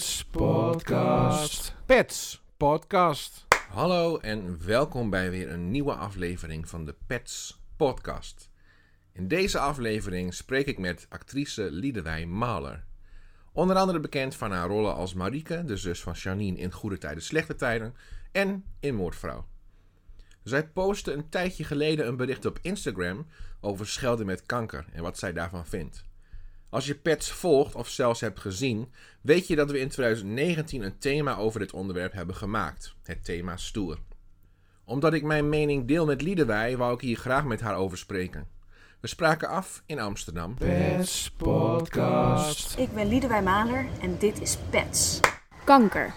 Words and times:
Pets 0.00 0.24
Podcast. 0.24 1.74
Pets 1.86 2.42
Podcast. 2.56 3.46
Hallo 3.68 4.18
en 4.18 4.66
welkom 4.66 5.10
bij 5.10 5.30
weer 5.30 5.50
een 5.50 5.70
nieuwe 5.70 5.94
aflevering 5.94 6.68
van 6.68 6.84
de 6.84 6.94
Pets 7.06 7.60
Podcast. 7.76 8.50
In 9.12 9.28
deze 9.28 9.58
aflevering 9.58 10.34
spreek 10.34 10.66
ik 10.66 10.78
met 10.78 11.06
actrice 11.08 11.70
Liedewij 11.70 12.26
Mahler. 12.26 12.84
Onder 13.52 13.76
andere 13.76 14.00
bekend 14.00 14.34
van 14.34 14.52
haar 14.52 14.68
rollen 14.68 14.94
als 14.94 15.14
Marieke, 15.14 15.64
de 15.64 15.76
zus 15.76 16.02
van 16.02 16.12
Janine 16.12 16.58
in 16.58 16.72
Goede 16.72 16.98
Tijden, 16.98 17.22
Slechte 17.22 17.54
Tijden 17.54 17.94
en 18.32 18.64
in 18.78 18.94
Moordvrouw. 18.94 19.46
Zij 20.42 20.68
postte 20.68 21.12
een 21.12 21.28
tijdje 21.28 21.64
geleden 21.64 22.06
een 22.06 22.16
bericht 22.16 22.46
op 22.46 22.58
Instagram 22.62 23.26
over 23.60 23.86
schelden 23.86 24.26
met 24.26 24.46
kanker 24.46 24.84
en 24.92 25.02
wat 25.02 25.18
zij 25.18 25.32
daarvan 25.32 25.66
vindt. 25.66 26.08
Als 26.70 26.86
je 26.86 26.94
pets 26.94 27.30
volgt 27.30 27.74
of 27.74 27.88
zelfs 27.88 28.20
hebt 28.20 28.40
gezien, 28.40 28.92
weet 29.20 29.46
je 29.46 29.56
dat 29.56 29.70
we 29.70 29.78
in 29.78 29.88
2019 29.88 30.82
een 30.82 30.98
thema 30.98 31.36
over 31.36 31.60
dit 31.60 31.72
onderwerp 31.72 32.12
hebben 32.12 32.36
gemaakt. 32.36 32.94
Het 33.02 33.24
thema 33.24 33.56
stoer. 33.56 33.98
Omdat 34.84 35.12
ik 35.12 35.22
mijn 35.22 35.48
mening 35.48 35.88
deel 35.88 36.06
met 36.06 36.22
Liedewij, 36.22 36.76
wou 36.76 36.94
ik 36.94 37.00
hier 37.00 37.16
graag 37.16 37.44
met 37.44 37.60
haar 37.60 37.76
over 37.76 37.98
spreken. 37.98 38.48
We 39.00 39.08
spraken 39.08 39.48
af 39.48 39.82
in 39.86 40.00
Amsterdam. 40.00 40.54
Pets 40.54 41.30
Podcast. 41.30 42.78
Ik 42.78 42.94
ben 42.94 43.08
Liedewij 43.08 43.42
Maler 43.42 43.86
en 44.00 44.18
dit 44.18 44.40
is 44.40 44.56
Pets. 44.70 45.20
Kanker. 45.64 46.12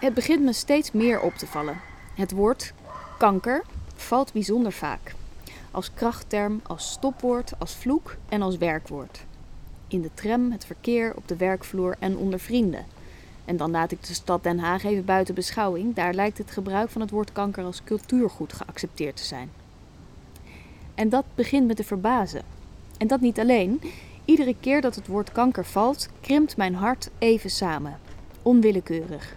Het 0.00 0.14
begint 0.14 0.42
me 0.42 0.52
steeds 0.52 0.92
meer 0.92 1.20
op 1.20 1.34
te 1.34 1.46
vallen. 1.46 1.80
Het 2.14 2.30
woord 2.30 2.72
kanker 3.18 3.64
valt 3.94 4.32
bijzonder 4.32 4.72
vaak. 4.72 5.14
Als 5.70 5.94
krachtterm, 5.94 6.60
als 6.62 6.90
stopwoord, 6.90 7.52
als 7.58 7.76
vloek 7.76 8.16
en 8.28 8.42
als 8.42 8.56
werkwoord. 8.56 9.24
In 9.92 10.02
de 10.02 10.10
tram, 10.14 10.52
het 10.52 10.64
verkeer, 10.64 11.16
op 11.16 11.28
de 11.28 11.36
werkvloer 11.36 11.96
en 11.98 12.16
onder 12.16 12.40
vrienden. 12.40 12.84
En 13.44 13.56
dan 13.56 13.70
laat 13.70 13.92
ik 13.92 14.06
de 14.06 14.14
stad 14.14 14.42
Den 14.42 14.58
Haag 14.58 14.84
even 14.84 15.04
buiten 15.04 15.34
beschouwing. 15.34 15.94
Daar 15.94 16.14
lijkt 16.14 16.38
het 16.38 16.50
gebruik 16.50 16.90
van 16.90 17.00
het 17.00 17.10
woord 17.10 17.32
kanker 17.32 17.64
als 17.64 17.84
cultuurgoed 17.84 18.52
geaccepteerd 18.52 19.16
te 19.16 19.24
zijn. 19.24 19.50
En 20.94 21.08
dat 21.08 21.24
begint 21.34 21.66
me 21.66 21.74
te 21.74 21.84
verbazen. 21.84 22.42
En 22.98 23.06
dat 23.06 23.20
niet 23.20 23.38
alleen. 23.38 23.80
Iedere 24.24 24.54
keer 24.60 24.80
dat 24.80 24.94
het 24.94 25.06
woord 25.06 25.32
kanker 25.32 25.64
valt, 25.64 26.08
krimpt 26.20 26.56
mijn 26.56 26.74
hart 26.74 27.10
even 27.18 27.50
samen. 27.50 27.98
Onwillekeurig. 28.42 29.36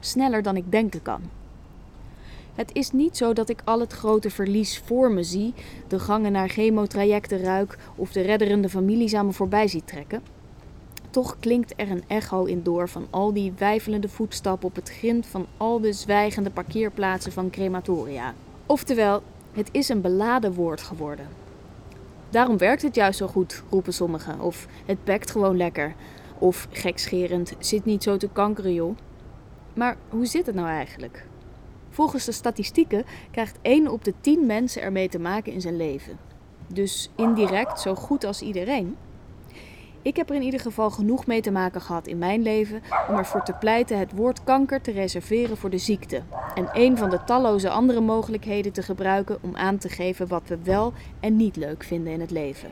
Sneller 0.00 0.42
dan 0.42 0.56
ik 0.56 0.70
denken 0.70 1.02
kan. 1.02 1.22
Het 2.54 2.70
is 2.72 2.90
niet 2.90 3.16
zo 3.16 3.32
dat 3.32 3.48
ik 3.48 3.60
al 3.64 3.80
het 3.80 3.92
grote 3.92 4.30
verlies 4.30 4.78
voor 4.78 5.12
me 5.12 5.22
zie, 5.22 5.54
de 5.88 5.98
gangen 5.98 6.32
naar 6.32 6.48
chemotrajecten 6.48 7.42
ruik 7.42 7.78
of 7.96 8.12
de 8.12 8.20
redderende 8.20 8.68
families 8.68 9.14
aan 9.14 9.26
me 9.26 9.32
voorbij 9.32 9.68
zie 9.68 9.84
trekken. 9.84 10.22
Toch 11.10 11.36
klinkt 11.40 11.72
er 11.76 11.90
een 11.90 12.04
echo 12.06 12.44
in 12.44 12.62
door 12.62 12.88
van 12.88 13.06
al 13.10 13.32
die 13.32 13.52
wijfelende 13.58 14.08
voetstappen 14.08 14.68
op 14.68 14.74
het 14.74 14.90
grind 14.90 15.26
van 15.26 15.46
al 15.56 15.80
de 15.80 15.92
zwijgende 15.92 16.50
parkeerplaatsen 16.50 17.32
van 17.32 17.50
crematoria. 17.50 18.34
Oftewel, 18.66 19.22
het 19.52 19.68
is 19.72 19.88
een 19.88 20.00
beladen 20.00 20.52
woord 20.52 20.82
geworden. 20.82 21.26
Daarom 22.30 22.58
werkt 22.58 22.82
het 22.82 22.94
juist 22.94 23.18
zo 23.18 23.26
goed, 23.26 23.62
roepen 23.70 23.92
sommigen. 23.92 24.40
Of 24.40 24.66
het 24.86 25.04
pekt 25.04 25.30
gewoon 25.30 25.56
lekker. 25.56 25.94
Of 26.38 26.68
gekscherend, 26.70 27.52
zit 27.58 27.84
niet 27.84 28.02
zo 28.02 28.16
te 28.16 28.28
kankeren 28.32 28.74
joh. 28.74 28.96
Maar 29.74 29.96
hoe 30.08 30.26
zit 30.26 30.46
het 30.46 30.54
nou 30.54 30.68
eigenlijk? 30.68 31.26
Volgens 31.92 32.24
de 32.24 32.32
statistieken 32.32 33.04
krijgt 33.30 33.58
1 33.62 33.88
op 33.88 34.04
de 34.04 34.14
10 34.20 34.46
mensen 34.46 34.82
ermee 34.82 35.08
te 35.08 35.18
maken 35.18 35.52
in 35.52 35.60
zijn 35.60 35.76
leven. 35.76 36.18
Dus 36.66 37.10
indirect 37.16 37.80
zo 37.80 37.94
goed 37.94 38.24
als 38.24 38.42
iedereen. 38.42 38.96
Ik 40.02 40.16
heb 40.16 40.28
er 40.28 40.34
in 40.34 40.42
ieder 40.42 40.60
geval 40.60 40.90
genoeg 40.90 41.26
mee 41.26 41.40
te 41.40 41.50
maken 41.50 41.80
gehad 41.80 42.06
in 42.06 42.18
mijn 42.18 42.42
leven 42.42 42.82
om 43.08 43.16
ervoor 43.16 43.42
te 43.42 43.52
pleiten 43.52 43.98
het 43.98 44.12
woord 44.12 44.44
kanker 44.44 44.80
te 44.80 44.90
reserveren 44.90 45.56
voor 45.56 45.70
de 45.70 45.78
ziekte. 45.78 46.22
En 46.54 46.68
een 46.72 46.98
van 46.98 47.10
de 47.10 47.24
talloze 47.24 47.70
andere 47.70 48.00
mogelijkheden 48.00 48.72
te 48.72 48.82
gebruiken 48.82 49.38
om 49.40 49.56
aan 49.56 49.78
te 49.78 49.88
geven 49.88 50.28
wat 50.28 50.42
we 50.46 50.58
wel 50.62 50.92
en 51.20 51.36
niet 51.36 51.56
leuk 51.56 51.84
vinden 51.84 52.12
in 52.12 52.20
het 52.20 52.30
leven. 52.30 52.70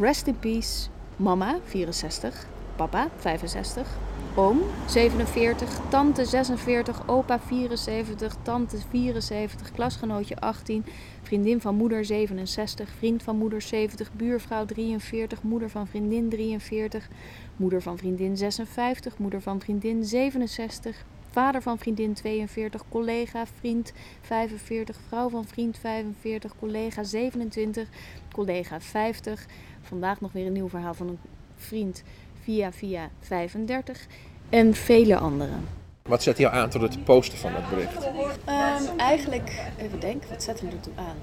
Rest 0.00 0.26
in 0.26 0.38
peace, 0.38 0.88
mama 1.16 1.58
64, 1.64 2.46
papa 2.76 3.08
65, 3.16 3.96
oom 4.38 4.60
47, 4.86 5.80
tante 5.88 6.24
46, 6.24 7.08
opa 7.08 7.40
74, 7.40 8.36
tante 8.42 8.78
74, 8.90 9.72
klasgenootje 9.72 10.36
18, 10.36 10.84
vriendin 11.22 11.60
van 11.60 11.74
moeder 11.74 12.04
67, 12.04 12.88
vriend 12.98 13.22
van 13.22 13.36
moeder 13.36 13.62
70, 13.62 14.12
buurvrouw 14.12 14.64
43, 14.64 15.42
moeder 15.42 15.70
van 15.70 15.86
vriendin 15.86 16.28
43, 16.28 17.08
moeder 17.56 17.82
van 17.82 17.98
vriendin 17.98 18.36
56, 18.36 19.18
moeder 19.18 19.40
van 19.40 19.60
vriendin 19.60 20.04
67, 20.04 21.04
vader 21.30 21.62
van 21.62 21.78
vriendin 21.78 22.14
42, 22.14 22.82
collega 22.88 23.46
vriend 23.46 23.92
45, 24.20 24.96
vrouw 25.08 25.28
van 25.28 25.44
vriend 25.44 25.78
45, 25.78 26.52
collega 26.58 27.02
27, 27.02 27.88
collega 28.32 28.80
50. 28.80 29.46
Vandaag 29.80 30.20
nog 30.20 30.32
weer 30.32 30.46
een 30.46 30.52
nieuw 30.52 30.68
verhaal 30.68 30.94
van 30.94 31.08
een 31.08 31.18
vriend 31.56 32.02
via 32.48 32.72
via 32.72 33.10
35 33.20 34.06
en 34.48 34.74
vele 34.74 35.16
anderen. 35.16 35.68
Wat 36.02 36.22
zet 36.22 36.38
jou 36.38 36.54
aan 36.54 36.70
tot 36.70 36.82
het 36.82 37.04
posten 37.04 37.38
van 37.38 37.52
dat 37.52 37.68
bericht? 37.70 38.06
Um, 38.06 38.98
eigenlijk, 38.98 39.64
even 39.78 40.00
denken, 40.00 40.28
wat 40.28 40.42
zet 40.42 40.62
me 40.62 40.70
ertoe 40.70 40.92
aan? 40.96 41.16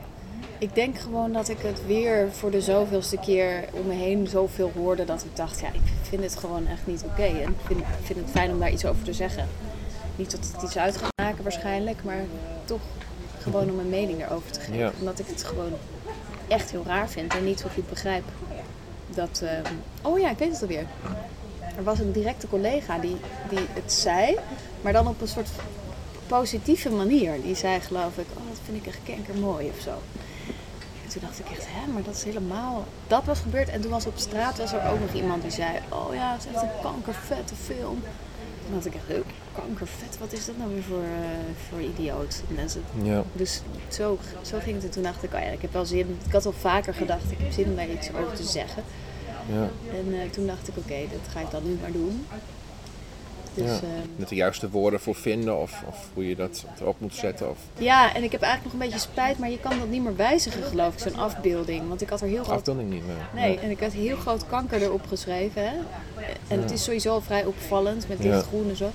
Ik 0.58 0.75
denk 0.75 0.97
gewoon 0.97 1.31
dat 1.34 1.50
ik 1.50 1.58
het 1.58 1.86
weer 1.86 2.31
voor 2.31 2.52
de 2.52 2.62
zoveelste 2.62 3.18
keer 3.18 3.63
om 3.72 3.88
me 3.88 3.94
heen 3.94 4.28
zoveel 4.28 4.72
hoorde 4.75 5.06
dat 5.06 5.24
ik 5.24 5.36
dacht, 5.36 5.59
ja, 5.59 5.68
ik 5.68 5.81
vind 6.02 6.24
het 6.24 6.36
gewoon 6.36 6.68
echt 6.68 6.88
niet 6.88 7.03
oké. 7.03 7.24
En 7.24 7.50
ik 7.50 7.66
vind, 7.66 7.80
vind, 8.03 8.19
het 8.19 8.30
fijn 8.30 8.52
om 8.52 8.59
daar 8.59 8.72
iets 8.72 8.86
over 8.86 9.03
te 9.03 9.13
zeggen. 9.13 9.47
Niet 10.16 10.31
dat 10.31 10.52
het 10.53 10.63
iets 10.63 10.78
uit 10.78 10.97
gaat 10.97 11.12
maken 11.22 11.44
waarschijnlijk, 11.44 12.03
maar 12.03 12.24
toch 12.66 12.81
gewoon 13.40 13.69
om 13.69 13.75
mijn 13.75 13.90
mening 13.90 14.25
erover 14.25 14.52
te 14.52 14.59
geven. 14.59 14.78
Ja. 14.78 14.92
Omdat 15.00 15.19
ik 15.19 15.28
het 15.28 15.44
gewoon 15.44 15.74
echt 16.47 16.72
heel 16.72 16.84
raar 16.86 17.09
vind 17.09 17.34
en 17.36 17.44
niet 17.44 17.59
zo 17.59 17.68
goed 17.74 17.90
begrijp. 17.90 18.24
Dat, 19.08 19.42
um, 19.44 19.82
oh 20.02 20.20
ja, 20.20 20.30
ik 20.30 20.38
weet 20.38 20.52
het 20.52 20.62
alweer. 20.62 20.86
Er 21.78 21.84
was 21.84 22.00
een 22.00 22.12
directe 22.12 22.48
collega 22.48 22.98
die, 22.98 23.18
die 23.50 23.66
het 23.74 23.94
zei, 23.94 24.38
maar 24.82 24.94
dan 24.94 25.08
op 25.08 25.22
een 25.22 25.28
soort 25.28 25.50
positieve 26.28 26.90
manier. 26.90 27.42
Die 27.42 27.56
zei 27.56 27.80
geloof 27.80 28.18
ik, 28.18 28.26
oh 28.34 28.50
dat 28.50 28.60
vind 28.66 28.78
ik 28.78 28.88
echt 28.88 29.00
kanker 29.04 29.36
mooi 29.36 29.70
of 29.76 29.82
zo. 29.82 30.02
En 31.04 31.10
toen 31.10 31.22
dacht 31.22 31.40
ik 31.40 31.50
echt, 31.50 31.66
hè, 31.68 31.92
maar 31.92 32.04
dat 32.04 32.16
is 32.16 32.24
helemaal... 32.24 32.86
Dat 33.08 33.24
was 33.24 33.40
gebeurd 33.40 33.70
en 33.70 33.82
toen 33.82 33.92
was 33.92 34.06
op 34.06 34.18
straat 34.18 34.58
was 34.58 34.74
er 34.74 34.90
ook 34.90 35.00
nog 35.00 35.14
iemand 35.14 35.42
die 35.42 35.52
zei, 35.52 35.80
oh 35.90 36.14
ja, 36.14 36.32
het 36.32 36.46
is 36.46 36.54
echt 36.54 36.62
een 36.62 36.82
kankervette 36.82 37.56
film. 37.56 38.04
Toen 38.64 38.74
dacht 38.74 38.86
ik 38.86 38.96
echt, 38.96 39.24
kankervet, 39.56 40.18
wat 40.20 40.34
is 40.34 40.46
dat 40.46 40.58
nou 40.58 40.74
weer 40.74 40.84
voor, 40.84 40.98
uh, 40.98 41.56
voor 41.70 41.82
idioot? 41.82 42.44
Mensen. 42.48 42.84
Ja. 43.04 43.24
Dus 43.34 43.62
zo, 43.88 44.18
zo 44.42 44.58
ging 44.60 44.76
het 44.76 44.84
en 44.86 44.92
toen 44.92 45.04
dacht 45.04 45.24
ik, 45.24 45.34
oh 45.34 45.40
ja, 45.40 45.46
ik 45.48 45.62
heb 45.62 45.74
wel 45.74 45.86
zin. 45.86 46.18
Ik 46.26 46.32
had 46.32 46.46
al 46.46 46.52
vaker 46.52 46.94
gedacht, 46.94 47.32
ik 47.32 47.38
heb 47.38 47.52
zin 47.52 47.66
om 47.66 47.76
daar 47.76 47.90
iets 47.90 48.10
over 48.10 48.36
te 48.36 48.44
zeggen. 48.44 48.84
Ja. 49.54 49.70
En 49.98 50.08
uh, 50.08 50.30
toen 50.32 50.48
dacht 50.48 50.68
ik, 50.68 50.78
oké, 50.78 50.92
okay, 50.92 51.08
dat 51.12 51.32
ga 51.32 51.40
ik 51.40 51.52
dan 51.52 51.62
nu 51.66 51.78
maar 51.82 51.92
doen. 51.92 52.26
Dus, 53.54 53.66
ja. 53.66 53.88
uh, 53.88 53.94
Met 54.16 54.30
de 54.30 54.36
juiste 54.36 54.70
woorden 54.70 55.00
voor 55.00 55.16
vinden 55.16 55.58
of, 55.62 55.84
of 55.88 56.10
hoe 56.14 56.28
je 56.28 56.36
dat 56.36 56.66
erop 56.80 57.00
moet 57.00 57.16
zetten. 57.16 57.50
Of... 57.50 57.58
Ja, 57.78 58.16
en 58.16 58.24
ik 58.24 58.32
heb 58.32 58.42
eigenlijk 58.42 58.74
nog 58.74 58.84
een 58.84 58.90
beetje 58.90 59.10
spijt, 59.10 59.38
maar 59.38 59.50
je 59.50 59.60
kan 59.60 59.80
dat 59.80 59.90
niet 59.90 60.04
meer 60.04 60.16
wijzigen, 60.16 60.64
geloof 60.64 60.94
ik, 60.94 61.00
zo'n 61.00 61.16
afbeelding. 61.16 61.88
Want 61.88 62.02
ik 62.02 62.10
had 62.10 62.22
er 62.22 62.28
heel 62.28 62.44
groot... 62.44 62.58
Afbeelding 62.58 62.90
niet 62.90 63.06
meer. 63.06 63.16
Nee, 63.34 63.48
nee, 63.50 63.60
en 63.60 63.70
ik 63.70 63.80
had 63.80 63.92
heel 63.92 64.18
groot 64.18 64.48
kanker 64.48 64.82
erop 64.82 65.06
geschreven. 65.08 65.62
Hè? 65.64 65.76
En 66.48 66.58
ja. 66.58 66.62
het 66.62 66.72
is 66.72 66.84
sowieso 66.84 67.20
vrij 67.20 67.46
opvallend 67.46 68.08
met 68.08 68.18
dit 68.18 68.32
Ja. 68.32 68.42
groen 68.42 68.70
en 68.70 68.76
zo. 68.76 68.92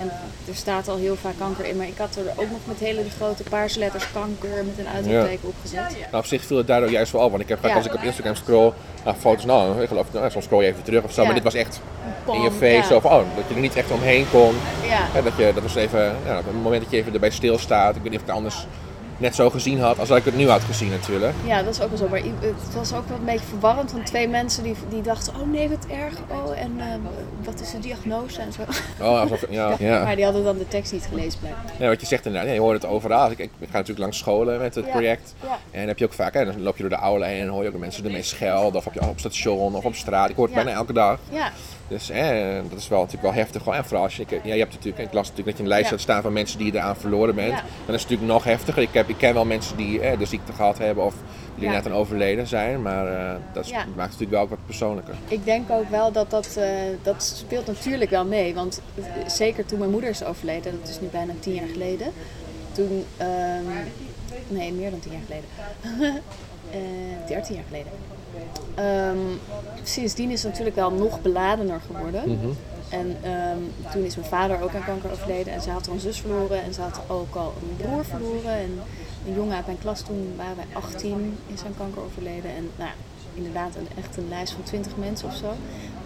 En 0.00 0.10
er 0.48 0.54
staat 0.54 0.88
al 0.88 0.96
heel 0.96 1.16
vaak 1.16 1.34
kanker 1.38 1.64
in, 1.64 1.76
maar 1.76 1.86
ik 1.86 1.98
had 1.98 2.16
er 2.16 2.30
ook 2.36 2.50
nog 2.50 2.60
met 2.64 2.78
hele 2.78 3.02
grote 3.16 3.42
paarse 3.42 3.78
letters 3.78 4.12
kanker 4.12 4.64
met 4.64 4.78
een 4.78 4.92
uitroepteken 4.94 5.48
opgezet. 5.48 5.96
Nou, 6.10 6.16
op 6.16 6.26
zich 6.26 6.44
viel 6.44 6.56
het 6.56 6.66
daardoor 6.66 6.90
juist 6.90 7.12
wel 7.12 7.24
op. 7.24 7.30
Want 7.30 7.42
ik 7.42 7.48
heb 7.48 7.58
vaak 7.60 7.70
Ja. 7.70 7.76
als 7.76 7.86
ik 7.86 7.94
op 7.94 8.02
Instagram 8.02 8.34
scroll 8.34 8.72
naar 9.04 9.14
foto's, 9.14 9.44
nou, 9.44 9.82
ik 9.82 9.88
geloof, 9.88 10.12
nou, 10.12 10.30
soms 10.30 10.44
scroll 10.44 10.62
je 10.62 10.68
even 10.68 10.82
terug 10.82 11.04
of 11.04 11.12
zo. 11.12 11.20
Ja. 11.20 11.26
Maar 11.26 11.34
dit 11.34 11.44
was 11.44 11.54
echt 11.54 11.80
in 12.32 12.40
je 12.40 12.50
face, 12.50 12.64
ja. 12.66 12.82
zo 12.82 13.00
van, 13.00 13.10
oh, 13.10 13.22
dat 13.36 13.44
je 13.48 13.54
er 13.54 13.60
niet 13.60 13.76
echt 13.76 13.90
omheen 13.90 14.26
kon. 14.30 14.54
Ja. 14.86 15.06
Hè, 15.12 15.22
dat, 15.22 15.32
je, 15.36 15.50
dat 15.54 15.62
was 15.62 15.74
even, 15.74 16.16
ja, 16.26 16.38
op 16.38 16.44
het 16.44 16.62
moment 16.62 16.82
dat 16.82 16.90
je 16.90 16.96
even 16.96 17.12
erbij 17.12 17.30
stilstaat. 17.30 17.96
Ik 17.96 18.02
weet 18.02 18.10
niet 18.10 18.20
of 18.20 18.26
ik 18.26 18.26
het 18.26 18.36
anders 18.36 18.66
net 19.20 19.34
zo 19.34 19.50
gezien 19.50 19.80
had 19.80 19.98
als 19.98 20.08
dat 20.08 20.16
ik 20.16 20.24
het 20.24 20.36
nu 20.36 20.48
had 20.48 20.62
gezien 20.62 20.90
natuurlijk. 20.90 21.34
Ja, 21.46 21.62
dat 21.62 21.74
is 21.74 21.80
ook 21.80 21.88
wel 21.88 21.98
zo. 21.98 22.08
Maar 22.08 22.20
het 22.40 22.74
was 22.74 22.92
ook 22.94 23.08
wel 23.08 23.18
een 23.18 23.24
beetje 23.24 23.46
verwarrend 23.46 23.90
van 23.90 24.02
twee 24.02 24.28
mensen 24.28 24.62
die, 24.62 24.74
die 24.88 25.02
dachten: 25.02 25.34
oh 25.40 25.50
nee, 25.52 25.68
wat 25.68 25.86
erg. 25.90 26.14
Oh, 26.28 26.58
en 26.58 26.72
eh, 26.78 26.86
wat 27.44 27.60
is 27.60 27.70
de 27.70 27.78
diagnose 27.78 28.40
en 28.40 28.52
zo. 28.52 28.60
Oh, 29.00 29.20
alsof, 29.20 29.44
ja, 29.50 29.74
ja. 29.78 30.04
Maar 30.04 30.16
die 30.16 30.24
hadden 30.24 30.44
dan 30.44 30.58
de 30.58 30.68
tekst 30.68 30.92
niet 30.92 31.06
gelezen, 31.08 31.40
blijkbaar. 31.40 31.64
Ja, 31.78 31.88
wat 31.88 32.00
je 32.00 32.06
zegt 32.06 32.26
inderdaad, 32.26 32.52
je 32.54 32.60
hoort 32.60 32.82
het 32.82 32.90
overal. 32.90 33.30
Ik, 33.30 33.38
ik 33.38 33.50
ga 33.58 33.66
natuurlijk 33.72 33.98
langs 33.98 34.18
scholen 34.18 34.60
met 34.60 34.74
het 34.74 34.84
Ja. 34.84 34.90
project. 34.90 35.34
Ja. 35.42 35.48
En 35.70 35.78
dan 35.78 35.88
heb 35.88 35.98
je 35.98 36.04
ook 36.04 36.12
vaak, 36.12 36.34
hè, 36.34 36.44
dan 36.44 36.62
loop 36.62 36.76
je 36.76 36.80
door 36.82 36.90
de 36.90 36.96
aula 36.96 37.26
heen 37.26 37.40
en 37.40 37.48
hoor 37.48 37.60
je 37.62 37.66
ook 37.68 37.74
de 37.74 37.80
mensen 37.80 38.04
ermee 38.04 38.22
schelden. 38.22 38.80
Of 38.80 38.86
op, 38.86 38.92
je, 38.94 39.08
op 39.08 39.18
station 39.18 39.74
of 39.74 39.84
op 39.84 39.94
straat. 39.94 40.30
Ik 40.30 40.36
hoor 40.36 40.44
het 40.46 40.54
bijna 40.54 40.70
elke 40.70 40.92
dag. 40.92 41.18
Ja, 41.30 41.52
Dus 41.88 42.10
eh, 42.10 42.28
dat 42.70 42.78
is 42.78 42.88
wel, 42.88 42.98
natuurlijk 42.98 43.22
wel 43.34 43.42
heftig. 43.42 43.66
En 43.66 43.84
vooral 43.84 44.02
als 44.04 44.16
je, 44.16 44.22
ik, 44.22 44.30
ja, 44.44 44.52
je 44.54 44.60
hebt 44.60 44.72
natuurlijk, 44.74 44.98
ik 45.04 45.12
las 45.12 45.28
natuurlijk 45.28 45.46
dat 45.48 45.56
je 45.56 45.62
een 45.62 45.68
lijst 45.68 45.90
had 45.90 46.00
staan 46.00 46.22
van 46.22 46.32
mensen 46.32 46.58
die 46.58 46.72
je 46.72 46.78
eraan 46.78 46.96
verloren 46.96 47.34
bent. 47.34 47.48
Ja. 47.52 47.62
Dan 47.86 47.94
is 47.94 48.00
het 48.02 48.10
natuurlijk 48.10 48.32
nog 48.32 48.44
heftiger. 48.44 48.82
Ik, 48.82 48.88
heb, 48.92 49.08
ik 49.10 49.16
ken 49.18 49.34
wel 49.34 49.44
mensen 49.44 49.76
die 49.76 50.00
eh, 50.00 50.18
de 50.18 50.24
ziekte 50.24 50.52
gehad 50.52 50.78
hebben 50.78 51.04
of 51.04 51.14
die 51.54 51.64
Ja. 51.64 51.70
net 51.72 51.86
aan 51.86 51.92
overleden 51.92 52.46
zijn. 52.46 52.82
Maar 52.82 53.06
eh, 53.06 53.34
dat 53.52 53.68
Ja. 53.68 53.76
maakt 53.76 53.88
het 53.88 53.96
natuurlijk 53.96 54.30
wel 54.30 54.40
ook 54.40 54.48
wat 54.50 54.58
persoonlijker. 54.66 55.14
Ik 55.28 55.44
denk 55.44 55.70
ook 55.70 55.90
wel 55.90 56.12
dat 56.12 56.30
dat, 56.30 56.56
eh, 56.56 56.70
dat 57.02 57.22
speelt 57.22 57.66
natuurlijk 57.66 58.10
wel 58.10 58.24
mee. 58.24 58.54
Want 58.54 58.80
zeker 59.26 59.66
toen 59.66 59.78
mijn 59.78 59.90
moeder 59.90 60.10
is 60.10 60.24
overleden, 60.24 60.78
dat 60.80 60.88
is 60.88 61.00
nu 61.00 61.06
bijna 61.08 61.32
tien 61.40 61.54
jaar 61.54 61.68
geleden. 61.72 62.12
Toen, 62.72 63.04
ehm, 63.16 63.64
nee, 64.48 64.72
meer 64.72 64.90
dan 64.90 65.00
tien 65.00 65.12
jaar 65.12 65.22
geleden. 65.26 66.20
Dertien 67.28 67.54
jaar 67.54 67.64
geleden. 67.68 67.92
Ehm, 68.74 69.36
sindsdien 69.82 70.30
is 70.30 70.42
het 70.42 70.50
natuurlijk 70.50 70.76
wel 70.76 70.90
nog 70.90 71.22
beladener 71.22 71.80
geworden. 71.86 72.22
Mhm. 72.26 72.48
En 72.90 73.16
ehm, 73.22 73.92
toen 73.92 74.04
is 74.04 74.16
mijn 74.16 74.28
vader 74.28 74.62
ook 74.62 74.74
aan 74.74 74.84
kanker 74.84 75.10
overleden. 75.10 75.52
En 75.52 75.60
ze 75.60 75.70
had 75.70 75.88
al 75.88 75.94
een 75.94 76.00
zus 76.00 76.20
verloren. 76.20 76.62
En 76.62 76.74
ze 76.74 76.80
had 76.80 77.00
ook 77.06 77.34
al 77.34 77.54
een 77.62 77.76
broer 77.76 78.04
verloren. 78.04 78.52
En 78.52 78.80
een 79.26 79.34
jongen 79.34 79.56
uit 79.56 79.66
mijn 79.66 79.78
klas, 79.78 80.00
toen 80.00 80.32
waren 80.36 80.56
wij 80.56 80.66
18, 80.72 81.38
is 81.46 81.64
aan 81.64 81.74
kanker 81.76 82.02
overleden. 82.02 82.50
En 82.50 82.70
nou, 82.76 82.90
inderdaad 83.34 83.76
een, 83.76 83.88
echt 83.98 84.16
een 84.16 84.28
lijst 84.28 84.52
van 84.52 84.62
20 84.62 84.96
mensen 84.96 85.28
of 85.28 85.34
zo. 85.34 85.52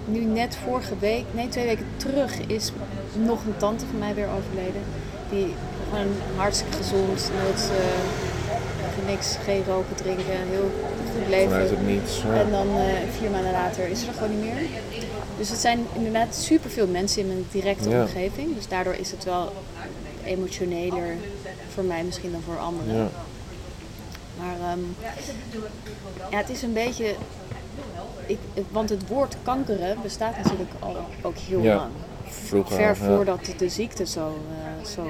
Nu 0.05 0.21
net 0.21 0.57
vorige 0.57 0.99
week, 0.99 1.25
nee 1.33 1.49
twee 1.49 1.67
weken 1.67 1.87
terug, 1.97 2.47
is 2.47 2.73
nog 3.13 3.45
een 3.45 3.57
tante 3.57 3.87
van 3.87 3.99
mij 3.99 4.15
weer 4.15 4.29
overleden. 4.29 4.83
Die 5.31 5.55
gewoon 5.89 6.13
hartstikke 6.37 6.77
gezond, 6.77 7.31
nooit 7.43 7.71
eh, 7.71 9.07
niks, 9.07 9.37
geen 9.45 9.65
roken, 9.67 9.97
drinken, 9.97 10.25
heel 10.27 10.71
goed 11.13 11.29
leven. 11.29 11.51
Vanuit 11.51 11.71
het 11.71 11.87
niets. 11.87 12.23
En 12.35 12.51
dan 12.51 12.69
eh, 12.77 12.85
vier 13.19 13.31
maanden 13.31 13.53
later 13.53 13.89
is 13.89 14.01
ze 14.01 14.07
er 14.07 14.13
gewoon 14.13 14.31
niet 14.31 14.55
meer. 14.55 14.69
Dus 15.39 15.49
het 15.49 15.59
zijn 15.59 15.87
inderdaad 15.95 16.35
superveel 16.35 16.87
mensen 16.87 17.21
in 17.21 17.27
mijn 17.27 17.47
directe 17.51 17.89
Ja. 17.89 18.01
omgeving. 18.01 18.55
Dus 18.55 18.69
daardoor 18.69 18.95
is 18.95 19.11
het 19.11 19.25
wel 19.25 19.53
emotioneler 20.25 21.17
voor 21.75 21.85
mij 21.85 22.05
misschien 22.05 22.33
dan 22.33 22.41
voor 22.43 22.59
anderen. 22.59 22.95
Ja. 22.97 23.09
Maar 24.39 24.71
ehm, 24.71 24.81
ja, 26.31 26.37
het 26.39 26.51
is 26.51 26.63
een 26.63 26.73
beetje... 26.73 27.15
Ik, 28.27 28.39
want 28.71 28.89
het 28.91 29.09
woord 29.09 29.37
kankeren 29.43 29.97
bestaat 30.03 30.37
natuurlijk 30.37 30.71
al 30.79 30.97
ook 31.23 31.37
heel 31.37 31.63
Ja. 31.63 31.75
lang. 31.77 31.91
Vroeger. 32.29 32.77
Ver 32.77 32.97
voordat 32.97 33.41
de 33.57 33.69
ziekte 33.69 34.07
zo, 34.07 34.27
eh, 34.29 34.87
zo 34.87 35.07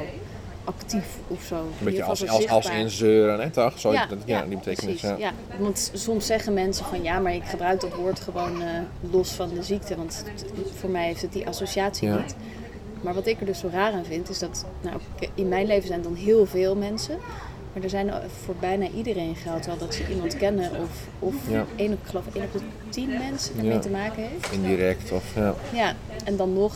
actief 0.65 1.07
of 1.29 1.43
zo... 1.43 1.57
Een 1.57 1.85
beetje 1.85 2.03
als, 2.03 2.29
als, 2.29 2.49
als 2.49 2.71
inzeuren, 2.71 3.41
hè, 3.41 3.51
toch? 3.51 3.79
Zo, 3.79 3.93
dat, 3.93 4.19
ja, 4.25 4.43
die 4.43 4.57
betekenis. 4.57 5.01
Ja. 5.01 5.17
Ja. 5.19 5.33
Want 5.59 5.91
soms 5.95 6.27
zeggen 6.27 6.55
mensen 6.55 6.85
van 6.85 7.03
ja, 7.03 7.19
maar 7.19 7.35
ik 7.35 7.45
gebruik 7.45 7.81
dat 7.81 7.95
woord 7.95 8.21
gewoon 8.21 8.63
eh, 8.63 8.69
los 9.11 9.31
van 9.31 9.49
de 9.55 9.63
ziekte. 9.63 9.97
Want 9.97 10.25
voor 10.75 10.91
mij 10.91 11.07
heeft 11.07 11.23
het 11.23 11.33
die 11.33 11.47
associatie 11.47 12.09
niet. 12.09 12.35
Maar 13.01 13.15
wat 13.15 13.27
ik 13.27 13.41
er 13.41 13.47
dus 13.47 13.59
zo 13.59 13.69
raar 13.73 13.93
aan 13.93 14.05
vind, 14.05 14.29
is 14.29 14.39
dat 14.39 14.65
nou, 14.81 14.97
in 15.35 15.49
mijn 15.49 15.67
leven 15.67 15.87
zijn 15.89 16.03
dan 16.03 16.15
heel 16.15 16.47
veel 16.47 16.77
mensen. 16.77 17.19
Maar 17.73 17.83
er 17.83 17.91
zijn 17.91 18.13
voor 18.45 18.55
bijna 18.61 18.89
iedereen 18.89 19.37
geldt 19.37 19.67
wel 19.67 19.79
dat 19.79 19.95
ze 19.95 20.09
iemand 20.11 20.37
kennen 20.37 20.71
of, 20.71 21.07
of 21.19 21.35
Ja. 21.49 21.65
één 21.77 21.93
op, 21.93 21.99
ik 22.03 22.07
geloof 22.09 22.25
één 22.35 22.45
op 22.45 22.53
de 22.53 22.61
tien 22.89 23.09
mensen 23.09 23.57
ermee 23.57 23.73
Ja. 23.73 23.79
te 23.79 23.89
maken 23.91 24.23
heeft. 24.23 24.53
Indirect 24.53 25.13
of 25.13 25.25
ja. 25.35 25.55
Ja, 25.73 25.95
en 26.25 26.37
dan 26.37 26.53
nog 26.53 26.75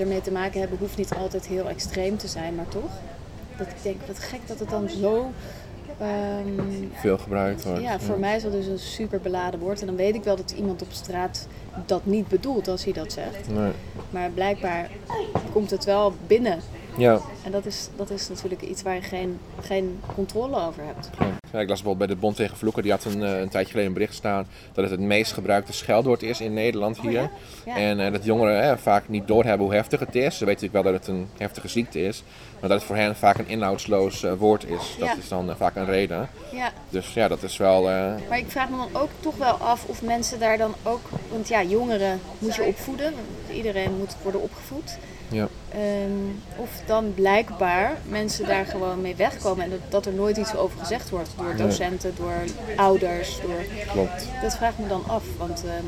ermee 0.00 0.20
te 0.20 0.32
maken 0.32 0.60
hebben 0.60 0.78
hoeft 0.78 0.96
niet 0.96 1.14
altijd 1.14 1.46
heel 1.46 1.68
extreem 1.68 2.16
te 2.16 2.28
zijn, 2.28 2.54
maar 2.54 2.68
toch. 2.68 2.90
Dat 3.56 3.66
ik 3.66 3.82
denk, 3.82 3.96
wat 4.06 4.18
gek 4.18 4.40
dat 4.46 4.58
het 4.58 4.70
dan 4.70 4.88
zo 4.88 5.30
ehm, 5.98 6.86
veel 6.92 7.18
gebruikt 7.18 7.64
wordt. 7.64 7.80
ja, 7.80 8.00
voor 8.00 8.18
mij 8.18 8.36
is 8.36 8.42
dat 8.42 8.52
dus 8.52 8.66
een 8.66 8.78
super 8.78 9.20
beladen 9.20 9.60
woord. 9.60 9.80
En 9.80 9.86
dan 9.86 9.96
weet 9.96 10.14
ik 10.14 10.24
wel 10.24 10.36
dat 10.36 10.50
iemand 10.50 10.82
op 10.82 10.88
straat 10.90 11.46
dat 11.86 12.06
niet 12.06 12.28
bedoelt 12.28 12.68
als 12.68 12.84
hij 12.84 12.92
dat 12.92 13.12
zegt. 13.12 13.48
Nee. 13.48 13.72
Maar 14.10 14.30
blijkbaar 14.30 14.90
komt 15.52 15.70
het 15.70 15.84
wel 15.84 16.12
binnen. 16.26 16.58
Ja, 16.98 17.18
En 17.44 17.50
dat 17.50 17.66
is, 17.66 17.88
dat 17.96 18.10
is 18.10 18.28
natuurlijk 18.28 18.62
iets 18.62 18.82
waar 18.82 18.94
je 18.94 19.00
geen, 19.02 19.38
geen 19.60 20.00
controle 20.14 20.56
over 20.66 20.82
hebt. 20.84 21.10
Ja, 21.52 21.58
ik 21.60 21.68
las 21.68 21.82
bijvoorbeeld 21.82 21.98
bij 21.98 22.06
de 22.06 22.16
Bond 22.16 22.36
tegen 22.36 22.56
Vloeken, 22.56 22.82
die 22.82 22.92
had 22.92 23.04
een, 23.04 23.22
eh, 23.22 23.40
een 23.40 23.48
tijdje 23.48 23.70
geleden 23.70 23.86
een 23.88 23.92
bericht 23.98 24.14
staan 24.14 24.46
dat 24.72 24.84
het 24.84 24.90
het 24.90 25.00
meest 25.00 25.32
gebruikte 25.32 25.72
scheldwoord 25.72 26.22
is 26.22 26.40
in 26.40 26.54
Nederland 26.54 27.00
hier. 27.00 27.20
Oh 27.22 27.28
Ja. 27.66 27.76
En 27.76 28.00
eh, 28.00 28.12
dat 28.12 28.24
jongeren 28.24 28.62
hè, 28.62 28.78
vaak 28.78 29.08
niet 29.08 29.26
doorhebben 29.26 29.66
hoe 29.66 29.74
heftig 29.74 30.00
het 30.00 30.14
is. 30.14 30.38
Ze 30.38 30.44
weten 30.44 30.46
natuurlijk 30.66 30.72
wel 30.72 30.82
dat 30.92 30.92
het 31.06 31.08
een 31.08 31.28
heftige 31.38 31.68
ziekte 31.68 32.02
is, 32.04 32.22
maar 32.60 32.68
dat 32.68 32.78
het 32.78 32.86
voor 32.86 32.96
hen 32.96 33.16
vaak 33.16 33.38
een 33.38 33.48
inhoudsloos 33.48 34.22
eh, 34.22 34.32
woord 34.38 34.64
is. 34.64 34.96
Dat 34.98 35.08
Ja. 35.08 35.16
is 35.16 35.28
dan 35.28 35.50
eh, 35.50 35.56
vaak 35.56 35.76
een 35.76 35.84
reden. 35.86 36.28
Ja, 36.52 36.72
Dus 36.88 37.14
ja, 37.14 37.28
dat 37.28 37.42
is 37.42 37.56
wel. 37.56 37.90
eh, 37.90 38.12
maar 38.28 38.38
ik 38.38 38.50
vraag 38.50 38.68
me 38.68 38.76
dan 38.76 39.02
ook 39.02 39.10
toch 39.20 39.36
wel 39.36 39.54
af 39.54 39.84
of 39.86 40.02
mensen 40.02 40.38
daar 40.38 40.58
dan 40.58 40.74
ook... 40.82 41.00
Want 41.30 41.48
ja, 41.48 41.62
jongeren 41.62 42.20
moet 42.38 42.54
je 42.54 42.62
opvoeden. 42.64 43.14
Iedereen 43.52 43.96
moet 43.98 44.16
worden 44.22 44.42
opgevoed. 44.42 44.98
Ja. 45.28 45.48
Ehm, 45.68 46.10
of 46.56 46.70
dan 46.86 47.14
blijkbaar 47.14 47.96
mensen 48.08 48.46
daar 48.46 48.66
gewoon 48.66 49.00
mee 49.00 49.14
wegkomen 49.14 49.64
en 49.64 49.70
dat, 49.70 49.80
dat 49.88 50.06
er 50.06 50.12
nooit 50.12 50.36
iets 50.36 50.56
over 50.56 50.78
gezegd 50.78 51.10
wordt 51.10 51.30
door 51.36 51.56
docenten, 51.56 52.14
door 52.16 52.42
ouders, 52.76 53.40
door 53.40 53.64
Klopt. 53.92 54.26
Dat 54.42 54.56
vraag 54.56 54.72
ik 54.72 54.78
me 54.78 54.88
dan 54.88 55.04
af, 55.06 55.24
want 55.36 55.64
ehm, 55.64 55.86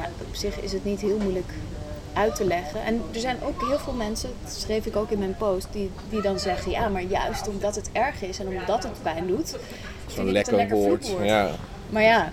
ja, 0.00 0.08
op 0.28 0.34
zich 0.34 0.60
is 0.60 0.72
het 0.72 0.84
niet 0.84 1.00
heel 1.00 1.18
moeilijk 1.18 1.52
uit 2.12 2.34
te 2.34 2.44
leggen. 2.44 2.84
En 2.84 3.02
er 3.12 3.20
zijn 3.20 3.36
ook 3.42 3.60
heel 3.68 3.78
veel 3.78 3.92
mensen, 3.92 4.30
dat 4.42 4.52
schreef 4.52 4.86
ik 4.86 4.96
ook 4.96 5.10
in 5.10 5.18
mijn 5.18 5.36
post, 5.36 5.66
die, 5.70 5.90
die 6.10 6.22
dan 6.22 6.38
zeggen: 6.38 6.70
ja, 6.70 6.88
maar 6.88 7.02
juist 7.02 7.48
omdat 7.48 7.74
het 7.74 7.90
erg 7.92 8.22
is 8.22 8.38
en 8.38 8.46
omdat 8.46 8.82
het 8.82 9.02
pijn 9.02 9.26
doet, 9.26 9.56
Zo'n 10.06 10.26
een 10.26 10.32
lekker 10.32 10.76
woord. 10.76 11.12
Ja, 11.22 11.50
Maar 11.90 12.02
ja, 12.02 12.32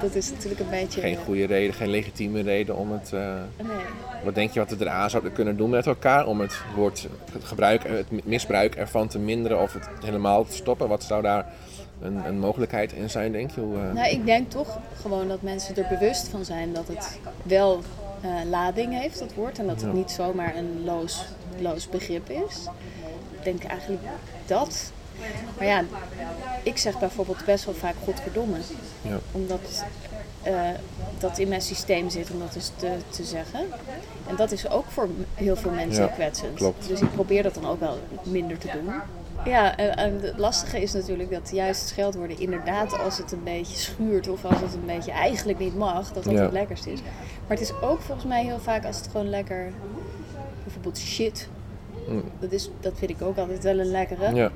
dat 0.00 0.14
is 0.14 0.30
natuurlijk 0.30 0.60
een 0.60 0.70
beetje. 0.70 1.00
geen 1.00 1.16
goede 1.16 1.46
reden, 1.46 1.74
geen 1.74 1.88
legitieme 1.88 2.42
reden 2.42 2.76
om 2.76 2.92
het. 2.92 3.12
eh, 3.12 3.34
Nee. 3.62 3.76
Wat 4.24 4.34
denk 4.34 4.50
je 4.52 4.60
wat 4.60 4.70
we 4.70 4.76
eraan 4.84 5.10
zouden 5.10 5.32
kunnen 5.32 5.56
doen 5.56 5.70
met 5.70 5.86
elkaar 5.86 6.26
om 6.26 6.40
het 6.40 6.60
woord 6.76 7.08
het 7.32 7.44
gebruik, 7.44 7.82
het 7.88 8.24
misbruik 8.24 8.74
ervan 8.74 9.08
te 9.08 9.18
minderen 9.18 9.60
of 9.60 9.72
het 9.72 9.88
helemaal 10.04 10.44
te 10.44 10.52
stoppen? 10.56 10.88
Wat 10.88 11.02
zou 11.02 11.22
daar 11.22 11.46
een, 12.00 12.24
een 12.26 12.38
mogelijkheid 12.38 12.92
in 12.92 13.10
zijn, 13.10 13.32
denk 13.32 13.50
je? 13.50 13.60
Hoe, 13.60 13.76
eh, 13.76 13.92
Nou, 13.92 14.08
ik 14.08 14.26
denk 14.26 14.50
toch 14.50 14.78
gewoon 15.00 15.28
dat 15.28 15.42
mensen 15.42 15.76
er 15.76 15.86
bewust 15.98 16.28
van 16.28 16.44
zijn 16.44 16.72
dat 16.72 16.88
het 16.88 17.18
wel 17.42 17.82
eh, 18.20 18.30
lading 18.50 19.00
heeft, 19.00 19.18
dat 19.18 19.34
woord. 19.34 19.58
En 19.58 19.66
dat 19.66 19.80
het 19.82 19.92
niet 19.92 20.10
zomaar 20.10 20.56
een 20.56 20.82
loos, 20.84 21.24
loos 21.60 21.88
begrip 21.88 22.30
is. 22.30 22.66
Ik 23.38 23.44
denk 23.44 23.64
eigenlijk 23.64 24.02
dat. 24.46 24.92
Maar 25.58 25.66
ja, 25.66 25.84
ik 26.62 26.78
zeg 26.78 26.98
bijvoorbeeld 26.98 27.44
best 27.44 27.64
wel 27.64 27.74
vaak 27.74 27.94
godverdomme. 28.04 28.56
Ja. 29.02 29.18
Omdat 29.32 29.84
eh, 30.42 30.54
dat 31.18 31.38
in 31.38 31.48
mijn 31.48 31.62
systeem 31.62 32.10
zit 32.10 32.30
om 32.30 32.38
dat 32.38 32.54
eens 32.54 32.72
te, 32.76 32.90
te 33.08 33.24
zeggen. 33.24 33.60
En 34.28 34.36
dat 34.36 34.52
is 34.52 34.68
ook 34.68 34.84
voor 34.88 35.08
heel 35.34 35.56
veel 35.56 35.70
mensen 35.70 36.02
Ja, 36.04 36.08
kwetsend. 36.10 36.54
klopt. 36.54 36.88
Dus 36.88 37.00
ik 37.00 37.12
probeer 37.12 37.42
dat 37.42 37.54
dan 37.54 37.66
ook 37.66 37.80
wel 37.80 37.98
minder 38.22 38.58
te 38.58 38.68
doen. 38.72 38.92
Ja, 39.44 39.76
en, 39.76 39.96
en 39.96 40.20
het 40.22 40.38
lastige 40.38 40.80
is 40.82 40.92
natuurlijk 40.92 41.30
dat 41.30 41.50
juist 41.52 41.88
scheldwoorden 41.88 42.38
inderdaad 42.40 42.98
als 42.98 43.18
het 43.18 43.32
een 43.32 43.42
beetje 43.44 43.76
schuurt 43.78 44.28
of 44.28 44.44
als 44.44 44.60
het 44.60 44.74
een 44.74 44.86
beetje 44.86 45.10
eigenlijk 45.12 45.58
niet 45.58 45.76
mag, 45.76 46.12
dat 46.12 46.24
dat 46.24 46.32
Ja. 46.32 46.42
het 46.42 46.52
lekkerst 46.52 46.86
is. 46.86 47.00
Maar 47.46 47.56
het 47.56 47.60
is 47.60 47.72
ook 47.82 48.00
volgens 48.00 48.26
mij 48.26 48.44
heel 48.44 48.58
vaak 48.58 48.84
als 48.84 48.96
het 48.96 49.08
gewoon 49.10 49.28
lekker, 49.28 49.72
bijvoorbeeld 50.64 50.98
shit. 50.98 51.48
Mm. 52.08 52.22
Dat, 52.40 52.52
is, 52.52 52.70
dat 52.80 52.92
vind 52.96 53.10
ik 53.10 53.22
ook 53.22 53.36
altijd 53.38 53.62
wel 53.62 53.78
een 53.78 53.90
lekkere. 53.90 54.34
ja. 54.34 54.50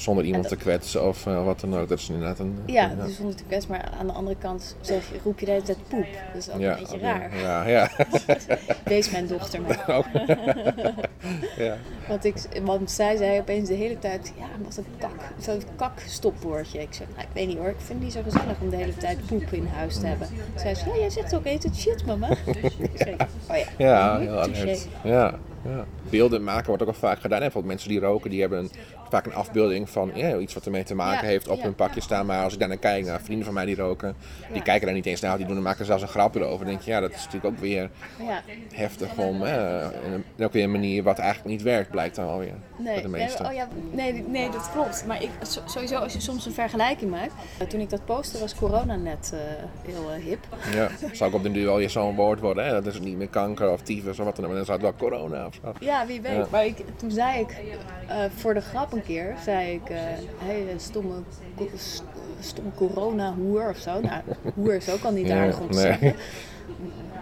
Zonder 0.00 0.24
iemand 0.24 0.48
te 0.48 0.56
kwetsen 0.56 1.06
of 1.08 1.26
eh, 1.26 1.44
wat 1.44 1.60
dan 1.60 1.76
ook. 1.76 1.88
Dat 1.88 1.98
is 1.98 2.08
inderdaad 2.08 2.38
een. 2.38 2.58
Ja, 2.66 2.94
dus 2.94 3.16
zonder 3.16 3.34
te 3.34 3.44
kwetsen, 3.44 3.70
maar 3.70 3.90
aan 3.98 4.06
de 4.06 4.12
andere 4.12 4.36
kant 4.36 4.76
zeg, 4.80 5.04
roep 5.24 5.38
je 5.38 5.44
de 5.46 5.50
hele 5.52 5.62
tijd 5.64 5.78
poep. 5.88 6.06
Dat 6.32 6.42
is 6.42 6.50
ook 6.50 6.60
ja, 6.60 6.72
een 6.72 6.78
beetje 6.78 6.98
raar. 6.98 7.38
Ja, 7.38 7.66
ja. 7.68 7.90
Wees 8.84 9.10
mijn 9.10 9.26
dochter 9.26 9.60
maar. 9.60 9.84
Ook. 9.96 10.04
ja. 11.66 11.76
Want, 12.08 12.24
ik, 12.24 12.34
want 12.62 12.90
zij 12.90 13.16
zei 13.16 13.40
opeens 13.40 13.68
de 13.68 13.74
hele 13.74 13.98
tijd, 13.98 14.32
ja, 14.38 14.46
wat 14.64 14.76
een 14.76 14.84
kak. 14.98 15.32
Zo'n 15.38 15.62
kak-stopwoordje. 15.76 16.80
Ik 16.80 16.94
zeg, 16.94 17.06
nou, 17.08 17.20
ik 17.20 17.28
weet 17.32 17.46
niet 17.46 17.58
hoor, 17.58 17.68
ik 17.68 17.74
vind 17.78 17.88
het 17.88 18.00
niet 18.00 18.12
zo 18.12 18.20
gezellig 18.22 18.60
om 18.60 18.70
de 18.70 18.76
hele 18.76 18.96
tijd 18.96 19.26
poep 19.26 19.52
in 19.52 19.66
huis 19.66 19.98
te 19.98 20.06
hebben. 20.06 20.28
Zij 20.56 20.74
zei, 20.74 20.90
ja, 20.90 21.00
jij 21.00 21.10
zegt 21.10 21.34
ook 21.34 21.44
het 21.44 21.76
shit, 21.76 22.06
mama. 22.06 22.28
ik 22.30 22.90
zeg, 22.94 23.14
oh 23.50 23.56
ja, 23.56 23.64
Ja, 23.78 24.18
mhm, 24.18 24.52
heel. 24.52 24.76
Ja, 25.02 25.38
ja. 25.64 25.84
Beelden 26.10 26.44
maken 26.44 26.66
wordt 26.66 26.82
ook 26.82 26.88
al 26.88 26.94
vaak 26.94 27.20
gedaan. 27.20 27.38
En 27.38 27.44
bijvoorbeeld 27.44 27.72
mensen 27.72 27.88
die 27.88 28.00
roken, 28.00 28.30
die 28.30 28.40
hebben 28.40 28.58
een- 28.58 28.70
vaak 29.10 29.26
een 29.26 29.34
afbeelding 29.34 29.90
van 29.90 30.10
ja, 30.14 30.36
iets 30.36 30.54
wat 30.54 30.64
ermee 30.64 30.84
te 30.84 30.94
maken 30.94 31.26
heeft 31.28 31.48
op 31.48 31.62
hun 31.62 31.74
pakje 31.74 32.00
staan. 32.00 32.26
Maar 32.26 32.42
als 32.44 32.52
ik 32.52 32.58
daar 32.58 32.68
naar 32.68 32.76
kijk, 32.76 33.04
naar 33.04 33.20
vrienden 33.20 33.44
van 33.44 33.54
mij 33.54 33.64
die 33.64 33.76
roken, 33.76 34.16
die 34.52 34.62
kijken 34.62 34.86
daar 34.86 34.94
niet 34.94 35.06
eens 35.06 35.20
naar. 35.20 35.36
Die 35.36 35.46
doen 35.46 35.56
er 35.56 35.62
maken 35.62 35.80
er 35.80 35.86
zelfs 35.86 36.02
een 36.02 36.08
grapje 36.08 36.44
over. 36.44 36.58
Dan 36.58 36.74
denk 36.74 36.80
je, 36.80 36.90
ja, 36.90 37.00
dat 37.00 37.10
is 37.10 37.24
natuurlijk 37.24 37.44
ook 37.54 37.58
weer 37.60 37.90
heftig 38.74 39.16
om. 39.16 39.42
eh, 39.44 39.82
en 39.84 40.24
ook 40.40 40.52
weer 40.52 40.64
een 40.64 40.70
manier 40.70 41.02
wat 41.02 41.18
eigenlijk 41.18 41.50
niet 41.50 41.62
werkt, 41.62 41.90
blijkt 41.90 42.16
dan 42.16 42.28
alweer. 42.28 42.54
nee, 42.78 43.02
de 43.02 43.08
nee, 43.08 43.20
meesten. 43.22 43.46
oh 43.46 43.52
ja, 43.52 43.68
nee, 43.90 44.24
nee, 44.28 44.50
dat 44.50 44.70
klopt. 44.72 45.04
Maar 45.06 45.22
ik, 45.22 45.30
so- 45.42 45.60
sowieso, 45.66 45.96
als 45.96 46.12
je 46.12 46.20
soms 46.20 46.46
een 46.46 46.52
vergelijking 46.52 47.10
maakt. 47.10 47.32
eh, 47.58 47.66
Toen 47.66 47.80
ik 47.80 47.90
dat 47.90 48.04
postte, 48.04 48.38
was 48.38 48.54
corona 48.54 48.96
net 48.96 49.32
eh, 49.34 49.40
heel 49.92 50.10
hip. 50.12 50.46
Ja, 50.74 50.88
zou 51.12 51.30
ik 51.30 51.36
op 51.36 51.42
den 51.42 51.52
duur 51.52 51.64
wel 51.66 51.76
weer 51.76 51.90
zo'n 51.90 52.14
woord 52.14 52.40
worden. 52.40 52.64
Hè? 52.64 52.72
Dat 52.72 52.86
is 52.86 53.00
niet 53.00 53.16
meer 53.16 53.28
kanker 53.28 53.70
of 53.70 53.80
tyfus 53.82 54.18
of 54.18 54.24
wat 54.24 54.36
dan 54.36 54.44
ook. 54.44 54.50
Maar 54.50 54.64
dan 54.64 54.66
zou 54.76 54.82
het 54.84 54.98
wel 54.98 55.08
corona 55.08 55.46
of 55.46 55.54
zo. 55.62 55.72
Ja, 55.80 56.06
wie 56.06 56.20
weet. 56.20 56.32
Ja. 56.36 56.46
Maar 56.50 56.64
ik, 56.66 56.76
toen 56.96 57.10
zei 57.10 57.40
ik, 57.40 57.56
voor 58.36 58.54
de 58.54 58.60
grap 58.60 58.92
een 59.00 59.06
keer, 59.06 59.34
zei 59.44 59.72
ik, 59.74 59.90
eh 59.90 59.96
hey, 60.38 60.64
stomme, 60.76 61.14
st- 61.76 62.02
stomme 62.40 62.70
corona-hoer 62.74 63.68
of 63.68 63.76
zo. 63.76 64.00
Nou, 64.00 64.20
hoer 64.54 64.74
is 64.74 64.90
ook 64.90 65.02
al 65.04 65.12
niet 65.12 65.30
aardig 65.30 65.60
om 65.60 65.70
te 65.70 65.78
nee. 65.78 65.86
zeggen. 65.86 66.14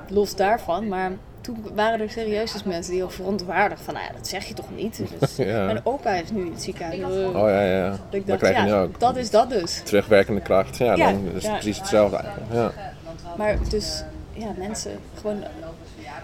los 0.08 0.36
daarvan, 0.36 0.88
maar 0.88 1.10
toen 1.40 1.64
waren 1.74 2.00
er 2.00 2.10
serieus 2.10 2.52
dus 2.52 2.62
mensen 2.64 2.92
die 2.92 3.02
al 3.02 3.10
verontwaardigd 3.10 3.80
van, 3.82 3.94
nou 3.94 4.06
ja, 4.06 4.12
dat 4.12 4.28
zeg 4.28 4.44
je 4.44 4.54
toch 4.54 4.68
niet? 4.76 5.00
Dus 5.20 5.36
Ja. 5.36 5.64
Mijn 5.64 5.80
opa 5.86 6.10
is 6.14 6.30
nu 6.30 6.44
in 6.44 6.52
het 6.52 6.62
ziekenhuis. 6.62 7.00
Oh 7.34 7.48
ja, 7.48 7.62
ja. 7.62 7.88
Dat 7.90 7.98
ik 8.10 8.26
Dat 8.26 8.26
dacht, 8.26 8.52
krijg 8.52 8.64
je 8.68 8.72
ja, 8.74 8.82
ook. 8.82 9.00
dat 9.00 9.16
is 9.16 9.30
dat 9.30 9.50
dus. 9.50 9.80
Terugwerkende 9.84 10.40
kracht. 10.40 10.76
Ja, 10.76 10.94
Ja, 10.94 11.12
dan 11.12 11.24
is 11.26 11.32
het 11.32 11.42
ja. 11.42 11.52
precies 11.52 11.78
hetzelfde 11.78 12.16
eigenlijk. 12.16 12.52
Ja. 12.52 12.72
Maar 13.36 13.56
dus, 13.68 14.04
ja, 14.32 14.46
mensen 14.56 14.92
gewoon... 15.20 15.42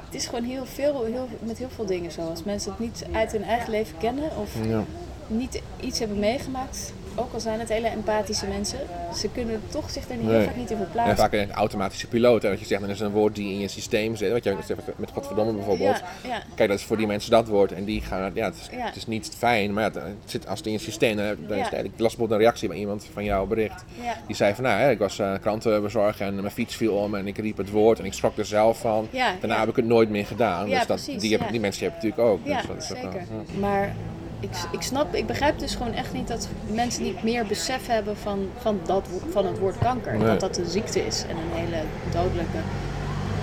Het 0.05 0.23
is 0.23 0.27
gewoon 0.29 0.45
heel 0.45 0.65
veel, 0.67 1.05
heel, 1.05 1.29
met 1.39 1.59
heel 1.59 1.69
veel 1.75 1.87
dingen 1.87 2.11
zo. 2.13 2.21
Als 2.21 2.45
mensen 2.45 2.71
het 2.71 2.81
niet 2.81 3.05
uit 3.13 3.33
hun 3.33 3.43
eigen 3.45 3.71
leven 3.71 3.99
kennen 3.99 4.31
of 4.41 4.51
Ja. 4.69 4.83
Niet 5.27 5.63
iets 5.81 5.99
hebben 5.99 6.19
meegemaakt, 6.19 6.93
ook 7.17 7.33
al 7.33 7.41
zijn 7.41 7.59
het 7.59 7.69
hele 7.69 7.89
empathische 7.89 8.47
mensen, 8.47 8.79
ze 9.17 9.29
kunnen 9.29 9.61
toch 9.71 9.91
zich 9.91 10.09
er 10.09 10.15
heel 10.17 10.25
Nee. 10.25 10.45
vaak 10.45 10.57
niet 10.57 10.71
in 10.71 10.77
En 10.77 10.83
verplaatsen. 10.83 11.17
vaak 11.17 11.33
een 11.33 11.53
automatische 11.53 12.07
piloot. 12.09 12.43
Hè, 12.43 12.49
wat 12.49 12.59
je 12.61 12.67
zegt, 12.67 12.81
dan 12.81 12.91
is 12.91 13.01
een 13.01 13.11
woord 13.11 13.35
die 13.35 13.53
in 13.53 13.59
je 13.61 13.69
systeem 13.69 14.17
zit. 14.17 14.33
Wat 14.33 14.45
je 14.45 14.57
zegt 14.67 14.81
met 14.97 15.11
godverdomme 15.11 15.53
bijvoorbeeld. 15.53 16.03
Ja, 16.23 16.29
ja. 16.29 16.43
Kijk, 16.55 16.69
dat 16.69 16.79
is 16.79 16.85
voor 16.85 16.97
die 16.97 17.07
mensen 17.07 17.31
dat 17.31 17.47
woord. 17.49 17.73
En 17.73 17.85
die 17.85 18.01
gaan, 18.01 18.31
ja, 18.35 18.45
het 18.45 18.55
is, 18.55 18.69
Ja. 18.77 18.85
het 18.87 18.97
is 18.97 19.07
niet 19.07 19.31
fijn, 19.39 19.73
maar 19.73 19.83
ja, 19.85 20.01
het 20.01 20.15
zit, 20.25 20.47
als 20.49 20.59
het 20.59 20.67
in 20.67 20.73
je 20.73 20.79
systeem, 20.79 21.17
dan, 21.17 21.25
dan 21.27 21.35
is 21.35 21.41
het, 21.49 21.51
eigenlijk- 21.51 21.95
ik 21.95 22.01
las 22.01 22.09
bijvoorbeeld 22.17 22.31
een 22.31 22.47
reactie 22.47 22.69
bij 22.69 22.77
iemand 22.79 23.07
van 23.13 23.25
jouw 23.25 23.47
bericht. 23.47 23.85
Die 24.27 24.37
zei 24.37 24.55
van, 24.55 24.65
nou, 24.65 24.79
hè, 24.81 24.91
ik 24.91 24.99
was 24.99 25.19
eh, 25.19 25.33
krantenbezorger 25.41 26.27
en 26.27 26.35
mijn 26.35 26.51
fiets 26.51 26.77
viel 26.77 26.93
om 26.95 27.15
en 27.15 27.27
ik 27.27 27.39
riep 27.39 27.57
het 27.57 27.71
woord 27.71 27.99
en 27.99 28.05
ik 28.05 28.13
schrok 28.13 28.39
er 28.39 28.47
zelf 28.47 28.79
van. 28.81 29.09
Daarna 29.41 29.59
heb 29.61 29.69
ik 29.69 29.77
het 29.77 29.85
nooit 29.87 30.11
meer 30.11 30.27
gedaan. 30.27 30.69
Ja, 30.69 30.79
dus 30.79 30.87
dat, 30.87 31.03
precies, 31.05 31.21
die, 31.23 31.31
ja. 31.31 31.47
die 31.51 31.61
mensen 31.61 31.83
hebben 31.83 32.01
het 32.01 32.17
natuurlijk 32.17 32.41
ook. 32.43 32.47
Ja, 32.47 32.61
dus 32.75 32.89
dat 32.89 32.99
zeker. 32.99 33.23
Maar 33.59 33.95
ik, 34.41 34.51
ik 34.73 34.83
snap, 34.83 35.15
ik 35.15 35.27
begrijp 35.27 35.59
dus 35.59 35.75
gewoon 35.75 35.93
echt 35.93 36.13
niet 36.13 36.29
dat 36.29 36.49
mensen 36.73 37.03
niet 37.03 37.23
meer 37.23 37.47
besef 37.47 37.87
hebben 37.87 38.17
van, 38.17 38.49
van, 38.59 38.81
dat, 38.87 39.09
van 39.31 39.47
het 39.47 39.59
woord 39.59 39.79
kanker. 39.79 40.17
Nee. 40.17 40.27
Dat 40.27 40.41
dat 40.41 40.57
een 40.57 40.67
ziekte 40.67 41.07
is 41.07 41.23
en 41.29 41.37
een 41.37 41.59
hele 41.59 41.83
dodelijke, 42.13 42.59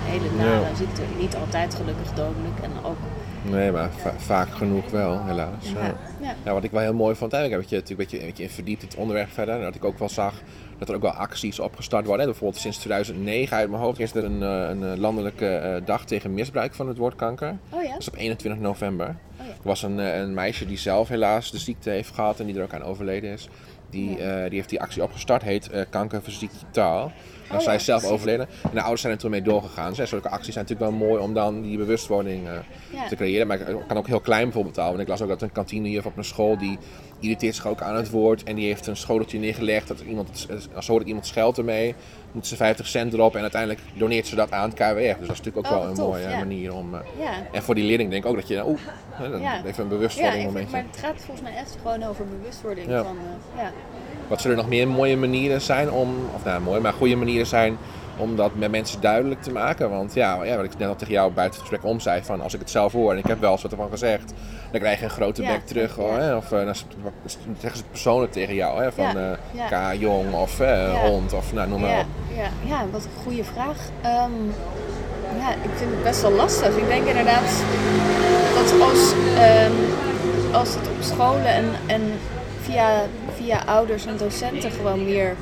hele 0.04 0.36
nare 0.36 0.60
Ja. 0.60 0.74
ziekte. 0.74 1.02
Niet 1.18 1.36
altijd 1.36 1.74
gelukkig 1.74 2.12
dodelijk 2.12 2.58
en 2.62 2.70
ook. 2.82 2.96
Nee, 3.44 3.70
maar 3.72 3.90
va- 3.96 4.14
vaak 4.18 4.48
genoeg 4.50 4.90
wel, 4.90 5.24
helaas. 5.24 5.70
Ja. 5.74 5.80
Ja, 5.86 5.94
ja. 6.20 6.34
Ja, 6.44 6.52
wat 6.52 6.64
ik 6.64 6.70
wel 6.70 6.80
heel 6.80 6.94
mooi 6.94 7.14
vond, 7.14 7.32
ik 7.32 7.38
heb 7.50 7.50
je 7.50 7.56
natuurlijk 7.76 8.12
een 8.12 8.18
beetje, 8.26 8.42
in 8.42 8.50
verdiept, 8.50 8.82
het 8.82 8.94
onderwerp 8.94 9.30
verder. 9.32 9.54
En 9.54 9.62
dat 9.62 9.74
ik 9.74 9.84
ook 9.84 9.98
wel 9.98 10.08
zag 10.08 10.34
dat 10.78 10.88
er 10.88 10.94
ook 10.94 11.02
wel 11.02 11.10
acties 11.10 11.60
opgestart 11.60 12.06
worden. 12.06 12.26
Bijvoorbeeld 12.26 12.60
sinds 12.60 12.78
2009 12.78 13.56
uit 13.56 13.70
mijn 13.70 13.82
hoofd 13.82 13.98
is 14.00 14.14
er 14.14 14.24
een, 14.24 14.42
eh, 14.42 14.68
een 14.68 15.00
landelijke 15.00 15.46
eh, 15.46 15.86
dag 15.86 16.04
tegen 16.04 16.34
misbruik 16.34 16.74
van 16.74 16.88
het 16.88 16.96
woord 16.98 17.14
kanker. 17.16 17.56
Oh 17.70 17.82
ja? 17.82 17.90
Dat 17.90 18.00
is 18.00 18.08
op 18.08 18.16
21 18.16 18.60
november. 18.62 19.16
Er 19.52 19.68
was 19.68 19.82
een, 19.82 20.00
eh, 20.00 20.18
een 20.18 20.34
meisje 20.34 20.66
die 20.66 20.78
zelf 20.78 21.08
helaas 21.08 21.50
de 21.50 21.58
ziekte 21.58 21.90
heeft 21.90 22.14
gehad 22.14 22.40
en 22.40 22.46
die 22.46 22.56
er 22.56 22.62
ook 22.62 22.74
aan 22.74 22.82
overleden 22.82 23.30
is. 23.30 23.48
Die, 23.90 24.18
eh, 24.18 24.42
die 24.44 24.54
heeft 24.58 24.68
die 24.68 24.80
actie 24.80 25.02
opgestart, 25.02 25.42
heet 25.42 25.70
eh, 25.70 25.82
Kanker 25.90 26.22
verziekte 26.22 26.56
taal. 26.70 27.12
En 27.48 27.58
Oh 27.58 27.64
zij 27.64 27.74
is 27.74 27.84
zelf 27.84 28.04
overleden. 28.04 28.46
En 28.62 28.70
de 28.72 28.80
ouders 28.80 29.00
zijn 29.00 29.12
er 29.12 29.18
toen 29.18 29.30
mee 29.30 29.42
doorgegaan. 29.42 29.94
Zij 29.94 30.06
zulke 30.06 30.28
acties 30.28 30.54
zijn 30.54 30.64
natuurlijk 30.68 30.90
wel 30.98 31.08
mooi 31.08 31.22
om 31.22 31.34
dan 31.34 31.62
die 31.62 31.76
bewustwording 31.76 32.48
Ja. 32.92 33.08
te 33.08 33.16
creëren. 33.16 33.46
Maar 33.46 33.60
ik 33.60 33.76
kan 33.88 33.96
ook 33.96 34.06
heel 34.06 34.20
klein 34.20 34.42
bijvoorbeeld 34.44 34.76
houden. 34.76 34.96
En 34.96 35.02
ik 35.02 35.10
las 35.10 35.22
ook 35.22 35.28
dat 35.28 35.42
een 35.42 35.52
kantinejuf 35.52 36.06
op 36.06 36.16
een 36.16 36.24
school 36.24 36.58
die 36.58 36.78
irriteert 37.20 37.54
zich 37.54 37.66
ook 37.66 37.80
aan 37.82 37.96
het 37.96 38.10
woord. 38.10 38.42
En 38.42 38.54
die 38.54 38.66
heeft 38.66 38.86
een 38.86 38.96
schoteltje 38.96 39.38
neergelegd. 39.38 39.88
Dat 39.88 40.00
iemand, 40.00 40.46
hoort 40.74 40.86
dat 40.98 41.06
iemand 41.06 41.26
scheldt 41.26 41.58
ermee, 41.58 41.94
moet 42.32 42.46
ze 42.46 42.56
50 42.56 42.86
cent 42.86 43.12
erop. 43.12 43.34
En 43.34 43.40
uiteindelijk 43.42 43.80
doneert 43.94 44.26
ze 44.26 44.34
dat 44.34 44.50
aan 44.52 44.68
het 44.70 44.74
KWF. 44.78 45.18
Dus 45.18 45.26
dat 45.26 45.36
is 45.36 45.42
natuurlijk 45.42 45.56
ook 45.56 45.64
Oh, 45.72 45.78
wel 45.78 45.88
een 45.88 45.94
tof, 45.94 46.06
mooie 46.08 46.28
ja. 46.28 46.38
manier 46.38 46.74
om... 46.74 46.94
eh, 46.94 47.00
Ja. 47.18 47.32
en 47.52 47.62
voor 47.62 47.74
die 47.74 47.84
leerling 47.84 48.10
denk 48.10 48.24
ik 48.24 48.30
ook 48.30 48.36
dat 48.36 48.48
je, 48.48 48.66
oeh, 48.66 48.80
Ja. 49.42 49.64
even 49.64 49.82
een 49.82 49.88
bewustwording 49.88 50.44
momentje. 50.44 50.72
maar 50.72 50.84
het 50.90 51.00
gaat 51.00 51.14
volgens 51.16 51.40
mij 51.40 51.54
echt 51.56 51.76
gewoon 51.82 52.02
over 52.02 52.24
bewustwording. 52.26 52.86
Van, 52.86 52.96
eh, 53.56 53.62
ja. 53.62 53.70
Wat 54.28 54.40
zullen 54.40 54.56
er 54.56 54.62
nog 54.62 54.72
meer 54.72 54.88
mooie 54.88 55.16
manieren 55.16 55.60
zijn 55.60 55.90
om, 55.90 56.14
of 56.34 56.44
nou 56.44 56.60
mooi, 56.62 56.80
maar 56.80 56.92
goede 56.92 57.16
manieren 57.16 57.46
zijn 57.46 57.76
om 58.16 58.36
dat 58.36 58.54
met 58.54 58.70
mensen 58.70 59.00
duidelijk 59.00 59.42
te 59.42 59.52
maken? 59.52 59.90
Want 59.90 60.14
ja, 60.14 60.42
ja 60.44 60.56
wat 60.56 60.64
ik 60.64 60.78
net 60.78 60.88
al 60.88 60.96
tegen 60.96 61.12
jou 61.14 61.32
buiten 61.32 61.60
het 61.60 61.68
gesprek 61.68 61.90
om 61.90 62.00
zei, 62.00 62.22
van 62.24 62.40
als 62.40 62.54
ik 62.54 62.60
het 62.60 62.70
zelf 62.70 62.92
hoor 62.92 63.12
en 63.12 63.18
ik 63.18 63.26
heb 63.26 63.40
wel 63.40 63.52
eens 63.52 63.62
wat 63.62 63.70
ervan 63.70 63.90
gezegd, 63.90 64.32
dan 64.70 64.80
krijg 64.80 64.98
je 64.98 65.04
een 65.04 65.10
grote 65.10 65.42
bek 65.42 65.66
terug 65.66 65.94
hoor. 65.94 66.18
Hè? 66.18 66.36
Of 66.36 66.52
eh, 66.52 66.64
dan 66.64 66.74
zeggen 66.74 66.84
ze 67.60 67.66
het 67.68 67.90
persoonlijk 67.90 68.32
tegen 68.32 68.54
jou, 68.54 68.82
hè? 68.82 68.92
van 68.92 69.04
Ja, 69.04 69.36
eh. 69.70 69.92
K, 69.94 70.00
jong 70.00 70.32
of 70.32 70.58
Ja. 70.58 70.94
hond 71.08 71.32
of 71.32 71.52
nou, 71.52 71.68
noem 71.68 71.80
maar 71.80 71.90
Ja, 71.90 72.00
op. 72.00 72.06
ja, 72.36 72.48
ja, 72.68 72.84
wat 72.90 73.04
een 73.04 73.22
goede 73.22 73.44
vraag. 73.44 73.76
Ehm, 74.02 74.32
ja, 75.38 75.50
ik 75.52 75.70
vind 75.76 75.90
het 75.90 76.02
best 76.02 76.22
wel 76.22 76.32
lastig. 76.32 76.76
Ik 76.76 76.86
denk 76.88 77.06
inderdaad 77.06 77.62
dat 78.54 78.80
als, 78.80 79.12
ehm, 79.38 79.72
als 80.52 80.74
het 80.74 80.88
op 80.88 80.96
scholen 81.00 81.46
en, 81.46 81.64
en 81.86 82.00
via, 82.60 83.02
via 83.36 83.62
ouders 83.66 84.06
en 84.06 84.16
docenten 84.16 84.70
gewoon 84.70 85.04
meer 85.04 85.34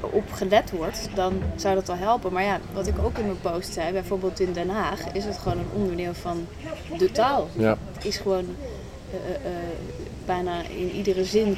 op 0.00 0.32
gelet 0.32 0.70
wordt, 0.70 1.08
dan 1.14 1.32
zou 1.56 1.74
dat 1.74 1.86
wel 1.86 1.96
helpen. 1.96 2.32
Maar 2.32 2.42
ja, 2.42 2.58
wat 2.72 2.86
ik 2.86 2.94
ook 3.04 3.18
in 3.18 3.24
mijn 3.26 3.40
post 3.40 3.72
zei, 3.72 3.92
bijvoorbeeld 3.92 4.40
in 4.40 4.52
Den 4.52 4.68
Haag, 4.68 5.12
is 5.12 5.24
het 5.24 5.38
gewoon 5.38 5.58
een 5.58 5.80
onderdeel 5.80 6.14
van 6.14 6.46
de 6.98 7.10
taal. 7.12 7.48
Ja, 7.52 7.76
Het 7.92 8.04
is 8.04 8.16
gewoon 8.16 8.44
eh, 9.10 9.16
eh, 9.16 9.34
eh, 9.34 9.52
bijna 10.26 10.52
in 10.76 10.90
iedere 10.90 11.24
zin. 11.24 11.56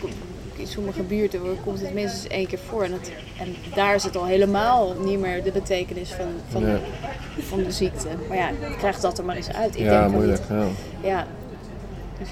In 0.57 0.67
sommige 0.67 1.03
buurten 1.03 1.41
komt 1.65 1.81
het 1.81 1.95
minstens 1.95 2.27
één 2.27 2.47
keer 2.47 2.59
voor. 2.59 2.83
En, 2.83 2.93
het, 2.93 3.13
en 3.39 3.55
daar 3.75 3.95
is 3.95 4.03
het 4.05 4.17
al 4.17 4.25
helemaal 4.27 4.95
niet 5.05 5.19
meer 5.21 5.43
de 5.43 5.51
betekenis 5.53 6.11
van, 6.13 6.27
van, 6.49 6.67
Ja. 6.67 6.79
van 7.39 7.63
de 7.63 7.73
ziekte. 7.73 8.09
Maar 8.29 8.37
ja, 8.37 8.51
krijg 8.79 9.01
dat 9.01 9.19
er 9.19 9.25
maar 9.25 9.37
eens 9.37 9.53
uit. 9.53 9.77
Ik 9.77 9.85
ja 9.85 10.01
denk 10.01 10.13
moeilijk. 10.13 10.39
het- 10.39 10.49
Ja. 10.49 11.09
ja. 11.09 11.27
Dus 12.19 12.29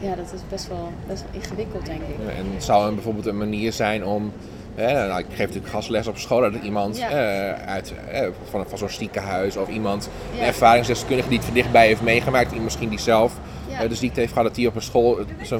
ja, 0.00 0.14
dat 0.14 0.32
is 0.34 0.40
best 0.48 0.68
wel, 0.68 0.92
best 1.06 1.22
wel 1.22 1.40
ingewikkeld, 1.40 1.86
denk 1.86 2.00
ik. 2.00 2.16
Ja, 2.26 2.30
En 2.32 2.46
het 2.54 2.64
zou 2.64 2.88
een, 2.88 2.94
bijvoorbeeld 2.94 3.26
een 3.26 3.38
manier 3.38 3.72
zijn 3.72 4.04
om. 4.04 4.32
Hè, 4.74 5.06
nou, 5.06 5.18
ik 5.20 5.26
geef 5.28 5.38
natuurlijk 5.46 5.68
gastles 5.72 6.06
op 6.06 6.18
school 6.18 6.40
dat 6.40 6.62
iemand 6.62 6.98
Ja. 6.98 7.08
eh, 7.10 7.66
uit, 7.68 7.92
eh, 8.10 8.26
van, 8.50 8.64
van 8.68 8.78
zo'n 8.78 8.88
ziekenhuis 8.88 9.56
of 9.56 9.68
iemand 9.68 10.08
Ja. 10.34 10.40
een 10.40 10.46
ervaringsdeskundige 10.46 11.28
die 11.28 11.36
het 11.36 11.46
van 11.46 11.54
dichtbij 11.56 11.86
heeft 11.86 12.00
meegemaakt, 12.02 12.50
die 12.50 12.60
misschien 12.60 12.88
die 12.88 13.00
zelf 13.00 13.32
Ja. 13.68 13.82
eh, 13.82 13.88
de 13.88 13.94
ziekte 13.94 14.20
heeft 14.20 14.32
gehad, 14.32 14.46
dat 14.46 14.56
die 14.56 14.68
op 14.68 14.74
een 14.74 14.82
school 14.82 15.18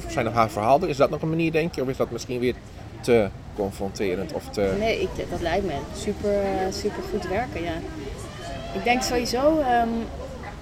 zijn, 0.08 0.28
of 0.28 0.34
haar 0.34 0.50
verhaal 0.50 0.78
doet. 0.78 0.88
Is 0.88 0.96
dat 0.96 1.10
nog 1.10 1.22
een 1.22 1.28
manier, 1.28 1.52
denk 1.52 1.74
je? 1.74 1.82
Of 1.82 1.88
is 1.88 1.96
dat 1.96 2.10
misschien 2.10 2.40
weer 2.40 2.54
te 3.00 3.28
confronterend? 3.54 4.32
Of 4.32 4.42
te... 4.50 4.74
Nee, 4.78 5.00
ik, 5.00 5.08
dat 5.30 5.40
lijkt 5.40 5.64
me 5.66 5.72
super, 5.96 6.40
super 6.70 7.02
goed 7.10 7.28
werken, 7.28 7.62
ja. 7.62 7.74
Ik 8.74 8.84
denk 8.84 9.02
sowieso, 9.02 9.58
ehm, 9.60 9.88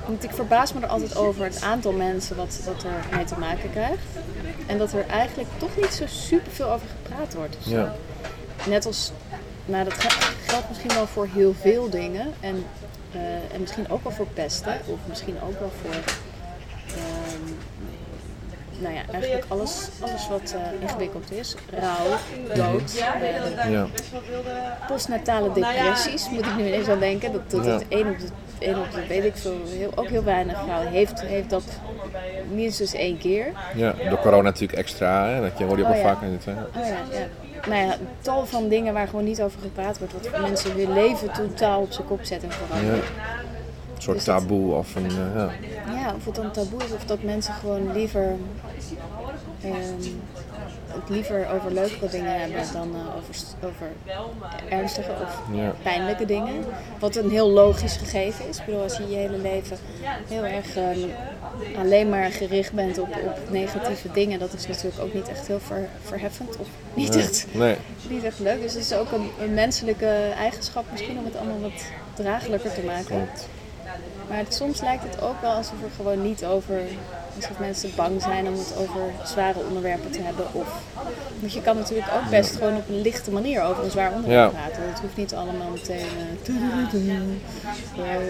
want 0.07 0.25
ik 0.25 0.31
verbaas 0.31 0.73
me 0.73 0.81
er 0.81 0.87
altijd 0.89 1.17
over 1.17 1.45
het 1.45 1.63
aantal 1.63 1.93
mensen 1.93 2.37
wat, 2.37 2.61
wat 2.65 2.83
er 2.83 3.17
mee 3.17 3.25
te 3.25 3.39
maken 3.39 3.71
krijgt. 3.71 4.05
En 4.67 4.79
dat 4.79 4.93
er 4.93 5.05
eigenlijk 5.11 5.49
toch 5.57 5.77
niet 5.77 5.93
zo 5.93 6.05
super 6.07 6.53
veel 6.53 6.71
over 6.73 6.87
gepraat 7.03 7.35
wordt. 7.35 7.57
Ja. 7.65 7.95
Net 8.67 8.87
als, 8.87 9.13
nou 9.65 9.85
dat 9.85 9.93
ge- 9.95 10.33
geldt 10.47 10.69
misschien 10.69 10.95
wel 10.95 11.07
voor 11.07 11.29
heel 11.35 11.55
veel 11.61 11.91
dingen. 11.91 12.33
En, 12.41 12.65
eh, 13.13 13.21
en 13.55 13.61
misschien 13.61 13.91
ook 13.91 14.03
wel 14.03 14.13
voor 14.13 14.27
pesten. 14.27 14.73
Of 14.87 14.99
misschien 15.09 15.37
ook 15.47 15.59
wel 15.61 15.71
voor, 15.83 15.95
ehm, 16.87 17.53
nou 18.83 18.95
ja, 18.95 19.01
eigenlijk 19.13 19.45
alles, 19.49 19.89
alles 20.01 20.29
wat 20.29 20.55
eh, 20.55 20.83
ingewikkeld 20.83 21.33
is. 21.33 21.55
Rouw, 21.75 22.07
dood, 22.55 22.93
Ja. 23.69 23.87
postnatale 24.89 25.53
depressies, 25.53 26.31
moet 26.31 26.47
ik 26.47 26.57
nu 26.57 26.67
ineens 26.67 26.89
aan 26.89 26.99
denken. 26.99 27.33
Dat, 27.33 27.51
dat 27.51 27.65
Ja. 27.65 27.71
het 27.73 27.85
één 27.89 28.09
op 28.09 28.19
de, 28.19 28.27
één 28.59 28.79
op 28.79 28.93
de, 28.93 29.07
weet 29.07 29.25
ik 29.25 29.37
veel, 29.37 29.57
heel, 29.67 29.93
ook 29.95 30.09
heel 30.09 30.25
weinig 30.25 30.59
vrouwen 30.65 30.89
heeft, 30.89 31.21
heeft 31.21 31.51
dat 31.51 31.65
minstens 32.53 32.93
één 32.93 33.19
keer. 33.19 33.53
ja, 33.75 33.95
door 34.09 34.19
corona 34.19 34.43
natuurlijk 34.43 34.79
extra. 34.79 35.27
Hè? 35.29 35.41
Dat 35.41 35.59
je 35.59 35.65
hoor 35.65 35.77
je 35.77 35.83
ook 35.85 35.89
Oh, 35.91 35.95
wel 35.97 36.05
ja. 36.05 36.13
vaak 36.15 36.23
in 36.23 36.33
het. 36.33 36.45
hè. 36.45 36.53
Oh 36.53 36.87
ja, 36.87 37.19
ja. 37.19 37.27
Nou 37.69 37.87
ja, 37.87 37.97
tal 38.21 38.47
van 38.47 38.69
dingen 38.69 38.93
waar 38.95 39.09
gewoon 39.09 39.25
niet 39.25 39.43
over 39.43 39.61
gepraat 39.61 39.99
wordt. 39.99 40.13
Wat 40.13 40.27
voor 40.27 40.41
mensen 40.41 40.73
hun 40.73 40.93
leven 40.93 41.33
totaal 41.33 41.81
op 41.81 41.93
zijn 41.93 42.07
kop 42.07 42.25
zetten 42.25 42.49
en 42.51 42.55
veranderen. 42.55 42.95
Een 43.97 44.03
soort 44.03 44.17
Dus 44.17 44.25
taboe 44.27 44.75
of 44.75 44.95
een. 44.95 45.07
eh, 45.07 45.35
ja. 45.35 45.51
Ja, 45.93 46.15
of 46.17 46.25
het 46.25 46.35
dan 46.35 46.51
taboe 46.51 46.85
is 46.85 46.93
of 46.93 47.05
dat 47.05 47.23
mensen 47.23 47.55
gewoon 47.55 47.93
liever 47.93 48.35
ehm, 49.63 49.75
het 50.87 51.09
liever 51.09 51.49
over 51.55 51.73
leukere 51.73 52.09
dingen 52.09 52.41
hebben 52.41 52.63
dan 52.73 52.95
eh, 52.95 53.17
over, 53.17 53.35
over 53.65 53.87
ernstige 54.69 55.11
of 55.23 55.41
Ja. 55.53 55.73
pijnlijke 55.83 56.25
dingen. 56.25 56.65
Wat 56.99 57.17
een 57.17 57.31
heel 57.31 57.49
logisch 57.51 57.97
gegeven 57.97 58.49
is. 58.49 58.59
Ik 58.59 58.65
bedoel, 58.65 58.83
als 58.83 58.97
je 58.97 59.09
je 59.09 59.17
hele 59.17 59.39
leven 59.39 59.77
heel 60.29 60.45
erg 60.45 60.77
ehm, 60.77 60.99
alleen 61.79 62.09
maar 62.09 62.31
gericht 62.31 62.73
bent 62.73 62.99
op, 62.99 63.09
op 63.25 63.51
negatieve 63.51 64.09
dingen, 64.13 64.39
dat 64.39 64.53
is 64.53 64.67
natuurlijk 64.67 65.01
ook 65.03 65.15
niet 65.15 65.29
echt 65.29 65.47
heel 65.47 65.61
ver, 65.61 65.89
verheffend 66.05 66.57
of 66.57 66.67
niet 66.95 67.15
Nee. 67.15 67.23
echt 67.23 67.47
Nee. 67.53 67.77
niet 68.09 68.25
echt 68.25 68.39
leuk. 68.39 68.61
Dus 68.61 68.73
het 68.75 68.83
is 68.83 68.93
ook 68.95 69.13
een, 69.13 69.31
een 69.41 69.55
menselijke 69.55 70.33
eigenschap 70.39 70.85
misschien 70.91 71.19
om 71.19 71.25
het 71.25 71.37
allemaal 71.37 71.61
wat 71.61 71.83
draaglijker 72.15 72.73
te 72.75 72.81
maken. 72.83 73.05
Klopt. 73.07 73.49
Maar 74.29 74.39
het- 74.39 74.55
soms 74.55 74.81
lijkt 74.81 75.03
het 75.03 75.23
ook 75.23 75.41
wel 75.41 75.51
alsof 75.53 75.83
er 75.85 75.91
gewoon 75.97 76.23
niet 76.23 76.45
over, 76.45 76.81
alsof 77.43 77.59
mensen 77.59 77.91
bang 77.97 78.23
zijn 78.23 78.47
om 78.47 78.53
het 78.53 78.75
over 78.79 79.01
zware 79.25 79.59
onderwerpen 79.69 80.11
te 80.11 80.23
hebben. 80.23 80.45
Of, 80.53 80.83
want 81.41 81.53
je 81.53 81.63
kan 81.63 81.77
natuurlijk 81.77 82.09
ook 82.15 82.31
best 82.31 82.57
gewoon 82.57 82.77
op 82.77 82.89
een 82.89 83.01
lichte 83.01 83.31
manier 83.31 83.63
over 83.63 83.85
een 83.85 83.91
zwaar 83.91 84.13
onderwerp 84.13 84.53
Ja. 84.53 84.59
praten. 84.59 84.83
Het 84.89 85.01
hoeft 85.01 85.17
niet 85.17 85.35
allemaal 85.35 85.71
meteen 85.71 85.97
eh, 85.97 86.55
eh, 87.97 88.21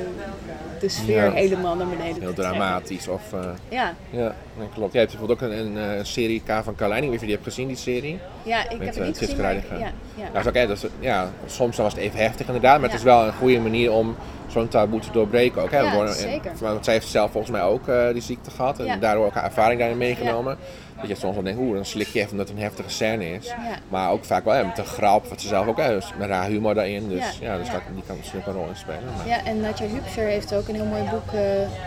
de 0.81 0.89
sfeer 0.89 1.25
Ja. 1.25 1.31
helemaal 1.33 1.77
naar 1.77 1.87
beneden 1.87 2.15
te 2.15 2.21
Heel 2.21 2.33
dramatisch. 2.33 3.09
Of, 3.09 3.33
eh, 3.33 3.41
Ja, 3.69 3.95
ja, 4.11 4.35
dat 4.59 4.69
klopt. 4.75 4.93
Jij 4.93 5.01
hebt 5.03 5.13
bijvoorbeeld 5.19 5.43
ook 5.53 5.59
een, 5.59 5.77
een, 5.77 5.97
eh, 5.99 6.05
serie 6.05 6.43
K 6.47 6.61
van 6.65 6.75
Carlijn. 6.75 7.03
Ik 7.05 7.11
weet 7.11 7.11
niet 7.11 7.15
of 7.15 7.21
je 7.21 7.27
die 7.27 7.35
hebt 7.35 7.45
gezien, 7.49 7.67
die 7.69 7.77
serie. 7.77 8.19
ja 8.43 8.63
ik 8.71 8.79
Met, 8.79 8.87
heb 8.87 8.95
het 8.95 9.05
niet 9.05 9.15
Tjitske 9.15 9.43
gezien, 9.43 9.57
ik- 9.59 9.71
ja, 9.71 9.77
ja. 9.79 9.93
Ja, 10.15 10.67
dat 10.67 10.75
is 10.75 10.81
dat 10.81 10.91
ja, 11.01 11.31
soms 11.47 11.77
dan 11.77 11.85
was 11.85 11.95
het 11.95 12.03
even 12.03 12.19
heftig 12.19 12.47
inderdaad, 12.47 12.81
maar 12.81 12.89
het 12.89 12.99
is 12.99 13.05
wel 13.05 13.27
een 13.27 13.33
goede 13.33 13.59
manier 13.61 13.93
om 13.93 14.17
zo'n 14.49 14.69
taboe 14.69 15.01
te 15.01 15.11
doorbreken 15.13 15.63
ook. 15.63 15.71
Hè? 15.71 15.79
Ja, 15.79 15.91
We 15.91 15.97
worden- 15.97 16.15
en- 16.15 16.21
zeker. 16.21 16.53
want 16.61 16.85
zij 16.85 16.95
heeft 16.95 17.07
zelf 17.09 17.31
volgens 17.31 17.53
mij 17.53 17.63
ook 17.63 17.89
eh, 17.89 18.13
die 18.13 18.23
ziekte 18.23 18.51
gehad 18.51 18.79
en 18.79 18.85
Ja. 18.85 18.97
Daardoor 19.01 19.27
ook 19.27 19.35
haar 19.35 19.45
ervaring 19.45 19.79
daarin 19.79 19.99
meegenomen. 19.99 20.57
Dat 21.01 21.09
je 21.09 21.15
soms 21.15 21.35
wel 21.35 21.45
denkt, 21.45 21.61
oeh, 21.61 21.75
dan 21.75 21.85
slik 21.85 22.07
je 22.07 22.19
even 22.19 22.31
omdat 22.31 22.49
het 22.49 22.57
een 22.57 22.63
heftige 22.63 22.91
scène 22.91 23.33
is. 23.35 23.47
Ja. 23.47 23.55
Maar 23.89 24.11
ook 24.11 24.25
vaak 24.25 24.45
wel 24.45 24.55
hè, 24.55 24.65
met 24.65 24.79
een 24.79 24.85
grap, 24.85 25.27
wat 25.29 25.41
ze 25.41 25.49
zelf 25.49 25.67
ook, 25.67 25.77
hè, 25.77 25.89
dus 25.95 26.13
met 26.19 26.31
haar 26.31 26.47
humor 26.49 26.75
daarin. 26.75 27.09
Dus 27.09 27.39
ja, 27.41 27.53
Ja. 27.53 27.57
dus 27.59 27.67
Ja. 27.67 27.73
Dat, 27.73 27.83
die 27.95 28.03
kan 28.07 28.17
misschien 28.17 28.39
ook 28.41 28.47
een 28.47 28.53
rol 28.53 28.69
in 28.69 28.77
spelen. 28.77 29.03
Maar, 29.17 29.29
Ja, 29.29 29.45
en 29.45 29.61
Natja 29.61 29.87
Hupscher 29.87 30.27
heeft 30.27 30.55
ook 30.55 30.69
een 30.69 30.75
heel 30.75 30.85
mooi 30.85 31.03
boek 31.11 31.33
eh, 31.33 31.41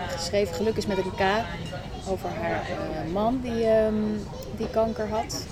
geschreven, 0.08 0.55
Geluk 0.55 0.75
is 0.77 0.86
met 0.86 0.98
een 0.98 1.12
K, 1.15 1.22
over 2.10 2.29
haar 2.41 2.51
eh, 2.70 3.12
man 3.13 3.39
die, 3.43 3.65
ehm, 3.65 3.93
die 4.58 4.70
kanker 4.70 5.08
had. 5.10 5.46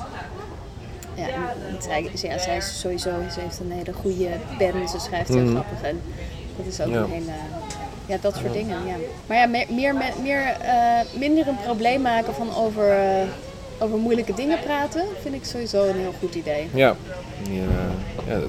Ja, 1.15 1.27
en 1.27 1.81
zij, 1.81 2.09
ja, 2.29 2.37
zij 2.37 2.57
is 2.57 2.79
sowieso, 2.79 3.09
ze 3.33 3.39
heeft 3.39 3.59
een 3.59 3.71
hele 3.71 3.93
goede 3.93 4.27
pen, 4.57 4.87
ze 4.89 4.99
schrijft 4.99 5.27
heel 5.27 5.37
Mhm. 5.43 5.51
grappig 5.51 5.81
en 5.81 6.01
dat 6.57 6.65
is 6.65 6.81
ook 6.81 6.87
Ja. 6.89 6.97
een 6.97 7.09
hele, 7.09 7.31
ja, 8.05 8.17
dat 8.21 8.35
soort 8.35 8.53
dingen, 8.53 8.85
ja. 8.85 8.95
Maar 9.27 9.37
ja, 9.37 9.45
meer, 9.47 9.65
meer, 9.69 9.95
meer, 10.21 10.57
eh, 10.61 11.19
minder 11.19 11.47
een 11.47 11.61
probleem 11.63 12.01
maken 12.01 12.33
van 12.33 12.55
over, 12.55 12.89
eh, 12.89 13.27
over 13.79 13.97
moeilijke 13.97 14.33
dingen 14.33 14.59
praten, 14.59 15.05
vind 15.21 15.35
ik 15.35 15.45
sowieso 15.45 15.87
een 15.87 15.99
heel 15.99 16.13
goed 16.19 16.35
idee. 16.35 16.69
Ja, 16.73 16.95
ja, 17.49 18.39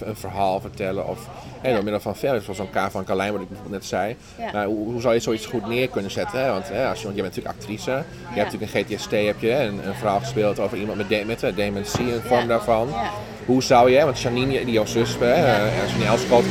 een 0.00 0.16
verhaal 0.16 0.60
vertellen 0.60 1.08
of 1.08 1.28
hè, 1.60 1.72
door 1.72 1.82
middel 1.82 2.00
van 2.00 2.16
film, 2.16 2.40
zoals 2.40 2.58
zo'n 2.58 2.70
K 2.70 2.90
van 2.90 3.04
Carlijn, 3.04 3.32
wat 3.32 3.40
ik 3.40 3.48
net 3.68 3.84
zei. 3.84 4.16
Nou, 4.52 4.66
hoe, 4.66 4.92
hoe 4.92 5.00
zou 5.00 5.14
je 5.14 5.20
zoiets 5.20 5.46
goed 5.46 5.66
neer 5.66 5.88
kunnen 5.88 6.10
zetten? 6.10 6.40
Hè? 6.40 6.50
Want, 6.50 6.68
hè, 6.68 6.88
als 6.88 6.98
je, 6.98 7.04
want 7.04 7.16
je 7.16 7.22
bent 7.22 7.36
natuurlijk 7.36 7.62
actrice, 7.62 7.90
je 8.34 8.40
hebt 8.40 8.52
natuurlijk 8.52 8.74
in 8.74 8.96
GTST 8.96 9.10
heb 9.10 9.40
je, 9.40 9.48
hè, 9.48 9.66
een, 9.66 9.86
een 9.86 9.94
verhaal 9.94 10.18
gespeeld 10.18 10.58
over 10.58 10.78
iemand 10.78 10.98
met, 10.98 11.08
de, 11.08 11.22
met 11.26 11.56
dementie, 11.56 12.14
een 12.14 12.20
vorm 12.20 12.46
daarvan. 12.46 12.88
Ja. 12.88 13.10
Hoe 13.46 13.62
zou 13.62 13.90
je, 13.90 14.04
want 14.04 14.20
Janine, 14.20 14.64
die 14.64 14.72
jouw 14.72 14.86
zus, 14.86 15.16
hè, 15.18 15.32
eh, 15.32 15.88
Janine 15.88 16.10
Elschot, 16.10 16.44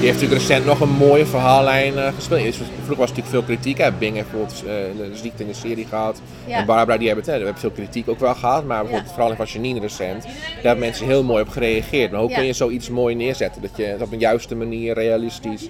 die 0.00 0.12
heeft 0.12 0.22
natuurlijk 0.22 0.40
recent 0.48 0.64
nog 0.64 0.80
een 0.80 0.96
mooie 0.96 1.26
verhaallijn 1.26 1.98
eh, 1.98 2.12
gespeeld. 2.14 2.54
Vroeger 2.54 2.96
was 2.96 3.08
natuurlijk 3.08 3.28
veel 3.28 3.42
kritiek. 3.42 3.78
Hè. 3.78 3.92
Bing 3.92 4.14
heeft 4.14 4.30
bijvoorbeeld 4.30 4.62
eh, 4.66 5.10
de 5.10 5.16
ziekte 5.16 5.42
in 5.42 5.48
de 5.48 5.54
serie 5.54 5.86
gehad. 5.86 6.20
Ja. 6.46 6.56
En 6.58 6.66
Barbara, 6.66 6.98
die 6.98 7.06
hebben, 7.06 7.24
het, 7.24 7.34
hè, 7.34 7.38
daar 7.38 7.50
hebben 7.52 7.70
veel 7.70 7.84
kritiek 7.84 8.08
ook 8.08 8.20
wel 8.20 8.34
gehad. 8.34 8.64
Maar 8.64 8.78
bijvoorbeeld 8.78 9.08
Ja. 9.08 9.14
vooral 9.14 9.30
in 9.30 9.36
van 9.36 9.46
Janine 9.46 9.80
recent, 9.80 10.22
daar 10.22 10.32
hebben 10.62 10.78
mensen 10.84 11.06
heel 11.06 11.22
mooi 11.24 11.42
op 11.42 11.48
gereageerd. 11.48 12.10
Maar 12.10 12.20
hoe 12.20 12.32
kun 12.34 12.44
je 12.44 12.52
zoiets 12.52 12.88
mooi 12.90 13.14
neerzetten? 13.14 13.62
Dat 13.62 13.70
je 13.76 13.84
het 13.84 14.02
op 14.02 14.12
een 14.12 14.18
juiste 14.18 14.54
manier, 14.54 14.94
realistisch... 14.94 15.68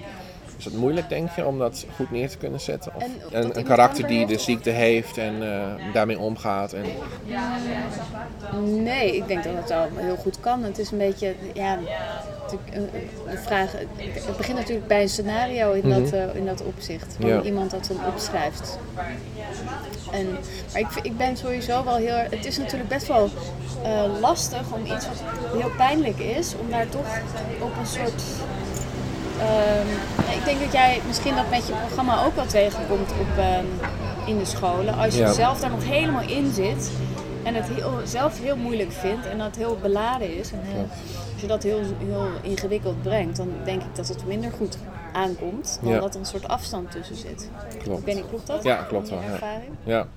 Is 0.57 0.65
het 0.65 0.77
moeilijk, 0.77 1.09
denk 1.09 1.29
je, 1.35 1.45
om 1.45 1.57
dat 1.59 1.85
goed 1.95 2.11
neer 2.11 2.29
te 2.29 2.37
kunnen 2.37 2.59
zetten? 2.59 2.91
Of 2.95 3.03
een, 3.31 3.57
een 3.57 3.63
karakter 3.63 4.07
die 4.07 4.25
de 4.25 4.37
ziekte 4.37 4.69
heeft 4.69 5.17
en 5.17 5.53
eh, 5.53 5.93
daarmee 5.93 6.19
omgaat. 6.19 6.73
En, 6.73 6.83
Nee, 8.83 9.15
ik 9.15 9.27
denk 9.27 9.43
dat 9.43 9.53
het 9.55 9.69
wel 9.69 9.87
heel 9.95 10.15
goed 10.15 10.39
kan. 10.39 10.63
Het 10.63 10.77
is 10.77 10.91
een 10.91 10.97
beetje, 10.97 11.35
ja, 11.53 11.77
natuurlijk 12.41 12.75
een, 12.75 12.89
een 13.31 13.37
vraag. 13.37 13.71
Het 13.71 14.37
begint 14.37 14.57
natuurlijk 14.57 14.87
bij 14.87 15.01
een 15.01 15.09
scenario 15.09 15.71
in, 15.71 15.89
dat, 15.89 16.11
eh, 16.11 16.35
in 16.35 16.45
dat 16.45 16.63
opzicht. 16.63 17.15
Hoe 17.19 17.27
Ja. 17.29 17.41
iemand 17.41 17.71
dat 17.71 17.87
dan 17.87 18.05
opschrijft. 18.13 18.77
En, 20.11 20.27
maar 20.71 20.81
ik, 20.81 20.87
ik 21.01 21.17
ben 21.17 21.37
sowieso 21.37 21.83
wel 21.83 21.95
heel 21.95 22.15
Het 22.15 22.45
is 22.45 22.57
natuurlijk 22.57 22.89
best 22.89 23.07
wel 23.07 23.29
eh, 23.83 24.03
lastig 24.21 24.61
om 24.71 24.85
iets 24.85 25.07
wat 25.07 25.23
heel 25.57 25.71
pijnlijk 25.77 26.19
is, 26.19 26.53
om 26.59 26.69
daar 26.69 26.89
toch 26.89 27.19
op 27.61 27.71
een 27.79 27.85
soort. 27.87 28.23
ehm, 29.39 30.14
ik 30.45 30.51
denk 30.57 30.63
dat 30.63 30.73
jij 30.73 31.01
misschien 31.07 31.35
dat 31.35 31.49
met 31.49 31.67
je 31.67 31.73
programma 31.73 32.23
ook 32.25 32.35
wel 32.35 32.45
tegenkomt 32.45 33.11
op, 33.11 33.37
ehm, 33.37 33.65
in 34.25 34.37
de 34.37 34.45
scholen. 34.45 34.97
Als 34.97 35.13
je 35.15 35.19
Ja. 35.21 35.31
zelf 35.33 35.59
daar 35.59 35.69
nog 35.69 35.83
helemaal 35.83 36.21
in 36.27 36.53
zit 36.53 36.91
en 37.43 37.55
het 37.55 37.65
heel, 37.67 37.91
zelf 38.03 38.39
heel 38.41 38.55
moeilijk 38.57 38.91
vindt 38.91 39.25
en 39.27 39.37
dat 39.37 39.55
heel 39.55 39.77
beladen 39.81 40.37
is. 40.37 40.51
En 40.51 40.59
heel- 40.63 40.87
als 41.33 41.41
je 41.41 41.47
dat 41.47 41.63
heel, 41.63 41.79
heel 41.97 42.27
ingewikkeld 42.41 43.01
brengt, 43.01 43.37
dan 43.37 43.49
denk 43.63 43.81
ik 43.81 43.95
dat 43.95 44.07
het 44.07 44.27
minder 44.27 44.51
goed 44.57 44.77
aankomt 45.13 45.79
dan 45.81 45.93
Ja. 45.93 45.99
dat 45.99 46.13
er 46.13 46.19
een 46.19 46.25
soort 46.25 46.47
afstand 46.47 46.91
tussen 46.91 47.15
zit. 47.15 47.49
klopt. 47.83 47.99
Ik 47.99 48.05
weet 48.05 48.15
niet, 48.15 48.27
klopt 48.29 48.47
dat? 48.47 48.63
Ja, 48.63 48.75
klopt 48.75 49.09
wel, 49.09 49.19
ja. 49.21 49.59
Ja, 49.83 50.07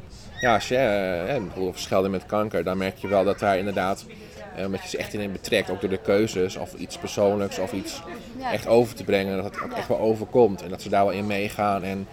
ja 0.41 0.55
als 0.55 0.69
je 0.69 0.77
eh, 0.77 1.35
eh, 1.35 1.43
bijvoorbeeld 1.43 1.73
verschillen 1.75 2.11
met 2.11 2.27
kanker, 2.27 2.65
dan 2.65 2.79
merk 2.79 2.97
je 2.97 3.09
wel 3.09 3.25
dat 3.25 3.39
daar 3.39 3.59
inderdaad, 3.59 4.05
eh, 4.59 4.65
omdat 4.67 4.83
je 4.83 4.88
ze 4.88 4.97
echt 4.99 5.15
in 5.15 5.33
betrekt, 5.33 5.71
ook 5.71 5.81
door 5.81 5.91
de 5.91 5.99
keuzes 6.03 6.57
of 6.57 6.75
iets 6.75 6.99
persoonlijks 6.99 7.59
of 7.59 7.73
iets 7.73 8.03
echt 8.53 8.67
over 8.67 8.95
te 8.95 9.05
brengen, 9.05 9.37
dat 9.37 9.45
het 9.45 9.62
ook 9.62 9.73
echt 9.73 9.88
wel 9.88 9.99
overkomt 9.99 10.62
en 10.62 10.69
dat 10.71 10.83
ze 10.83 10.88
daar 10.88 11.05
wel 11.05 11.15
in 11.15 11.27
meegaan 11.27 11.83
en 11.85 12.07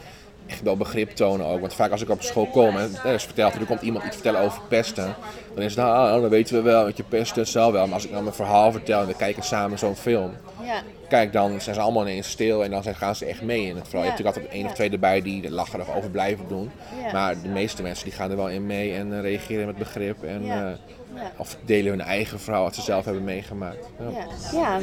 echt 0.48 0.62
wel 0.62 0.78
begrip 0.78 1.10
tonen 1.10 1.46
ook. 1.46 1.60
Want 1.60 1.74
vaak 1.74 1.92
als 1.92 2.02
ik 2.02 2.10
op 2.10 2.22
school 2.22 2.46
kom 2.46 2.78
en 2.78 2.92
er 3.04 3.14
is 3.14 3.24
verteld, 3.24 3.54
er 3.56 3.66
komt 3.66 3.82
iemand 3.82 4.06
iets 4.06 4.14
vertellen 4.16 4.42
over 4.42 4.62
pesten, 4.70 5.16
dan 5.54 5.64
is 5.64 5.76
het, 5.76 5.86
nou, 5.86 6.22
dan 6.22 6.30
weten 6.30 6.56
we 6.56 6.62
wel, 6.62 6.84
want 6.84 6.98
je 6.98 7.04
pesten 7.04 7.48
zal 7.48 7.72
wel. 7.72 7.86
Maar 7.86 7.94
als 7.94 8.06
ik 8.06 8.12
dan 8.12 8.24
mijn 8.24 8.36
verhaal 8.36 8.72
vertel 8.72 9.02
en 9.02 9.08
we 9.08 9.16
kijken 9.16 9.44
samen 9.44 9.78
zo'n 9.80 9.96
film, 9.96 10.32
Ja. 10.64 10.82
kijk, 11.10 11.34
dan 11.34 11.62
zijn 11.62 11.76
ze 11.76 11.82
allemaal 11.82 12.02
ineens 12.08 12.30
stil 12.30 12.64
en 12.64 12.72
dan 12.72 12.84
gaan 12.84 13.16
ze 13.16 13.26
echt 13.26 13.42
mee 13.42 13.66
in 13.66 13.76
het 13.76 13.88
verhaal. 13.88 14.04
Je 14.04 14.10
hebt 14.12 14.18
natuurlijk 14.24 14.38
altijd 14.38 14.54
één 14.54 14.66
of 14.66 14.74
twee 14.74 14.90
erbij 14.90 15.22
die 15.22 15.44
er 15.44 15.52
lacherig 15.52 15.96
over 15.96 16.10
blijven 16.10 16.48
doen. 16.48 16.72
Maar 17.14 17.42
de 17.42 17.48
meeste 17.48 17.82
mensen 17.82 18.04
die 18.06 18.14
gaan 18.14 18.30
er 18.32 18.38
wel 18.38 18.50
in 18.50 18.66
mee 18.66 18.94
en 18.94 19.14
eh, 19.14 19.22
reageren 19.22 19.66
met 19.66 19.78
begrip. 19.78 20.24
En, 20.24 20.46
Ja. 20.46 20.76
Ja. 21.16 21.32
of 21.38 21.58
delen 21.66 21.92
hun 21.92 22.02
eigen 22.02 22.40
verhaal 22.40 22.64
wat 22.64 22.76
ze 22.76 22.82
zelf 22.82 23.06
hebben 23.06 23.24
meegemaakt. 23.24 23.90
Ja. 24.00 24.10
Ja. 24.10 24.28
ja. 24.60 24.80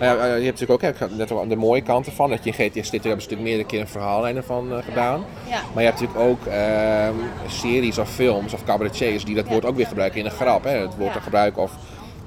Nou 0.00 0.18
ja, 0.18 0.24
eh, 0.24 0.38
je 0.38 0.44
hebt 0.44 0.60
natuurlijk 0.60 0.70
ook 0.70 0.90
ik 0.90 0.96
had 0.96 1.10
net 1.10 1.30
al 1.30 1.48
de 1.48 1.56
mooie 1.56 1.82
kanten 1.82 2.12
van. 2.12 2.30
Dat 2.30 2.44
je 2.44 2.50
in 2.50 2.70
GTS 2.70 2.90
dit 2.90 3.04
hebben 3.04 3.22
ze 3.22 3.28
natuurlijk 3.28 3.42
meerdere 3.42 3.68
keer 3.68 3.80
een 3.80 3.88
verhaallijn 3.88 4.36
ervan 4.36 4.72
eh, 4.72 4.84
gedaan. 4.84 5.24
Ja. 5.48 5.60
Maar 5.74 5.82
je 5.82 5.88
hebt 5.88 6.00
natuurlijk 6.00 6.28
ook 6.28 6.46
ehm, 6.46 7.14
series 7.48 7.98
of 7.98 8.10
films 8.10 8.52
of 8.52 8.64
cabaretiers 8.64 9.24
die 9.24 9.34
dat 9.34 9.48
woord 9.48 9.64
ook 9.64 9.76
weer 9.76 9.86
gebruiken 9.86 10.18
in 10.18 10.24
een 10.24 10.30
grap. 10.30 10.64
Hè? 10.64 10.70
Het 10.70 10.96
woord 10.96 11.12
te 11.12 11.20
gebruiken 11.20 11.62
of 11.62 11.72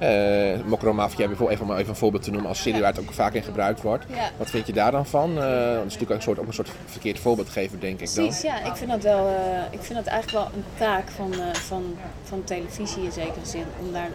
eh 0.00 0.60
Mokromafia, 0.64 1.26
bijvoorbeeld 1.26 1.60
even, 1.60 1.74
om 1.74 1.78
even 1.78 1.88
een 1.88 1.96
voorbeeld 1.96 2.22
te 2.22 2.30
noemen 2.30 2.48
als 2.48 2.62
serie 2.62 2.80
waar 2.80 2.92
het 2.92 3.00
ook 3.00 3.12
vaak 3.12 3.34
in 3.34 3.42
gebruikt 3.42 3.82
wordt. 3.82 4.04
Wat 4.36 4.50
vind 4.50 4.66
je 4.66 4.72
daar 4.72 4.90
dan 4.90 5.06
van? 5.06 5.30
Eh, 5.30 5.74
dat 5.74 5.86
is 5.86 5.92
natuurlijk 5.92 6.10
ook 6.10 6.16
een 6.16 6.22
soort, 6.22 6.38
ook 6.38 6.46
een 6.46 6.52
soort 6.52 6.70
verkeerd 6.86 7.18
voorbeeldgever, 7.18 7.80
denk 7.80 8.00
ik 8.00 8.14
dan. 8.14 8.24
Precies, 8.24 8.42
ja. 8.42 8.64
Ik 8.64 8.76
vind 8.76 8.90
dat 8.90 9.02
wel, 9.02 9.26
eh, 9.26 9.62
ik 9.70 9.80
vind 9.80 9.98
dat 9.98 10.06
eigenlijk 10.06 10.44
wel 10.44 10.54
een 10.56 10.64
taak 10.78 11.08
van, 11.08 11.34
van, 11.52 11.96
van 12.22 12.44
televisie 12.44 13.02
in 13.02 13.12
zekere 13.12 13.46
zin. 13.46 13.64
Om 13.80 13.92
daar 13.92 14.10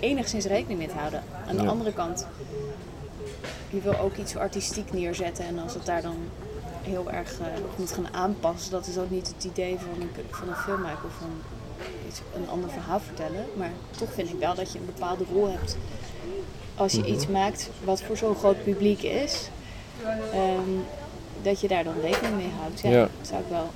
enigszins 0.00 0.44
rekening 0.44 0.78
mee 0.78 0.88
te 0.88 0.98
houden. 0.98 1.22
Aan 1.48 1.56
de 1.56 1.66
andere 1.66 1.92
kant, 1.92 2.26
je 3.70 3.80
wil 3.80 3.98
ook 3.98 4.16
iets 4.16 4.36
artistiek 4.36 4.92
neerzetten. 4.92 5.46
En 5.46 5.58
als 5.58 5.74
het 5.74 5.86
daar 5.86 6.02
dan 6.02 6.16
heel 6.82 7.10
erg 7.10 7.38
moet 7.76 7.92
gaan 7.92 8.14
aanpassen, 8.14 8.70
dat 8.70 8.86
is 8.86 8.98
ook 8.98 9.10
niet 9.10 9.32
het 9.34 9.44
idee 9.44 9.76
van 9.78 10.00
een, 10.00 10.10
van 10.30 10.48
een 10.48 10.56
filmmaker 10.56 11.04
of 11.04 11.14
van 11.18 11.30
iets, 12.08 12.20
een 12.34 12.48
ander 12.48 12.70
verhaal 12.70 13.00
vertellen. 13.00 13.46
Maar 13.56 13.70
toch 13.98 14.12
vind 14.12 14.28
ik 14.28 14.38
wel 14.38 14.54
dat 14.54 14.72
je 14.72 14.78
een 14.78 14.86
bepaalde 14.86 15.24
rol 15.32 15.48
hebt 15.50 15.76
als 16.74 16.92
je 16.92 17.04
iets 17.04 17.26
maakt 17.26 17.70
wat 17.84 18.02
voor 18.02 18.16
zo'n 18.16 18.34
groot 18.34 18.64
publiek 18.64 19.02
is. 19.02 19.48
ehm, 20.32 20.70
dat 21.42 21.60
je 21.60 21.68
daar 21.68 21.84
dan 21.84 21.94
rekening 22.02 22.36
mee 22.36 22.50
houdt. 22.60 22.80
Ja, 22.80 22.90
Ja. 22.90 23.08
Zou 23.20 23.40
ik 23.42 23.48
wel, 23.48 23.70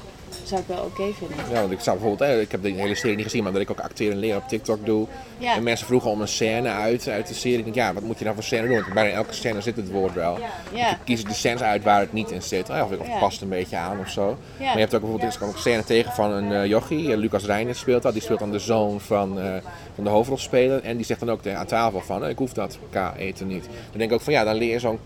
zou 0.45 0.61
ik 0.61 0.67
wel 0.67 0.83
oké 0.85 1.03
vinden. 1.19 1.37
Ja, 1.53 1.61
want 1.61 1.73
ik 1.73 1.81
zou 1.81 1.99
bijvoorbeeld, 1.99 2.31
hè, 2.31 2.41
ik 2.41 2.51
heb 2.51 2.63
de 2.63 2.71
hele 2.71 2.95
serie 2.95 3.17
niet 3.17 3.25
gezien, 3.25 3.43
maar 3.43 3.53
dat 3.53 3.61
ik 3.61 3.71
ook 3.71 3.81
acteren 3.81 4.13
en 4.13 4.19
leren 4.19 4.37
op 4.43 4.49
TikTok 4.49 4.87
doe. 4.87 5.07
Ja. 5.39 5.55
En 5.57 5.63
mensen 5.63 5.87
vroegen 5.87 6.11
om 6.11 6.21
een 6.21 6.29
scène 6.29 6.69
uit, 6.69 7.09
uit 7.09 7.27
de 7.29 7.35
serie. 7.35 7.59
Ik 7.59 7.65
denk, 7.65 7.77
ja, 7.77 7.93
wat 7.93 8.03
moet 8.03 8.19
je 8.19 8.25
dan 8.25 8.35
voor 8.35 8.43
scène 8.43 8.67
doen? 8.67 8.81
Want 8.81 8.93
bijna 8.95 9.11
elke 9.11 9.35
scène 9.35 9.61
zit 9.61 9.77
het 9.77 9.91
woord 9.91 10.15
wel. 10.15 10.39
Ja. 10.75 10.91
Ik 10.91 10.97
kies 11.05 11.25
de 11.25 11.35
scènes 11.35 11.61
uit 11.63 11.83
waar 11.83 12.01
het 12.01 12.13
niet 12.13 12.31
in 12.31 12.43
zit. 12.43 12.71
Of, 12.71 12.81
of 12.83 12.91
het 12.91 13.07
Ja. 13.07 13.19
past 13.19 13.41
een 13.43 13.49
beetje 13.49 13.77
aan 13.77 13.99
of 14.01 14.09
zo. 14.11 14.37
Maar 14.59 14.73
je 14.73 14.79
hebt 14.79 14.95
ook 14.95 15.01
bijvoorbeeld 15.01 15.33
is 15.35 15.41
ook 15.43 15.53
een 15.53 15.59
scène 15.59 15.85
tegen 15.85 16.13
van 16.13 16.31
een 16.31 16.53
eh 16.53 16.67
jochie. 16.67 17.13
eh, 17.13 17.19
Lucas 17.19 17.45
Reijnen 17.45 17.75
speelt 17.75 18.03
dat. 18.03 18.13
Die 18.13 18.23
speelt 18.23 18.39
dan 18.39 18.51
de 18.51 18.59
zoon 18.59 19.01
van, 19.01 19.41
eh, 19.41 19.45
van 19.95 20.05
de 20.05 20.11
hoofdrolspeler. 20.11 20.83
En 20.83 20.97
die 20.97 21.07
zegt 21.07 21.21
dan 21.21 21.31
ook 21.31 21.47
aan 21.47 21.67
tafel 21.67 22.01
van, 22.01 22.25
eh, 22.25 22.31
ik 22.31 22.39
hoef 22.39 22.53
dat 22.53 22.79
K 22.91 22.97
eten 23.19 23.47
niet. 23.47 23.65
Dan 23.65 23.99
denk 23.99 24.11
ik 24.11 24.17
ook 24.17 24.21
van, 24.23 24.33
ja, 24.33 24.45
dan 24.45 24.55
leer 24.55 24.73
je 24.73 24.79
zo'n 24.79 24.99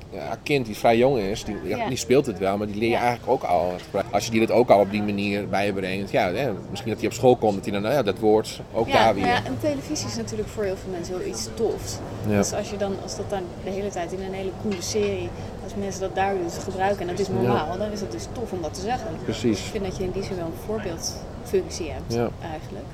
kind 0.43 0.67
die 0.67 0.77
vrij 0.77 0.97
jong 0.97 1.19
is. 1.19 1.45
Die, 1.45 1.57
die 1.89 1.97
speelt 1.97 2.27
het 2.27 2.39
wel, 2.39 2.57
maar 2.57 2.67
die 2.67 2.77
leer 2.77 2.89
je 2.89 2.97
eigenlijk 2.97 3.31
ook 3.31 3.43
al. 3.43 3.73
het. 3.91 4.05
Als 4.11 4.25
je 4.25 4.31
die 4.31 4.41
dat 4.41 4.51
ook 4.51 4.71
al 4.71 4.81
op 4.81 4.91
die 4.91 5.03
manier 5.03 5.14
bijbrengt. 5.51 6.11
Ja, 6.11 6.33
hè, 6.33 6.53
misschien 6.71 6.91
dat 6.91 6.99
hij 7.01 7.09
op 7.09 7.15
school 7.15 7.37
komt, 7.37 7.55
dat 7.55 7.65
hij 7.65 7.73
dan, 7.73 7.83
nou 7.83 7.95
ja, 7.95 8.03
dat 8.03 8.19
woord 8.19 8.61
ook 8.73 8.87
Ja, 8.87 8.93
daar 9.05 9.15
weer. 9.15 9.27
ja, 9.27 9.45
en 9.45 9.59
televisie 9.61 10.07
is 10.07 10.17
natuurlijk 10.17 10.49
voor 10.49 10.65
heel 10.65 10.77
veel 10.77 10.91
mensen 10.91 11.19
heel 11.19 11.27
iets 11.29 11.49
tofs. 11.55 11.99
Ja. 12.29 12.37
Dus 12.37 12.53
als, 12.53 12.71
je 12.71 12.77
dan, 12.77 12.95
als 13.03 13.17
dat 13.17 13.31
dan 13.31 13.43
de 13.65 13.71
hele 13.71 13.89
tijd 13.89 14.13
in 14.13 14.23
een 14.23 14.33
hele 14.33 14.51
coole 14.63 14.83
serie, 14.83 15.29
als 15.65 15.73
mensen 15.75 16.01
dat 16.01 16.15
daar 16.15 16.35
dus 16.45 16.55
gebruiken 16.65 17.01
en 17.01 17.07
dat 17.07 17.19
is 17.19 17.29
normaal, 17.29 17.79
dan 17.79 17.91
is 17.93 18.01
het 18.01 18.13
dus 18.13 18.27
tof 18.33 18.53
om 18.53 18.63
dat 18.63 18.75
te 18.75 18.81
zeggen. 18.81 19.09
Precies. 19.25 19.59
Ik 19.59 19.71
vind 19.71 19.85
dat 19.85 19.97
je 19.97 20.05
in 20.05 20.11
die 20.11 20.23
zin 20.23 20.37
wel 20.37 20.47
een 20.47 20.53
voorbeeldfunctie 20.67 21.91
hebt, 21.91 22.17
eigenlijk. 22.53 22.87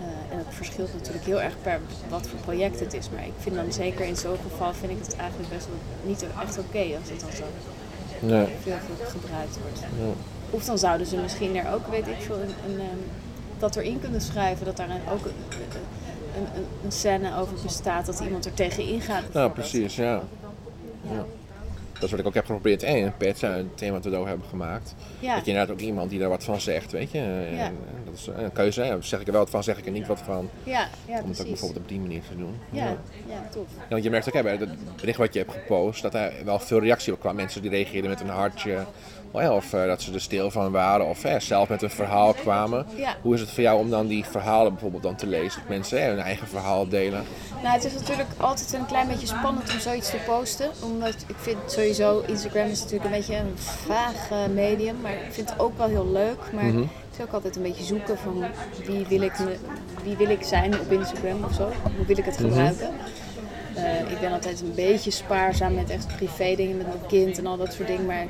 Eh, 0.00 0.32
en 0.32 0.38
het 0.38 0.46
verschilt 0.50 0.92
natuurlijk 0.94 1.24
heel 1.24 1.40
erg 1.40 1.54
per 1.62 1.80
wat 2.08 2.26
voor 2.26 2.38
project 2.38 2.80
het 2.80 2.94
is. 2.94 3.10
Maar 3.14 3.24
ik 3.26 3.32
vind 3.38 3.54
dan 3.54 3.72
zeker 3.72 4.04
in 4.06 4.16
zo'n 4.16 4.36
geval 4.50 4.72
vind 4.72 4.90
ik 4.92 4.98
het 5.06 5.16
eigenlijk 5.16 5.50
best 5.50 5.66
wel 5.66 5.76
niet 6.06 6.24
echt 6.42 6.58
oké 6.58 6.78
als 7.00 7.10
het 7.10 7.20
dan 7.20 7.32
zo 7.32 7.44
Nee. 8.20 8.46
veel 8.62 8.76
gebruikt 9.08 9.58
wordt. 9.62 9.80
Ja. 9.80 10.12
Of 10.50 10.64
dan 10.64 10.78
zouden 10.78 11.06
ze 11.06 11.16
misschien 11.16 11.56
er 11.56 11.74
ook, 11.74 11.86
weet 11.86 12.06
ik 12.06 12.16
veel, 12.20 12.34
een, 12.40 12.54
een, 12.72 12.80
ehm, 12.80 12.98
dat 13.58 13.76
erin 13.76 14.00
kunnen 14.00 14.20
schrijven. 14.20 14.64
Dat 14.66 14.76
daar 14.76 14.90
een, 14.90 15.00
ook 15.12 15.24
een, 15.24 15.32
een, 16.36 16.46
een, 16.56 16.66
een 16.84 16.92
scène 16.92 17.36
over 17.36 17.56
bestaat 17.62 18.06
dat 18.06 18.20
iemand 18.20 18.44
er 18.44 18.54
tegen 18.54 18.82
ingaat. 18.86 19.08
Nou, 19.08 19.32
bijvoorbeeld. 19.32 19.54
precies, 19.54 19.96
ja. 19.96 20.22
ja. 21.10 21.24
Dat 21.92 22.02
is 22.02 22.10
wat 22.10 22.20
ik 22.20 22.26
ook 22.26 22.34
heb 22.34 22.46
geprobeerd 22.46 22.82
en 22.82 23.16
Pets, 23.16 23.42
eh, 23.42 23.54
het 23.54 23.76
thema 23.76 23.92
wat 23.92 24.04
we 24.04 24.16
hebben 24.16 24.46
gemaakt. 24.48 24.94
Ja, 25.18 25.34
Dat 25.34 25.44
je 25.44 25.50
inderdaad 25.50 25.74
ook 25.74 25.82
iemand 25.82 26.10
die 26.10 26.18
daar 26.18 26.28
wat 26.28 26.44
van 26.44 26.60
zegt, 26.60 26.92
weet 26.92 27.10
je. 27.10 27.18
En, 27.18 27.54
Ja. 27.56 27.70
dat 28.04 28.14
is 28.14 28.26
een 28.36 28.52
keuze, 28.52 28.82
hè. 28.82 29.02
zeg 29.02 29.20
ik 29.20 29.26
er 29.26 29.32
wel 29.32 29.40
wat 29.42 29.50
van, 29.50 29.62
zeg 29.62 29.78
ik 29.78 29.86
er 29.86 29.92
niet 29.92 30.06
wat 30.06 30.20
van. 30.24 30.48
ja, 30.62 30.88
ja 31.08 31.20
Om 31.22 31.28
het 31.28 31.40
ook 31.40 31.46
bijvoorbeeld 31.46 31.80
op 31.82 31.88
die 31.88 32.00
manier 32.00 32.22
te 32.30 32.36
doen. 32.36 32.54
Ja, 32.70 32.86
ja, 33.26 33.48
tof. 33.50 33.66
Ja, 33.76 33.84
want 33.88 34.02
je 34.02 34.10
merkt 34.10 34.26
ook 34.28 34.34
hè, 34.34 34.42
bij 34.42 34.56
het 34.56 34.96
bericht 34.96 35.18
wat 35.18 35.32
je 35.32 35.38
hebt 35.38 35.52
gepost, 35.52 36.02
dat 36.02 36.14
er 36.14 36.32
wel 36.44 36.58
veel 36.58 36.80
reactie 36.80 37.12
op 37.12 37.20
kwam. 37.20 37.34
Mensen 37.36 37.62
die 37.62 37.70
reageerden 37.70 38.10
met 38.10 38.20
een 38.20 38.28
hartje. 38.28 38.84
Of 39.34 39.72
eh, 39.72 39.86
dat 39.86 40.02
ze 40.02 40.12
er 40.12 40.20
stil 40.20 40.50
van 40.50 40.72
waren. 40.72 41.06
Of 41.06 41.24
zelf 41.38 41.68
met 41.68 41.82
een 41.82 41.90
verhaal 41.90 42.32
kwamen. 42.34 42.86
Ja. 42.96 43.16
Hoe 43.22 43.34
is 43.34 43.40
het 43.40 43.50
voor 43.50 43.62
jou 43.62 43.78
om 43.78 43.90
dan 43.90 44.06
die 44.06 44.24
verhalen 44.24 44.72
bijvoorbeeld 44.72 45.02
dan 45.02 45.14
te 45.16 45.26
lezen? 45.26 45.60
Dat 45.60 45.68
mensen 45.68 46.06
hun 46.06 46.18
eigen 46.18 46.46
verhaal 46.48 46.88
delen. 46.88 47.24
Nou, 47.62 47.74
het 47.74 47.84
is 47.84 47.92
natuurlijk 47.94 48.28
altijd 48.36 48.72
een 48.72 48.86
klein 48.86 49.08
beetje 49.08 49.26
spannend 49.26 49.72
om 49.72 49.78
zoiets 49.78 50.10
te 50.10 50.16
posten. 50.26 50.70
Omdat 50.82 51.14
ik 51.26 51.36
vind 51.36 51.56
sowieso, 51.66 52.22
Instagram 52.26 52.66
is 52.66 52.78
natuurlijk 52.80 53.04
een 53.04 53.16
beetje 53.16 53.36
een 53.36 53.52
vaag 53.58 54.30
eh, 54.30 54.36
medium. 54.54 54.96
Maar 55.02 55.12
ik 55.12 55.18
vind 55.32 55.50
het 55.50 55.58
ook 55.60 55.76
wel 55.78 55.88
heel 55.88 56.08
leuk. 56.12 56.38
Maar 56.52 56.64
Mhm. 56.64 56.78
het 56.78 57.18
is 57.18 57.24
ook 57.24 57.32
altijd 57.32 57.56
een 57.56 57.62
beetje 57.62 57.84
zoeken 57.84 58.18
van 58.18 58.44
wie 58.86 59.06
wil 59.08 59.20
ik, 59.22 59.32
wie 60.02 60.16
wil 60.16 60.28
ik 60.30 60.42
zijn 60.42 60.80
op 60.80 60.92
Instagram 60.92 61.44
of 61.44 61.54
zo. 61.54 61.62
Hoe 61.96 62.06
wil 62.06 62.18
ik 62.18 62.24
het 62.24 62.38
Mhm. 62.38 62.48
gebruiken. 62.48 62.90
Ik 64.14 64.20
ben 64.20 64.32
altijd 64.32 64.60
een 64.60 64.74
beetje 64.74 65.10
spaarzaam 65.10 65.74
met 65.74 65.90
echt 65.90 66.16
privé 66.16 66.54
dingen 66.54 66.76
met 66.76 66.86
mijn 66.86 67.06
kind 67.08 67.38
en 67.38 67.46
al 67.46 67.56
dat 67.56 67.72
soort 67.72 67.88
dingen. 67.88 68.06
Maar, 68.06 68.26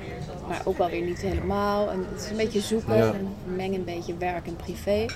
maar 0.48 0.60
ook 0.64 0.78
wel 0.78 0.90
weer 0.90 1.02
niet 1.02 1.20
helemaal. 1.20 1.90
En 1.90 2.06
het 2.12 2.24
is 2.24 2.30
een 2.30 2.36
beetje 2.36 2.60
zoeken 2.60 2.96
Ja. 2.96 3.12
en 3.12 3.34
meng 3.44 3.74
een 3.74 3.84
beetje 3.84 4.14
werk 4.18 4.46
en 4.46 4.56
privé. 4.56 5.06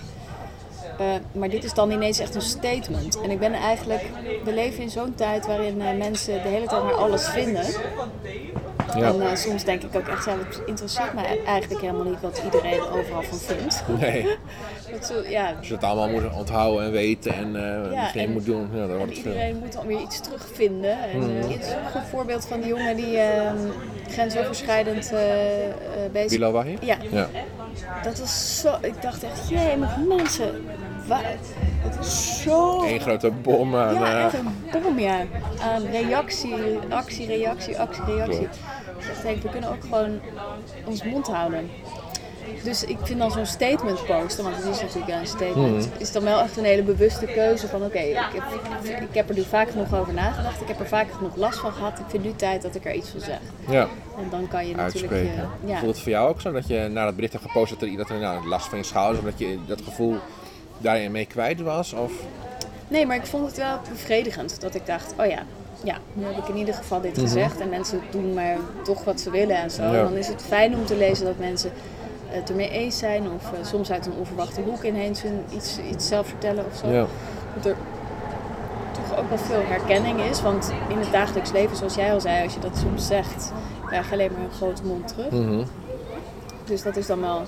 Eh, 0.99 1.07
maar 1.33 1.49
dit 1.49 1.65
is 1.65 1.75
dan 1.75 1.91
ineens 1.91 2.19
echt 2.19 2.35
een 2.35 2.41
statement. 2.43 3.21
En 3.21 3.31
ik 3.31 3.39
ben 3.39 3.53
eigenlijk, 3.53 4.03
we 4.45 4.53
leven 4.55 4.83
in 4.83 4.91
zo'n 4.91 5.15
tijd 5.15 5.47
waarin 5.47 5.81
eh, 5.81 5.97
mensen 5.97 6.43
de 6.43 6.49
hele 6.49 6.67
tijd 6.67 6.83
maar 6.83 6.95
alles 6.95 7.29
vinden. 7.29 7.65
Ja. 8.97 9.13
En 9.13 9.21
eh, 9.21 9.35
soms 9.37 9.65
denk 9.65 9.83
ik 9.83 9.97
ook 9.97 10.09
echt, 10.09 10.25
ja, 10.25 10.37
het 10.39 10.63
interesseert 10.67 11.15
mij 11.15 11.45
eigenlijk 11.45 11.81
helemaal 11.81 12.05
niet 12.05 12.21
wat 12.21 12.41
iedereen 12.45 12.81
overal 12.81 13.23
van 13.23 13.39
vindt. 13.39 13.83
Nee, 14.01 14.23
Dat 14.93 15.07
zo, 15.07 15.29
ja, 15.29 15.53
als 15.59 15.69
je 15.69 15.75
het 15.75 15.83
allemaal 15.85 16.09
moet 16.09 16.35
onthouden 16.37 16.85
en 16.85 16.91
weten 16.93 17.35
en 17.35 17.57
eh 17.57 17.93
Ja, 17.93 18.15
en- 18.15 18.33
moet 18.33 18.45
doen, 18.45 18.69
ja, 18.73 18.83
en 18.83 18.97
wordt 18.97 19.19
veel. 19.19 19.33
iedereen 19.33 19.57
moet 19.57 19.73
dan 19.73 19.87
weer 19.87 20.01
iets 20.01 20.21
terugvinden. 20.21 20.91
En, 21.13 21.23
eh, 21.43 21.51
is 21.51 21.57
ook 21.57 21.85
een 21.95 22.01
goed 22.01 22.09
voorbeeld 22.11 22.47
van 22.47 22.61
die 22.61 22.69
jongen 22.69 22.97
die 22.97 23.19
eh, 23.19 23.51
grensoverschrijdend 24.09 25.13
eh 25.13 25.67
eh, 25.69 25.73
bezig 26.13 26.31
Bilal 26.31 26.53
Wahi? 26.53 26.77
Ja, 26.81 26.97
Ja. 27.11 27.29
dat 28.03 28.19
was 28.19 28.61
zo. 28.61 28.75
Ik 28.81 29.03
dacht 29.03 29.23
echt, 29.23 29.49
jee, 29.49 29.77
maar 29.77 29.99
mensen, 30.09 30.65
wa- 31.07 31.21
het 31.81 31.99
is 32.01 32.43
zo. 32.43 32.83
Eén 32.85 33.01
grote 33.01 33.31
bom 33.31 33.77
aan... 33.77 33.95
Ja, 33.95 34.19
eh, 34.19 34.25
echt 34.25 34.35
een 34.35 34.83
bom, 34.83 34.99
ja. 34.99 35.17
Aan 35.63 35.83
reactie, 35.87 36.55
actie, 36.89 37.27
reactie, 37.27 37.79
actie, 37.79 38.05
reactie. 38.05 38.43
Ik 38.99 39.07
dacht, 39.07 39.23
hey, 39.23 39.39
we 39.43 39.49
kunnen 39.49 39.71
ook 39.71 39.81
gewoon 39.83 40.21
ons 40.85 41.05
mond 41.05 41.27
houden. 41.27 41.71
Dus 42.63 42.85
ik 42.85 42.99
vind 43.03 43.19
dan 43.19 43.31
zo'n 43.31 43.47
statement 43.47 44.07
posten, 44.07 44.45
want 44.45 44.57
het 44.57 44.65
is 44.75 44.81
natuurlijk 44.81 45.13
een 45.21 45.27
statement, 45.27 45.85
Mhm. 45.87 45.89
is 45.99 46.13
dan 46.13 46.23
wel 46.25 46.41
echt 46.41 46.57
een 46.57 46.65
hele 46.65 46.83
bewuste 46.83 47.27
keuze 47.27 47.69
van 47.69 47.85
oké, 47.85 47.99
ik, 47.99 48.17
heb, 48.33 49.03
ik 49.03 49.15
heb 49.15 49.29
er 49.29 49.35
nu 49.35 49.43
vaak 49.43 49.71
genoeg 49.71 49.95
over 49.95 50.13
nagedacht, 50.15 50.61
ik 50.61 50.69
heb 50.69 50.81
er 50.81 50.87
vaak 50.89 51.07
genoeg 51.17 51.37
last 51.37 51.59
van 51.59 51.73
gehad, 51.73 51.99
ik 51.99 52.05
vind 52.09 52.25
nu 52.25 52.33
tijd 52.37 52.63
dat 52.63 52.75
ik 52.75 52.85
er 52.85 52.95
iets 52.95 53.09
van 53.09 53.21
zeg. 53.21 53.39
ja, 53.69 53.83
En 54.19 54.29
dan 54.31 54.49
kan 54.49 54.67
je 54.69 54.75
natuurlijk 54.75 55.13
uitspreken. 55.13 55.49
je, 55.65 55.69
ja. 55.73 55.79
Voelt 55.79 55.93
het 55.95 56.03
voor 56.03 56.13
jou 56.13 56.29
ook 56.29 56.41
zo 56.41 56.53
dat 56.53 56.67
je 56.69 56.89
na 56.93 57.05
dat 57.05 57.15
bericht 57.15 57.33
hebt 57.33 57.45
gepost 57.45 57.71
dat 57.79 57.83
er, 57.89 57.97
dat 57.97 58.09
er 58.11 58.19
nou, 58.19 58.47
last 58.49 58.67
van 58.69 58.79
je 58.79 58.85
schouders, 58.85 59.19
of 59.25 59.31
dat 59.31 59.39
je 59.39 59.59
dat 59.67 59.81
gevoel 59.85 60.17
daarin 60.79 61.11
mee 61.13 61.27
kwijt 61.27 61.61
was? 61.61 61.93
Of... 61.93 62.13
Nee, 62.89 63.07
maar 63.07 63.17
ik 63.17 63.27
vond 63.27 63.47
het 63.47 63.57
wel 63.57 63.81
bevredigend 63.91 64.61
dat 64.61 64.75
ik 64.75 64.87
dacht, 64.87 65.15
oh 65.19 65.27
ja, 65.27 65.43
ja, 65.85 65.97
nu 66.13 66.25
heb 66.25 66.37
ik 66.37 66.49
in 66.49 66.57
ieder 66.57 66.75
geval 66.75 67.01
dit 67.01 67.19
gezegd 67.19 67.61
en 67.61 67.69
mensen 67.69 68.01
doen 68.11 68.35
maar 68.35 68.57
toch 68.85 69.05
wat 69.05 69.21
ze 69.21 69.31
willen 69.31 69.57
en 69.57 69.71
zo. 69.71 69.83
Mhm. 69.83 69.93
Ja. 69.95 70.03
Dan 70.03 70.17
is 70.17 70.27
het 70.29 70.43
fijn 70.47 70.75
om 70.75 70.85
te 70.87 70.97
lezen 70.97 71.25
dat 71.25 71.39
mensen 71.39 71.71
het 72.29 72.51
ermee 72.51 72.69
eens 72.71 72.99
zijn 72.99 73.23
of 73.31 73.53
eh, 73.53 73.65
soms 73.65 73.91
uit 73.91 74.07
een 74.07 74.13
onverwachte 74.19 74.61
hoek 74.61 74.83
ineens 74.83 75.23
iets, 75.55 75.79
iets 75.91 76.09
zelf 76.09 76.27
vertellen 76.27 76.65
of 76.71 76.77
zo. 76.77 76.89
Ja. 76.89 77.07
Dat 77.55 77.67
er 77.67 77.77
toch 78.93 79.19
ook 79.19 79.29
wel 79.29 79.39
veel 79.39 79.63
herkenning 79.67 80.21
is, 80.21 80.43
want 80.43 80.73
in 80.89 80.99
het 80.99 81.13
dagelijks 81.13 81.53
leven, 81.53 81.77
zoals 81.77 81.95
jij 81.95 82.13
al 82.13 82.21
zei, 82.21 82.45
als 82.45 82.55
je 82.55 82.61
dat 82.61 82.77
soms 82.77 83.07
zegt, 83.07 83.53
krijg 83.87 84.07
je 84.07 84.13
alleen 84.13 84.33
maar 84.33 84.45
een 84.45 84.51
grote 84.51 84.85
mond 84.85 85.09
terug. 85.09 85.31
Mhm. 85.31 85.63
Dus 86.65 86.83
dat 86.83 86.97
is 86.97 87.07
dan 87.07 87.21
wel 87.21 87.43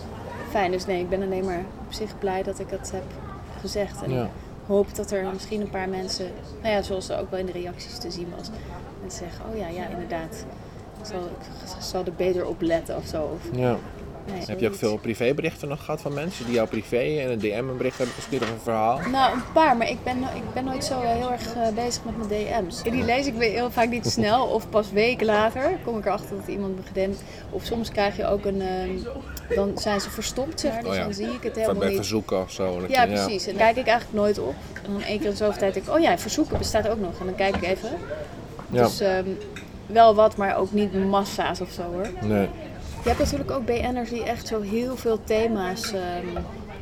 fijn. 0.51 0.71
Dus 0.71 0.87
nee, 0.87 1.01
ik 1.01 1.09
ben 1.09 1.23
alleen 1.23 1.45
maar 1.45 1.65
op 1.87 1.93
zich 1.93 2.19
blij 2.19 2.43
dat 2.43 2.59
ik 2.59 2.71
het 2.71 2.91
heb 2.93 3.03
gezegd. 3.61 4.03
En 4.03 4.11
Ja. 4.13 4.23
ik 4.23 4.29
hoop 4.67 4.95
dat 4.95 5.11
er 5.11 5.25
misschien 5.33 5.61
een 5.61 5.71
paar 5.71 5.89
mensen, 5.89 6.27
nou 6.63 6.75
ja, 6.75 6.83
zoals 6.83 7.09
er 7.09 7.19
ook 7.21 7.31
wel 7.31 7.41
in 7.41 7.47
de 7.47 7.53
reacties 7.53 7.99
te 7.99 8.11
zien 8.11 8.33
was, 8.37 8.51
mensen 9.01 9.27
zeggen, 9.29 9.45
oh 9.53 9.59
ja, 9.59 9.69
ja, 9.69 9.89
inderdaad. 9.89 10.45
Ik 11.01 11.07
zal, 11.07 11.21
ik 11.77 11.83
zal 11.83 12.05
er 12.05 12.13
beter 12.17 12.47
op 12.47 12.61
letten 12.61 12.97
of 12.97 13.07
zo. 13.07 13.23
Of, 13.23 13.59
Ja. 13.59 13.77
Nee, 14.33 14.43
Heb 14.47 14.61
je 14.61 14.69
ook 14.69 14.75
veel 14.75 14.97
privéberichten 14.97 15.69
nog 15.69 15.85
gehad 15.85 16.01
van 16.01 16.15
mensen 16.15 16.45
die 16.45 16.55
jou 16.55 16.69
privé 16.69 16.97
en 17.21 17.31
een 17.31 17.39
DM 17.39 17.65
een 17.69 17.77
bericht 17.77 17.97
hebben 17.97 18.15
gestuurd 18.15 18.43
of 18.43 18.51
een 18.51 18.61
verhaal? 18.63 19.01
Nou, 19.11 19.35
een 19.35 19.43
paar, 19.53 19.77
maar 19.77 19.89
ik 19.91 20.03
ben, 20.05 20.17
ik 20.23 20.53
ben 20.55 20.65
nooit 20.65 20.85
zo 20.85 21.01
eh, 21.01 21.11
heel 21.11 21.33
erg 21.33 21.55
eh, 21.55 21.69
bezig 21.75 22.05
met 22.05 22.17
mijn 22.17 22.29
DM's. 22.29 22.83
Die 22.83 23.05
lees 23.05 23.27
ik 23.27 23.35
heel 23.39 23.71
vaak 23.71 23.89
niet 23.89 24.07
snel 24.07 24.47
of 24.47 24.69
pas 24.69 24.91
weken 24.91 25.27
later 25.27 25.79
kom 25.85 25.99
ik 25.99 26.07
erachter 26.07 26.37
dat 26.37 26.47
iemand 26.49 26.77
me 26.77 26.83
gedempt. 26.87 27.23
Of 27.51 27.65
soms 27.65 27.91
krijg 27.91 28.17
je 28.17 28.27
ook 28.27 28.45
een, 28.45 28.61
eh, 28.61 29.57
dan 29.57 29.79
zijn 29.79 30.01
ze 30.01 30.11
verstopt, 30.11 30.61
zeg 30.61 30.73
maar, 30.73 30.81
dus 30.83 30.91
Oh 30.91 30.97
ja. 30.97 31.03
dan 31.03 31.15
zie 31.15 31.27
ik 31.27 31.43
het 31.43 31.53
Van 31.53 31.61
helemaal 31.61 31.75
bij 31.81 31.89
niet. 31.89 31.97
verzoeken 31.97 32.41
of 32.43 32.51
zo. 32.51 32.81
Ja, 32.89 33.03
je- 33.03 33.09
precies. 33.13 33.47
En 33.47 33.53
daar 33.57 33.65
kijk 33.67 33.77
ik 33.77 33.87
eigenlijk 33.87 34.19
nooit 34.21 34.39
op. 34.39 34.55
En 34.85 34.93
dan 34.93 35.03
één 35.03 35.19
keer 35.19 35.31
in 35.31 35.37
zoveel 35.37 35.59
tijd 35.59 35.75
denk 35.75 35.87
ik, 35.87 35.93
oh 35.95 36.01
ja, 36.01 36.19
verzoeken 36.19 36.59
bestaat 36.59 36.89
ook 36.89 37.01
nog. 37.01 37.19
En 37.21 37.25
dan 37.27 37.35
kijk 37.35 37.57
ik 37.57 37.63
even. 37.63 37.91
Ja. 38.71 38.83
Dus 38.83 39.01
ehm, 39.01 39.25
wel 39.87 40.15
wat, 40.15 40.37
maar 40.37 40.57
ook 40.57 40.73
niet 40.73 40.95
massa's 41.09 41.61
of 41.61 41.71
zo 41.71 41.83
hoor. 41.83 42.09
Nee. 42.21 42.49
Je 43.03 43.09
hebt 43.09 43.19
natuurlijk 43.19 43.51
ook 43.51 43.65
BN'ers 43.65 44.11
die 44.11 44.25
echt 44.25 44.47
zo 44.47 44.61
heel 44.61 44.97
veel 44.97 45.25
thema's, 45.25 45.93
ehm, 45.93 46.27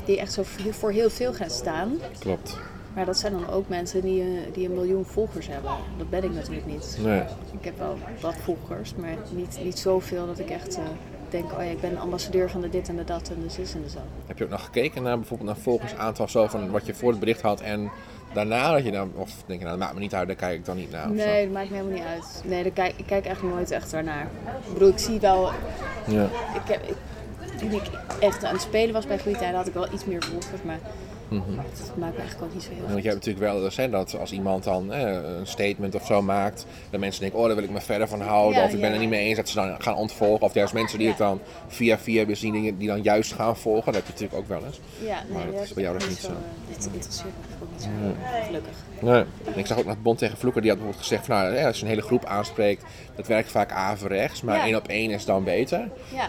die 0.04 0.18
echt 0.18 0.32
zo 0.32 0.42
voor 0.70 0.90
heel 0.90 1.10
veel 1.10 1.32
gaan 1.32 1.50
staan. 1.50 1.98
Klopt. 2.18 2.58
Maar 2.94 3.06
dat 3.06 3.16
zijn 3.16 3.32
dan 3.32 3.48
ook 3.48 3.68
mensen 3.68 4.00
die, 4.00 4.22
eh, 4.22 4.28
die 4.52 4.66
een 4.66 4.74
miljoen 4.74 5.04
volgers 5.04 5.46
hebben. 5.46 5.70
Dat 5.98 6.10
ben 6.10 6.24
ik 6.24 6.32
natuurlijk 6.32 6.66
niet. 6.66 6.98
Nee. 7.02 7.22
Ik 7.50 7.64
heb 7.64 7.78
wel 7.78 7.98
wat 8.20 8.34
volgers, 8.36 8.94
maar 8.94 9.16
niet, 9.30 9.60
niet 9.64 9.78
zoveel 9.78 10.26
dat 10.26 10.38
ik 10.38 10.50
echt 10.50 10.76
eh, 10.76 10.82
denk, 11.28 11.52
oh 11.52 11.58
ja, 11.58 11.70
ik 11.70 11.80
ben 11.80 11.98
ambassadeur 11.98 12.50
van 12.50 12.60
de 12.60 12.68
dit 12.68 12.88
en 12.88 12.96
de 12.96 13.04
dat 13.04 13.28
en 13.28 13.42
de 13.42 13.50
zus 13.50 13.74
en 13.74 13.82
de 13.82 13.90
zo. 13.90 13.98
Heb 14.26 14.38
je 14.38 14.44
ook 14.44 14.50
nog 14.50 14.64
gekeken 14.64 15.02
naar 15.02 15.16
bijvoorbeeld 15.16 15.48
naar 15.48 15.58
volgersaantal 15.58 16.28
zo 16.28 16.46
van 16.46 16.70
wat 16.70 16.86
je 16.86 16.94
voor 16.94 17.10
het 17.10 17.20
bericht 17.20 17.40
had 17.40 17.60
en 17.60 17.90
daarna 18.32 18.72
dat 18.72 18.84
je 18.84 18.90
dan, 18.90 19.12
of 19.14 19.30
denk 19.46 19.58
je 19.58 19.66
nou, 19.66 19.78
dat 19.78 19.78
maakt 19.78 19.94
me 19.94 20.00
niet 20.00 20.14
uit, 20.14 20.26
daar 20.26 20.36
kijk 20.36 20.58
ik 20.58 20.64
dan 20.64 20.76
niet 20.76 20.90
naar. 20.90 21.10
Nee, 21.10 21.44
dat 21.44 21.52
maakt 21.52 21.70
me 21.70 21.76
helemaal 21.76 21.96
niet 21.98 22.06
uit. 22.06 22.42
Nee, 22.44 22.62
daar 22.62 22.72
kijk, 22.72 22.92
ik 22.96 23.06
kijk 23.06 23.24
eigenlijk 23.24 23.54
nooit 23.54 23.70
echt 23.70 23.90
daarnaar. 23.90 24.26
Ik 24.66 24.72
bedoel, 24.72 24.88
ik 24.88 24.98
zie 24.98 25.20
wel... 25.20 25.50
Ja. 26.06 26.24
Ik 26.54 26.68
heb, 26.68 26.82
ik, 26.82 26.96
toen 27.58 27.72
ik 27.72 27.82
echt 28.20 28.44
aan 28.44 28.52
het 28.52 28.62
spelen 28.62 28.92
was 28.92 29.06
bij 29.06 29.18
Goede 29.18 29.38
Tijden, 29.38 29.56
had 29.56 29.66
ik 29.66 29.74
wel 29.74 29.92
iets 29.92 30.04
meer 30.04 30.22
volgers. 30.22 30.62
Maar 30.62 30.78
Mhm. 31.28 31.56
dat 31.56 31.92
maakt 31.96 32.12
me 32.14 32.18
eigenlijk 32.20 32.42
ook 32.48 32.54
niet 32.54 32.62
zo 32.62 32.68
heel 32.70 32.80
Want 32.88 33.02
je 33.02 33.08
hebt 33.08 33.14
natuurlijk 33.26 33.52
wel 33.52 33.64
eens 33.64 33.76
hè, 33.76 33.90
dat 33.90 34.16
als 34.18 34.32
iemand 34.32 34.64
dan 34.64 34.90
een 34.92 35.46
statement 35.46 35.94
of 35.94 36.06
zo 36.06 36.22
maakt, 36.22 36.66
dat 36.90 37.00
mensen 37.00 37.20
denken, 37.20 37.38
oh 37.38 37.46
daar 37.46 37.54
wil 37.54 37.64
ik 37.64 37.70
me 37.70 37.80
verder 37.80 38.08
van 38.08 38.20
houden, 38.20 38.58
Ja, 38.60 38.64
of 38.66 38.72
ik 38.72 38.80
ben 38.80 38.92
er 38.92 38.98
niet 38.98 39.08
mee 39.08 39.26
eens, 39.26 39.36
dat 39.36 39.48
ze 39.48 39.54
dan 39.54 39.82
gaan 39.82 39.94
ontvolgen. 39.96 40.46
Of 40.46 40.54
juist 40.54 40.72
mensen 40.72 40.98
die 40.98 41.06
Ja. 41.06 41.12
het 41.12 41.22
dan 41.22 41.40
via 41.66 41.98
via 41.98 42.18
hebben 42.18 42.36
zien, 42.36 42.76
die, 42.78 42.86
dan 42.88 43.02
juist 43.02 43.32
gaan 43.32 43.56
volgen. 43.56 43.84
Dat 43.92 43.94
heb 43.94 44.04
je 44.04 44.12
natuurlijk 44.12 44.38
ook 44.40 44.48
wel 44.48 44.66
eens. 44.66 44.80
Ja, 45.04 45.22
nee, 45.28 45.32
Maar 45.32 45.52
dat 45.52 45.62
is 45.62 45.72
bij 45.72 45.82
jou 45.82 45.98
dus 45.98 46.06
niet 46.08 46.16
niet 46.16 46.24
zo. 46.24 46.28
eh, 46.30 46.76
Dit 46.76 46.88
interesseert 46.92 47.26
me 47.26 47.64
ook 47.64 47.68
niet 47.72 47.82
zo. 47.82 47.88
Gelukkig. 48.46 48.72
Nee. 49.00 49.24
En 49.54 49.58
ik 49.58 49.66
zag 49.66 49.78
ook 49.78 49.84
nog 49.84 50.02
Bond 50.02 50.18
tegen 50.18 50.36
Vloeker, 50.38 50.60
die 50.62 50.70
had 50.70 50.78
bijvoorbeeld 50.78 51.08
gezegd 51.08 51.26
van, 51.26 51.36
nou, 51.36 51.64
als 51.66 51.76
je 51.76 51.82
een 51.82 51.88
hele 51.88 52.02
groep 52.02 52.24
aanspreekt, 52.24 52.84
dat 53.14 53.26
werkt 53.26 53.50
vaak 53.50 53.72
averechts, 53.72 54.42
maar 54.42 54.60
één 54.64 54.76
op 54.76 54.88
één 54.88 55.10
is 55.10 55.24
dan 55.24 55.44
beter. 55.44 55.88
Ja. 56.14 56.28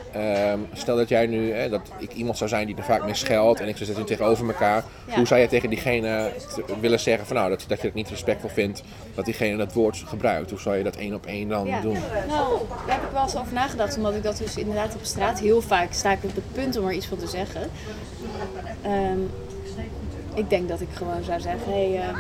Ehm, 0.52 0.60
stel 0.74 0.96
dat 0.96 1.10
jij 1.10 1.28
nu, 1.28 1.52
hè, 1.54 1.70
dat 1.70 1.82
ik 1.98 2.14
iemand 2.14 2.38
zou 2.38 2.50
zijn 2.50 2.68
die 2.68 2.76
er 2.76 2.84
vaak 2.84 3.04
mee 3.06 3.14
scheldt 3.14 3.60
en 3.60 3.68
ik 3.68 3.74
zou 3.76 3.86
zitten 3.86 4.06
tegenover 4.06 4.48
elkaar. 4.48 4.84
Ja. 5.08 5.16
Hoe 5.16 5.28
zou 5.28 5.40
jij 5.40 5.50
tegen 5.50 5.70
diegene 5.70 6.32
willen 6.80 7.00
zeggen 7.00 7.26
van 7.26 7.36
nou, 7.36 7.50
dat, 7.50 7.66
dat 7.68 7.80
je 7.82 7.86
het 7.86 7.96
niet 7.96 8.10
respectvol 8.10 8.50
vindt 8.50 8.82
dat 9.16 9.26
diegene 9.26 9.58
dat 9.58 9.74
woord 9.74 10.04
gebruikt? 10.06 10.50
Hoe 10.50 10.60
zou 10.60 10.76
je 10.78 10.84
dat 10.84 10.96
één 10.96 11.14
op 11.14 11.26
één 11.26 11.48
dan 11.48 11.66
Ja. 11.68 11.82
doen? 11.82 11.98
Nou, 12.28 12.60
daar 12.86 12.96
heb 12.96 13.04
ik 13.04 13.12
wel 13.12 13.24
eens 13.24 13.36
over 13.38 13.54
nagedacht, 13.54 13.98
omdat 13.98 14.16
ik 14.16 14.24
dat 14.24 14.38
dus 14.38 14.58
inderdaad 14.58 14.96
op 14.96 15.04
straat 15.04 15.40
heel 15.40 15.62
vaak 15.62 15.94
sta 15.94 16.12
ik 16.12 16.24
op 16.24 16.36
het 16.36 16.52
punt 16.54 16.78
om 16.78 16.86
er 16.88 16.94
iets 16.94 17.06
van 17.06 17.18
te 17.18 17.28
zeggen. 17.28 17.70
Ehm, 18.82 19.20
ik 20.34 20.50
denk 20.50 20.70
dat 20.70 20.82
ik 20.82 20.88
gewoon 20.94 21.24
zou 21.24 21.42
zeggen, 21.42 21.72
hé, 21.74 21.92
hey, 21.94 22.02
ehm, 22.08 22.18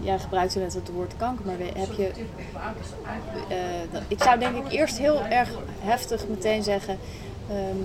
jij 0.00 0.18
gebruikt 0.18 0.54
net 0.56 0.74
het 0.74 0.90
woord 0.92 1.12
kanker, 1.16 1.46
maar 1.46 1.54
heb 1.58 1.92
je... 1.96 2.10
eh, 3.48 4.00
ik 4.08 4.22
zou 4.22 4.38
denk 4.38 4.56
ik 4.66 4.72
eerst 4.72 4.98
heel 4.98 5.24
erg 5.24 5.48
heftig 5.80 6.28
meteen 6.28 6.62
zeggen, 6.62 6.98
ehm, 7.50 7.76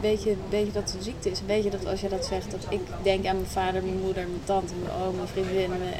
weet, 0.00 0.22
je, 0.22 0.34
weet 0.48 0.66
je 0.66 0.72
dat 0.72 0.82
het 0.82 0.94
een 0.94 1.02
ziekte 1.02 1.30
is? 1.30 1.38
Weet 1.46 1.64
je 1.64 1.70
dat 1.70 1.86
als 1.86 2.00
je 2.00 2.08
dat 2.08 2.24
zegt, 2.26 2.50
dat 2.50 2.66
ik 2.68 2.80
denk 3.02 3.26
aan 3.26 3.36
mijn 3.36 3.46
vader, 3.48 3.82
mijn 3.82 4.00
moeder, 4.04 4.22
mijn 4.26 4.40
tante, 4.44 4.72
mijn 4.82 4.94
oom, 5.06 5.14
mijn 5.16 5.28
vriendin, 5.28 5.68
mijn- 5.68 5.94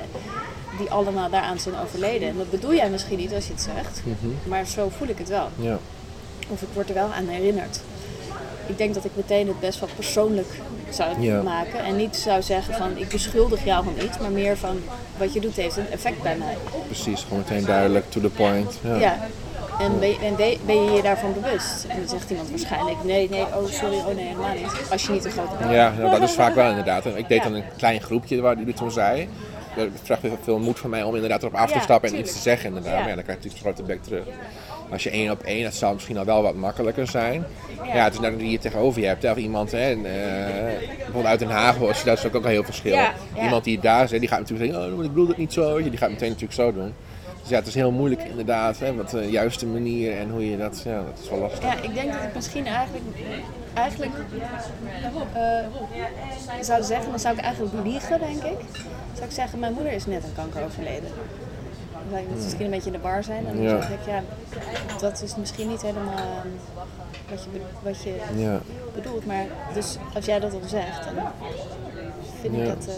die 0.78 0.90
allemaal 0.90 1.30
daaraan 1.30 1.58
zijn 1.58 1.74
overleden. 1.84 2.28
En 2.28 2.36
dat 2.36 2.50
bedoel 2.50 2.74
jij 2.74 2.90
misschien 2.90 3.18
niet 3.18 3.34
als 3.34 3.46
je 3.46 3.52
het 3.52 3.62
zegt, 3.62 4.00
maar 4.48 4.66
zo 4.66 4.88
voel 4.96 5.08
ik 5.08 5.18
het 5.18 5.28
wel. 5.28 5.48
Ja. 5.56 5.78
Of 6.48 6.62
ik 6.62 6.68
word 6.72 6.88
er 6.88 6.94
wel 6.94 7.12
aan 7.12 7.26
herinnerd. 7.28 7.80
ik 8.66 8.78
denk 8.78 8.94
dat 8.94 9.04
ik 9.04 9.10
meteen 9.14 9.46
het 9.46 9.60
best 9.60 9.80
wel 9.80 9.88
persoonlijk 9.96 10.48
zou 10.90 11.20
Ja. 11.20 11.42
maken. 11.42 11.78
En 11.84 11.96
niet 11.96 12.16
zou 12.16 12.42
zeggen 12.42 12.74
van 12.74 12.96
ik 12.96 13.08
beschuldig 13.08 13.64
jou 13.64 13.84
van 13.84 13.94
iets, 14.04 14.18
maar 14.18 14.30
meer 14.30 14.56
van 14.56 14.80
wat 15.18 15.32
je 15.32 15.40
doet 15.40 15.56
heeft 15.56 15.76
een 15.76 15.90
effect 15.90 16.22
bij 16.22 16.36
mij. 16.36 16.56
Precies, 16.86 17.22
gewoon 17.22 17.38
meteen 17.38 17.64
duidelijk, 17.64 18.10
to 18.10 18.20
the 18.20 18.28
point. 18.28 18.78
Ja. 18.82 18.96
Ja. 18.96 19.18
En, 19.82 19.98
ben, 20.00 20.08
je- 20.08 20.18
en 20.22 20.56
ben 20.66 20.84
je 20.84 20.90
je 20.90 21.02
daarvan 21.02 21.32
bewust? 21.40 21.84
En 21.88 21.98
dan 21.98 22.08
zegt 22.08 22.30
iemand 22.30 22.50
waarschijnlijk 22.50 23.04
nee, 23.04 23.28
nee, 23.30 23.40
oh 23.42 23.66
sorry, 23.66 23.96
oh 23.96 24.14
nee, 24.14 24.24
helemaal 24.24 24.54
niet. 24.54 24.90
Als 24.90 25.06
je 25.06 25.12
niet 25.12 25.24
een 25.24 25.30
grote 25.30 25.56
bent. 25.58 25.70
Ja, 25.70 25.92
nou, 25.98 26.10
dat 26.10 26.22
is 26.28 26.32
vaak 26.34 26.54
wel 26.54 26.68
inderdaad. 26.68 27.06
Ik 27.06 27.28
deed 27.28 27.42
dan 27.42 27.54
een 27.54 27.64
klein 27.76 28.00
groepje 28.00 28.40
waar 28.40 28.58
jullie 28.58 28.74
toen 28.74 28.90
zei. 28.90 29.28
Dat 29.76 29.88
vraagt 30.02 30.20
veel 30.42 30.58
moed 30.58 30.78
van 30.78 30.90
mij 30.90 31.02
om 31.02 31.14
inderdaad 31.14 31.42
erop 31.42 31.54
af 31.54 31.72
te 31.72 31.80
stappen 31.80 32.12
en 32.12 32.18
iets 32.18 32.32
te 32.32 32.38
zeggen 32.38 32.68
inderdaad. 32.68 32.92
Ja. 32.92 32.98
Maar 32.98 33.08
ja, 33.08 33.14
dan 33.14 33.24
krijg 33.24 33.38
je 33.42 33.48
natuurlijk 33.48 33.78
een 33.78 33.84
grote 33.84 33.92
bek 33.92 34.02
terug. 34.02 34.34
Als 34.92 35.02
je 35.02 35.10
één 35.10 35.30
op 35.30 35.42
één, 35.42 35.62
dat 35.64 35.74
zou 35.74 35.94
misschien 35.94 36.18
al 36.18 36.24
wel 36.24 36.42
wat 36.42 36.54
makkelijker 36.54 37.06
zijn. 37.06 37.44
Ja, 37.94 38.04
het 38.04 38.12
is 38.12 38.20
net 38.20 38.38
die 38.38 38.50
je 38.50 38.58
tegenover 38.58 39.00
je 39.00 39.06
hebt. 39.06 39.24
Of 39.24 39.36
iemand, 39.36 39.70
hè, 39.72 39.90
en, 39.90 40.06
eh, 40.06 40.12
bijvoorbeeld 40.96 41.24
uit 41.26 41.38
Den 41.38 41.50
Haag, 41.50 41.76
dat 42.04 42.18
is 42.18 42.26
ook 42.26 42.34
een 42.34 42.44
heel 42.44 42.64
verschil. 42.64 42.98
Iemand 43.42 43.64
die 43.64 43.80
daar 43.80 44.08
zit, 44.08 44.20
die 44.20 44.28
gaat 44.28 44.38
natuurlijk 44.38 44.70
zeggen, 44.72 44.92
oh, 44.94 45.04
ik 45.04 45.08
bedoel 45.10 45.28
het 45.28 45.36
niet 45.36 45.52
zo. 45.52 45.82
Die 45.82 45.96
gaat 45.96 46.10
meteen 46.10 46.28
natuurlijk 46.28 46.54
zo 46.54 46.72
doen. 46.72 46.94
Dus 47.42 47.50
ja, 47.50 47.57
het 47.57 47.66
is 47.66 47.74
heel 47.74 47.90
moeilijk 47.90 48.22
inderdaad, 48.22 48.78
hè, 48.78 48.94
wat 48.94 49.11
de 49.11 49.31
juiste 49.31 49.66
manier 49.66 50.16
en 50.18 50.31
hoe 50.31 50.50
je 50.50 50.57
dat, 50.57 50.83
ja, 50.85 50.96
dat 51.05 51.18
is 51.22 51.28
wel 51.31 51.38
lastig. 51.38 51.62
Ja, 51.62 51.83
ik 51.83 51.94
denk 51.94 52.12
dat 52.12 52.22
ik 52.22 52.35
misschien 52.35 52.66
eigenlijk, 52.66 53.05
eigenlijk 53.74 54.12
eh, 55.33 56.61
zou 56.61 56.83
zeggen, 56.83 57.11
dan 57.11 57.18
zou 57.20 57.37
ik 57.37 57.40
eigenlijk 57.42 57.74
liegen, 57.85 58.18
denk 58.20 58.42
ik. 58.42 58.59
Zou 59.12 59.24
ik 59.26 59.31
zeggen, 59.33 59.59
mijn 59.59 59.72
moeder 59.72 59.92
is 59.92 60.07
net 60.07 60.24
aan 60.24 60.33
kanker 60.35 60.64
overleden. 60.64 61.11
Dan 61.92 62.11
zou 62.11 62.22
ik 62.22 62.28
misschien 62.44 62.64
een 62.64 62.70
beetje 62.70 62.90
in 62.90 62.96
de 62.96 63.02
war 63.02 63.24
zijn. 63.24 63.46
En 63.46 63.55
dan 63.57 63.64
Ja. 63.64 63.81
zeg 63.81 63.90
ik, 63.90 64.07
ja, 64.07 64.22
dat 65.00 65.22
is 65.22 65.37
misschien 65.37 65.68
niet 65.68 65.83
helemaal 65.83 66.12
eh, 66.14 66.81
wat 67.31 67.42
je, 67.52 67.61
wat 67.83 68.02
je 68.02 68.14
Ja. 68.42 68.61
bedoelt. 68.94 69.26
Maar 69.26 69.44
dus 69.74 69.96
als 70.14 70.24
jij 70.24 70.40
dat 70.40 70.52
al 70.52 70.61
zegt, 70.66 71.05
dan 71.05 71.14
vind 72.40 72.55
ik 72.55 72.61
Ja. 72.61 72.66
dat 72.74 72.87
eh, 72.87 72.94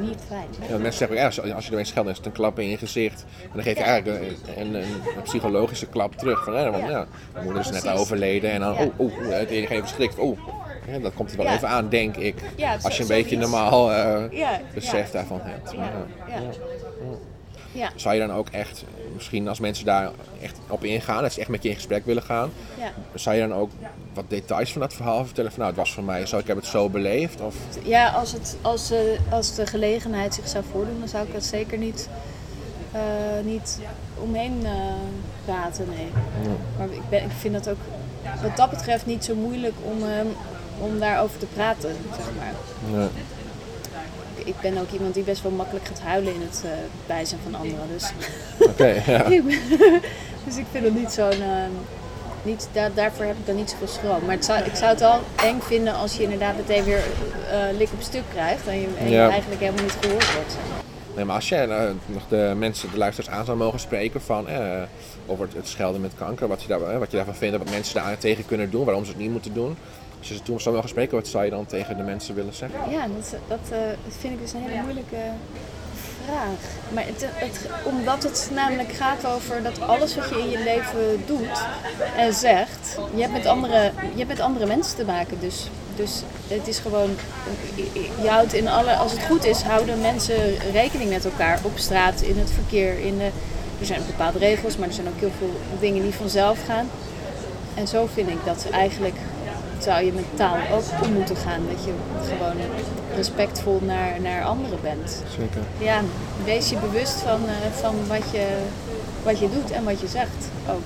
niet 0.00 0.18
fijn. 0.28 0.46
Ja, 0.68 0.76
mensen 0.78 0.92
zeggen 0.92 1.10
ook, 1.10 1.16
ja, 1.22 1.24
als- 1.24 1.52
als 1.54 1.64
je 1.64 1.70
ermee 1.70 1.84
scheldt, 1.84 1.94
dan 2.08 2.08
is 2.10 2.16
het 2.16 2.26
een 2.26 2.32
klap 2.32 2.58
in 2.58 2.68
je 2.68 2.76
gezicht. 2.78 3.24
En 3.42 3.48
dan 3.54 3.62
geef 3.62 3.74
je 3.74 3.80
Ja. 3.84 3.86
eigenlijk 3.86 4.22
een, 4.22 4.60
een, 4.60 4.74
een, 4.74 4.82
een 5.16 5.22
psychologische 5.22 5.86
klap 5.86 6.16
terug. 6.16 6.44
Van, 6.44 6.54
ja, 6.54 6.70
want, 6.70 6.82
Ja. 6.84 6.90
ja, 6.90 7.06
mijn 7.32 7.44
moeder 7.44 7.62
is 7.62 7.70
net 7.70 7.80
Precies. 7.82 8.00
overleden. 8.00 8.50
En 8.50 8.60
dan, 8.60 8.74
Ja. 8.74 8.80
oh, 8.84 8.90
oh, 8.96 9.12
het 9.28 9.48
enige 9.50 9.74
even 9.74 9.88
schrikt. 9.88 10.18
Oh, 10.18 10.38
ja, 10.86 10.98
dat 10.98 11.14
komt 11.14 11.30
er 11.30 11.36
wel 11.36 11.46
Ja. 11.46 11.54
even 11.54 11.68
aan, 11.68 11.88
denk 11.88 12.16
ik. 12.16 12.34
Ja, 12.56 12.76
als 12.82 12.96
je 12.96 13.02
een 13.02 13.08
beetje 13.08 13.36
normaal 13.36 13.92
eh, 13.92 14.22
Ja, 14.38 14.60
besef 14.74 15.06
ja. 15.06 15.12
daarvan 15.12 15.40
hebt. 15.42 15.76
Maar, 15.76 15.92
Ja, 17.72 17.90
Zou 17.96 18.14
je 18.14 18.20
dan 18.26 18.32
ook 18.32 18.48
echt, 18.48 18.84
misschien 19.14 19.48
als 19.48 19.60
mensen 19.60 19.84
daar 19.84 20.10
echt 20.42 20.58
op 20.68 20.84
ingaan, 20.84 21.22
dat 21.22 21.32
ze 21.32 21.40
echt 21.40 21.48
met 21.48 21.62
je 21.62 21.68
in 21.68 21.74
gesprek 21.74 22.06
willen 22.06 22.22
gaan, 22.22 22.50
ja. 22.78 22.92
zou 23.14 23.36
je 23.36 23.48
dan 23.48 23.54
ook 23.58 23.70
wat 24.14 24.24
details 24.28 24.72
van 24.72 24.80
dat 24.80 24.92
verhaal 24.94 25.24
vertellen? 25.24 25.50
Van, 25.50 25.60
nou, 25.60 25.72
het 25.72 25.80
was 25.80 25.94
voor 25.94 26.04
mij 26.04 26.26
zo, 26.26 26.38
ik 26.38 26.46
heb 26.46 26.56
het 26.56 26.66
zo 26.66 26.88
beleefd. 26.88 27.40
Of, 27.40 27.54
Ja, 27.82 28.08
als, 28.08 28.32
het, 28.32 28.56
als, 28.60 28.90
eh, 28.90 28.98
als 29.30 29.54
de 29.54 29.66
gelegenheid 29.66 30.34
zich 30.34 30.48
zou 30.48 30.64
voordoen, 30.70 30.98
dan 30.98 31.08
zou 31.08 31.26
ik 31.26 31.32
dat 31.32 31.44
zeker 31.44 31.78
niet, 31.78 32.08
eh, 32.92 33.00
niet 33.44 33.78
omheen 34.18 34.60
eh, 34.64 34.72
praten. 35.44 35.88
Nee. 35.88 36.08
Maar 36.78 36.86
ik, 36.90 37.08
ben, 37.08 37.24
ik 37.24 37.30
vind 37.38 37.54
het 37.54 37.68
ook 37.68 37.78
wat 38.42 38.56
dat 38.56 38.70
betreft 38.70 39.06
niet 39.06 39.24
zo 39.24 39.34
moeilijk 39.34 39.74
om, 39.84 40.02
ehm, 40.02 40.26
om 40.80 40.98
daarover 40.98 41.38
te 41.38 41.46
praten. 41.46 41.96
Zeg 42.16 42.26
maar. 42.38 43.00
ja. 43.00 43.08
Ik, 44.44 44.60
ben 44.60 44.78
ook 44.78 44.90
iemand 44.90 45.14
die 45.14 45.22
best 45.22 45.42
wel 45.42 45.52
makkelijk 45.52 45.86
gaat 45.86 46.00
huilen 46.00 46.34
in 46.34 46.40
het 46.40 46.62
eh, 46.64 46.70
bijzijn 47.06 47.40
van 47.42 47.54
anderen. 47.54 47.88
Dus, 47.92 48.12
Oké, 48.68 49.02
ja. 49.06 49.28
dus 50.46 50.56
ik 50.56 50.66
vind 50.70 50.84
het 50.84 50.94
niet 50.94 51.12
zo'n. 51.12 51.30
ehm, 51.30 51.70
niet, 52.42 52.68
daar, 52.72 52.90
daarvoor 52.94 53.24
heb 53.24 53.36
ik 53.38 53.46
dan 53.46 53.56
niet 53.56 53.70
zoveel 53.70 53.88
schroom. 53.88 54.24
Maar 54.24 54.34
het 54.34 54.44
zou, 54.44 54.64
ik 54.64 54.74
zou 54.74 54.90
het 54.90 55.02
al 55.02 55.20
eng 55.36 55.60
vinden 55.60 55.94
als 55.94 56.16
je 56.16 56.22
inderdaad 56.22 56.56
meteen 56.56 56.84
weer 56.84 57.02
eh 57.50 57.76
lik 57.78 57.88
op 57.92 58.02
stuk 58.02 58.22
krijgt 58.32 58.66
en 58.66 58.80
je, 58.80 58.88
en 58.98 59.10
je 59.10 59.18
eigenlijk 59.18 59.60
helemaal 59.60 59.82
niet 59.82 59.96
gehoord 60.00 60.34
wordt. 60.34 60.56
Nee, 61.16 61.24
maar 61.24 61.34
als 61.34 61.48
jij 61.48 61.68
eh, 61.68 61.90
nog 62.06 62.22
de 62.28 62.52
mensen, 62.56 62.90
de 62.90 62.98
luisteraars 62.98 63.38
aan 63.38 63.44
zou 63.44 63.56
mogen 63.56 63.80
spreken 63.80 64.20
van 64.20 64.48
eh, 64.48 64.82
over 65.26 65.44
het, 65.44 65.54
het 65.54 65.68
schelden 65.68 66.00
met 66.00 66.12
kanker, 66.18 66.48
wat 66.48 66.62
je, 66.62 66.68
daar, 66.68 66.98
wat 66.98 67.10
je 67.10 67.16
daarvan 67.16 67.34
vindt, 67.34 67.58
wat 67.58 67.70
mensen 67.70 67.94
daar 67.94 68.18
tegen 68.18 68.46
kunnen 68.46 68.70
doen, 68.70 68.84
waarom 68.84 69.04
ze 69.04 69.10
het 69.10 69.20
niet 69.20 69.30
moeten 69.30 69.54
doen. 69.54 69.76
Als 70.22 70.30
je 70.30 70.36
ze 70.36 70.42
toen 70.42 70.60
zou 70.60 70.74
mogen 70.74 70.90
spreken, 70.90 71.16
wat 71.16 71.26
zou 71.26 71.44
je 71.44 71.50
dan 71.50 71.66
tegen 71.66 71.96
de 71.96 72.02
mensen 72.02 72.34
willen 72.34 72.54
zeggen? 72.54 72.90
Ja, 72.90 73.06
dat, 73.06 73.36
dat, 73.48 73.58
eh, 73.70 73.78
dat 74.04 74.14
vind 74.18 74.32
ik 74.32 74.40
dus 74.40 74.52
een 74.52 74.60
hele 74.60 74.82
moeilijke 74.82 75.16
vraag. 76.24 76.58
Maar 76.92 77.06
het, 77.06 77.26
het, 77.34 77.68
omdat 77.84 78.22
het 78.22 78.50
namelijk 78.54 78.92
gaat 78.92 79.26
over 79.26 79.62
dat 79.62 79.80
alles 79.80 80.14
wat 80.16 80.28
je 80.28 80.38
in 80.38 80.50
je 80.50 80.58
leven 80.58 81.22
doet 81.26 81.64
en 82.16 82.34
zegt, 82.34 82.98
je 83.14 83.20
hebt 83.20 83.32
met 83.32 83.46
andere, 83.46 83.90
je 83.98 84.16
hebt 84.16 84.28
met 84.28 84.40
andere 84.40 84.66
mensen 84.66 84.96
te 84.96 85.04
maken. 85.04 85.40
Dus, 85.40 85.68
dus 85.96 86.22
het 86.48 86.68
is 86.68 86.78
gewoon, 86.78 87.10
je 88.22 88.28
houdt 88.28 88.52
in 88.52 88.68
alle, 88.68 88.96
als 88.96 89.12
het 89.12 89.22
goed 89.22 89.44
is, 89.44 89.62
houden 89.62 90.00
mensen 90.00 90.58
rekening 90.72 91.10
met 91.10 91.24
elkaar 91.24 91.60
op 91.62 91.72
straat, 91.74 92.20
in 92.20 92.38
het 92.38 92.50
verkeer. 92.50 92.98
In 92.98 93.18
de, 93.18 93.30
er 93.80 93.86
zijn 93.86 94.00
bepaalde 94.06 94.38
regels, 94.38 94.76
maar 94.76 94.88
er 94.88 94.94
zijn 94.94 95.08
ook 95.08 95.20
heel 95.20 95.32
veel 95.38 95.60
dingen 95.80 96.02
die 96.02 96.14
vanzelf 96.14 96.58
gaan. 96.66 96.90
En 97.74 97.88
zo 97.88 98.08
vind 98.14 98.28
ik 98.28 98.44
dat 98.44 98.66
eigenlijk 98.70 99.16
zou 99.82 100.04
je 100.04 100.12
met 100.12 100.24
taal 100.34 100.56
ook 100.72 101.04
om 101.04 101.12
moeten 101.12 101.36
gaan. 101.36 101.60
Dat 101.70 101.84
je 101.84 101.92
gewoon 102.28 102.56
respectvol 103.16 103.80
naar, 103.82 104.20
naar 104.20 104.44
anderen 104.44 104.78
bent. 104.82 105.22
Zeker. 105.38 105.62
Ja, 105.78 106.00
wees 106.44 106.70
je 106.70 106.76
bewust 106.76 107.14
van, 107.14 107.40
eh, 107.48 107.72
van 107.80 107.94
wat, 108.08 108.22
je, 108.32 108.46
wat 109.22 109.38
je 109.38 109.48
doet 109.50 109.70
en 109.70 109.84
wat 109.84 110.00
je 110.00 110.08
zegt 110.08 110.48
ook. 110.68 110.82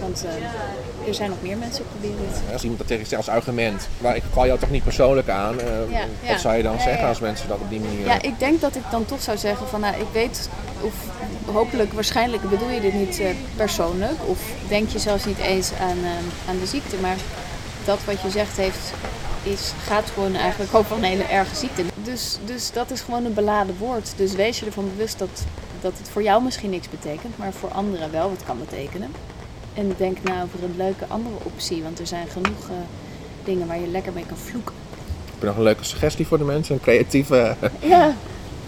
Want 0.00 0.24
eh, 0.24 1.08
er 1.08 1.14
zijn 1.14 1.30
nog 1.30 1.38
meer 1.42 1.56
mensen 1.56 1.84
op 1.84 1.90
de 2.00 2.08
wereld. 2.08 2.40
Als 2.52 2.62
iemand 2.62 2.78
dat 2.78 2.88
tegen 2.88 3.02
je 3.02 3.08
zegt 3.08 3.26
als 3.26 3.36
argument, 3.36 3.88
maar 3.98 4.16
ik 4.16 4.22
val 4.32 4.46
jou 4.46 4.58
toch 4.58 4.70
niet 4.70 4.84
persoonlijk 4.84 5.28
aan, 5.28 5.60
eh, 5.60 5.66
Ja, 5.90 5.98
ja. 5.98 6.30
wat 6.32 6.40
zou 6.40 6.56
je 6.56 6.62
dan 6.62 6.72
Ja, 6.72 6.80
zeggen 6.80 7.02
ja. 7.02 7.08
als 7.08 7.20
mensen 7.20 7.48
dat 7.48 7.58
op 7.60 7.70
die 7.70 7.80
manier... 7.80 8.06
Ja, 8.06 8.22
ik 8.22 8.38
denk 8.38 8.60
dat 8.60 8.74
ik 8.76 8.82
dan 8.90 9.04
toch 9.04 9.22
zou 9.22 9.38
zeggen 9.38 9.68
van, 9.68 9.80
nou, 9.80 9.94
ik 9.94 10.06
weet, 10.12 10.48
of 10.80 10.94
hopelijk, 11.52 11.92
waarschijnlijk 11.92 12.50
bedoel 12.50 12.68
je 12.70 12.80
dit 12.80 12.94
niet 12.94 13.20
eh, 13.20 13.26
persoonlijk, 13.56 14.18
of 14.26 14.38
denk 14.68 14.88
je 14.88 14.98
zelfs 14.98 15.24
niet 15.24 15.38
eens 15.38 15.70
aan, 15.80 15.98
eh, 16.04 16.48
aan 16.50 16.58
de 16.58 16.66
ziekte, 16.66 16.96
maar 17.00 17.16
dat 17.84 18.04
wat 18.04 18.20
je 18.20 18.30
zegt 18.30 18.56
heeft, 18.56 18.92
is, 19.42 19.72
gaat 19.84 20.10
gewoon 20.14 20.34
eigenlijk 20.34 20.74
ook 20.74 20.86
van 20.86 20.96
een 20.96 21.04
hele 21.04 21.22
erge 21.22 21.54
ziekte. 21.54 21.82
Dus, 21.94 22.38
dus 22.44 22.72
dat 22.72 22.90
is 22.90 23.00
gewoon 23.00 23.24
een 23.24 23.34
beladen 23.34 23.76
woord. 23.78 24.12
Dus 24.16 24.32
wees 24.32 24.60
je 24.60 24.66
ervan 24.66 24.90
bewust 24.96 25.18
dat, 25.18 25.44
dat 25.80 25.92
het 25.98 26.08
voor 26.08 26.22
jou 26.22 26.42
misschien 26.42 26.70
niks 26.70 26.90
betekent, 26.90 27.38
maar 27.38 27.52
voor 27.52 27.70
anderen 27.70 28.10
wel 28.10 28.28
wat 28.28 28.44
kan 28.46 28.58
betekenen. 28.58 29.12
En 29.74 29.94
denk 29.96 30.22
na 30.22 30.42
over 30.42 30.62
een 30.62 30.74
leuke 30.76 31.04
andere 31.08 31.36
optie, 31.42 31.82
want 31.82 31.98
er 31.98 32.06
zijn 32.06 32.26
genoeg 32.28 32.68
eh, 32.68 32.74
dingen 33.44 33.66
waar 33.66 33.80
je 33.80 33.86
lekker 33.86 34.12
mee 34.12 34.26
kan 34.26 34.36
vloeken. 34.36 34.74
Heb 35.30 35.40
je 35.40 35.46
nog 35.46 35.56
een 35.56 35.62
leuke 35.62 35.84
suggestie 35.84 36.26
voor 36.26 36.38
de 36.38 36.44
mensen? 36.44 36.74
Een 36.74 36.80
creatieve... 36.80 37.56
Ja, 37.80 38.14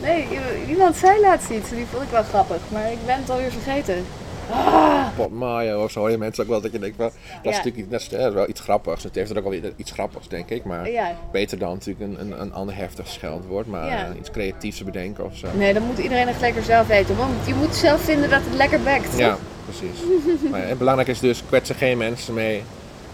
nee, 0.00 0.26
iemand 0.68 0.96
zei 0.96 1.20
laatst 1.20 1.50
iets, 1.50 1.68
die 1.68 1.87
vond 1.90 2.02
ik 2.02 2.11
wel 2.11 2.22
grappig, 2.22 2.61
maar 2.68 2.92
ik 2.92 3.07
ben 3.07 3.16
het 3.16 3.31
alweer 3.31 3.50
vergeten. 3.50 4.05
Ah, 4.50 4.95
pot 5.16 5.31
Mayo 5.31 5.83
of 5.85 5.90
zo 5.90 6.00
hoor 6.00 6.11
je 6.11 6.18
mensen 6.18 6.42
ook 6.42 6.50
wel 6.50 6.61
dat 6.61 6.72
je 6.72 6.79
denkt, 6.79 6.98
dat, 6.98 7.12
is 7.42 7.57
natuurlijk 7.57 7.90
dat 7.90 8.00
is, 8.00 8.33
wel 8.33 8.48
iets 8.48 8.61
grappigs. 8.61 9.02
Het 9.02 9.14
heeft 9.14 9.31
er 9.31 9.37
ook 9.37 9.42
wel 9.42 9.61
weer 9.61 9.72
iets 9.76 9.90
grappigs, 9.90 10.29
denk 10.29 10.50
ik. 10.50 10.64
Maar 10.64 10.88
beter 11.33 11.59
dan 11.59 11.72
natuurlijk 11.72 12.00
een, 12.00 12.20
een, 12.20 12.40
een 12.40 12.52
ander 12.52 12.76
heftig 12.76 13.07
scheldwoord, 13.09 13.66
maar 13.66 14.16
iets 14.18 14.31
creatiefs 14.31 14.85
bedenken 14.85 15.24
of 15.24 15.37
zo. 15.37 15.46
Nee, 15.55 15.74
dan 15.74 15.83
moet 15.83 15.98
iedereen 15.98 16.29
echt 16.29 16.40
lekker 16.40 16.62
zelf 16.62 16.87
weten, 16.87 17.16
want 17.16 17.46
je 17.46 17.55
moet 17.55 17.74
zelf 17.74 18.00
vinden 18.00 18.31
dat 18.31 18.40
het 18.44 18.55
lekker 18.55 18.81
bekt. 18.81 19.18
Ja, 19.18 19.38
precies. 19.64 20.00
maar 20.50 20.76
belangrijk 20.76 21.09
is 21.09 21.20
dus, 21.20 21.42
kwets 21.46 21.68
er 21.68 21.74
geen 21.74 21.98
mensen 21.98 22.35
mee. 22.35 22.62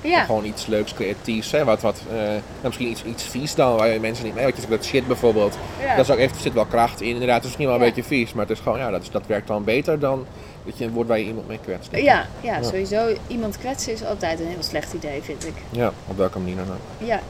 Ja, 0.03 0.25
Gewoon 0.25 0.45
iets 0.45 0.67
leuks, 0.67 0.95
creatiefs. 0.95 1.51
Hè? 1.51 1.65
Wat, 1.65 1.81
wat, 1.81 2.03
nou, 2.11 2.41
misschien 2.63 2.89
iets, 2.89 3.05
iets 3.05 3.23
vies 3.23 3.55
dan, 3.55 3.77
waar 3.77 3.89
je 3.89 4.01
mensen 4.01 4.25
niet 4.25 4.35
mee... 4.35 4.45
Wat 4.45 4.55
je 4.55 4.61
zegt, 4.61 4.73
dat 4.73 4.85
shit 4.85 5.07
bijvoorbeeld. 5.07 5.57
ja. 5.81 5.99
Even, 5.99 6.19
er 6.21 6.31
zit 6.41 6.53
wel 6.53 6.65
kracht 6.65 7.01
in. 7.01 7.09
Inderdaad, 7.09 7.35
het 7.43 7.45
is 7.45 7.49
misschien 7.49 7.67
wel 7.67 7.75
een 7.77 7.83
Ja. 7.83 7.87
beetje 7.89 8.05
vies. 8.09 8.33
Maar 8.33 8.47
het 8.47 8.57
is 8.57 8.63
gewoon, 8.63 8.79
ja, 8.79 8.91
dat, 8.91 9.03
is, 9.03 9.11
dat 9.11 9.27
werkt 9.27 9.47
dan 9.47 9.65
beter 9.65 9.99
dan 9.99 10.27
dat 10.65 10.79
je 10.79 10.85
een 10.85 10.93
woord 10.93 11.09
waar 11.09 11.19
je 11.19 11.25
iemand 11.25 11.49
mee 11.49 11.59
kwetst. 11.65 11.97
ja, 11.97 12.27
ja, 12.41 12.63
sowieso. 12.63 13.15
Iemand 13.27 13.59
kwetsen 13.59 13.93
is 13.93 14.05
altijd 14.05 14.41
een 14.41 14.47
heel 14.47 14.63
slecht 14.63 14.93
idee, 14.93 15.23
vind 15.23 15.47
ik. 15.47 15.55
Ja, 15.71 15.93
op 16.07 16.17
welke 16.17 16.39
manier 16.39 16.57
dan 16.57 16.67
ook. 16.69 17.07
Ja, 17.09 17.21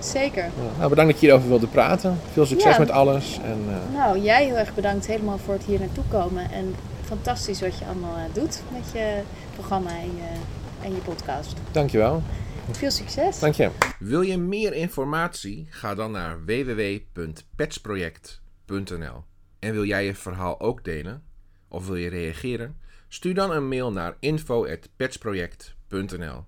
zeker. 0.00 0.50
Nou, 0.78 0.88
bedankt 0.88 1.10
dat 1.12 1.20
je 1.20 1.26
hierover 1.26 1.48
wilde 1.48 1.66
praten. 1.66 2.20
Veel 2.32 2.46
succes 2.46 2.78
met 2.78 2.90
alles. 2.90 3.38
En, 3.44 3.64
eh, 3.68 3.98
Nou, 3.98 4.18
jij 4.20 4.44
heel 4.44 4.56
erg 4.56 4.74
bedankt 4.74 5.06
helemaal 5.06 5.38
voor 5.44 5.54
het 5.54 5.62
hier 5.64 5.78
naartoe 5.80 6.04
komen. 6.08 6.50
En 6.52 6.74
fantastisch 7.04 7.60
wat 7.60 7.78
je 7.78 7.84
allemaal 7.84 8.16
eh, 8.16 8.34
doet 8.34 8.62
met 8.68 8.82
je 8.92 9.18
programma 9.54 9.90
en 9.90 10.10
je, 10.16 10.38
en 10.82 10.94
je 10.94 11.00
podcast. 11.00 11.56
dankjewel. 11.70 12.22
Veel 12.70 12.90
succes! 12.90 13.38
Dank 13.38 13.54
je. 13.54 13.70
Wil 13.98 14.20
je 14.20 14.38
meer 14.38 14.72
informatie? 14.72 15.66
Ga 15.70 15.94
dan 15.94 16.10
naar 16.10 16.44
www.petsproject.nl. 16.44 19.24
En 19.58 19.72
wil 19.72 19.84
jij 19.84 20.04
je 20.04 20.14
verhaal 20.14 20.60
ook 20.60 20.84
delen? 20.84 21.22
Of 21.68 21.86
wil 21.86 21.96
je 21.96 22.08
reageren? 22.08 22.80
Stuur 23.08 23.34
dan 23.34 23.50
een 23.50 23.68
mail 23.68 23.92
naar 23.92 24.16
info.petsproject.nl. 24.20 26.44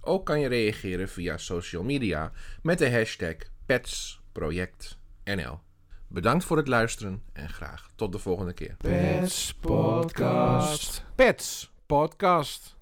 Ook 0.00 0.26
kan 0.26 0.40
je 0.40 0.48
reageren 0.48 1.08
via 1.08 1.36
social 1.36 1.82
media 1.82 2.32
met 2.62 2.78
de 2.78 2.90
hashtag 2.90 3.34
PetsProjectNL. 3.66 5.60
Bedankt 6.08 6.44
voor 6.44 6.56
het 6.56 6.68
luisteren 6.68 7.22
en 7.32 7.48
graag 7.48 7.90
tot 7.94 8.12
de 8.12 8.18
volgende 8.18 8.52
keer. 8.52 8.76
Pets 8.78 9.54
Podcast. 9.54 11.04
Pets 11.14 11.72
Podcast. 11.86 12.81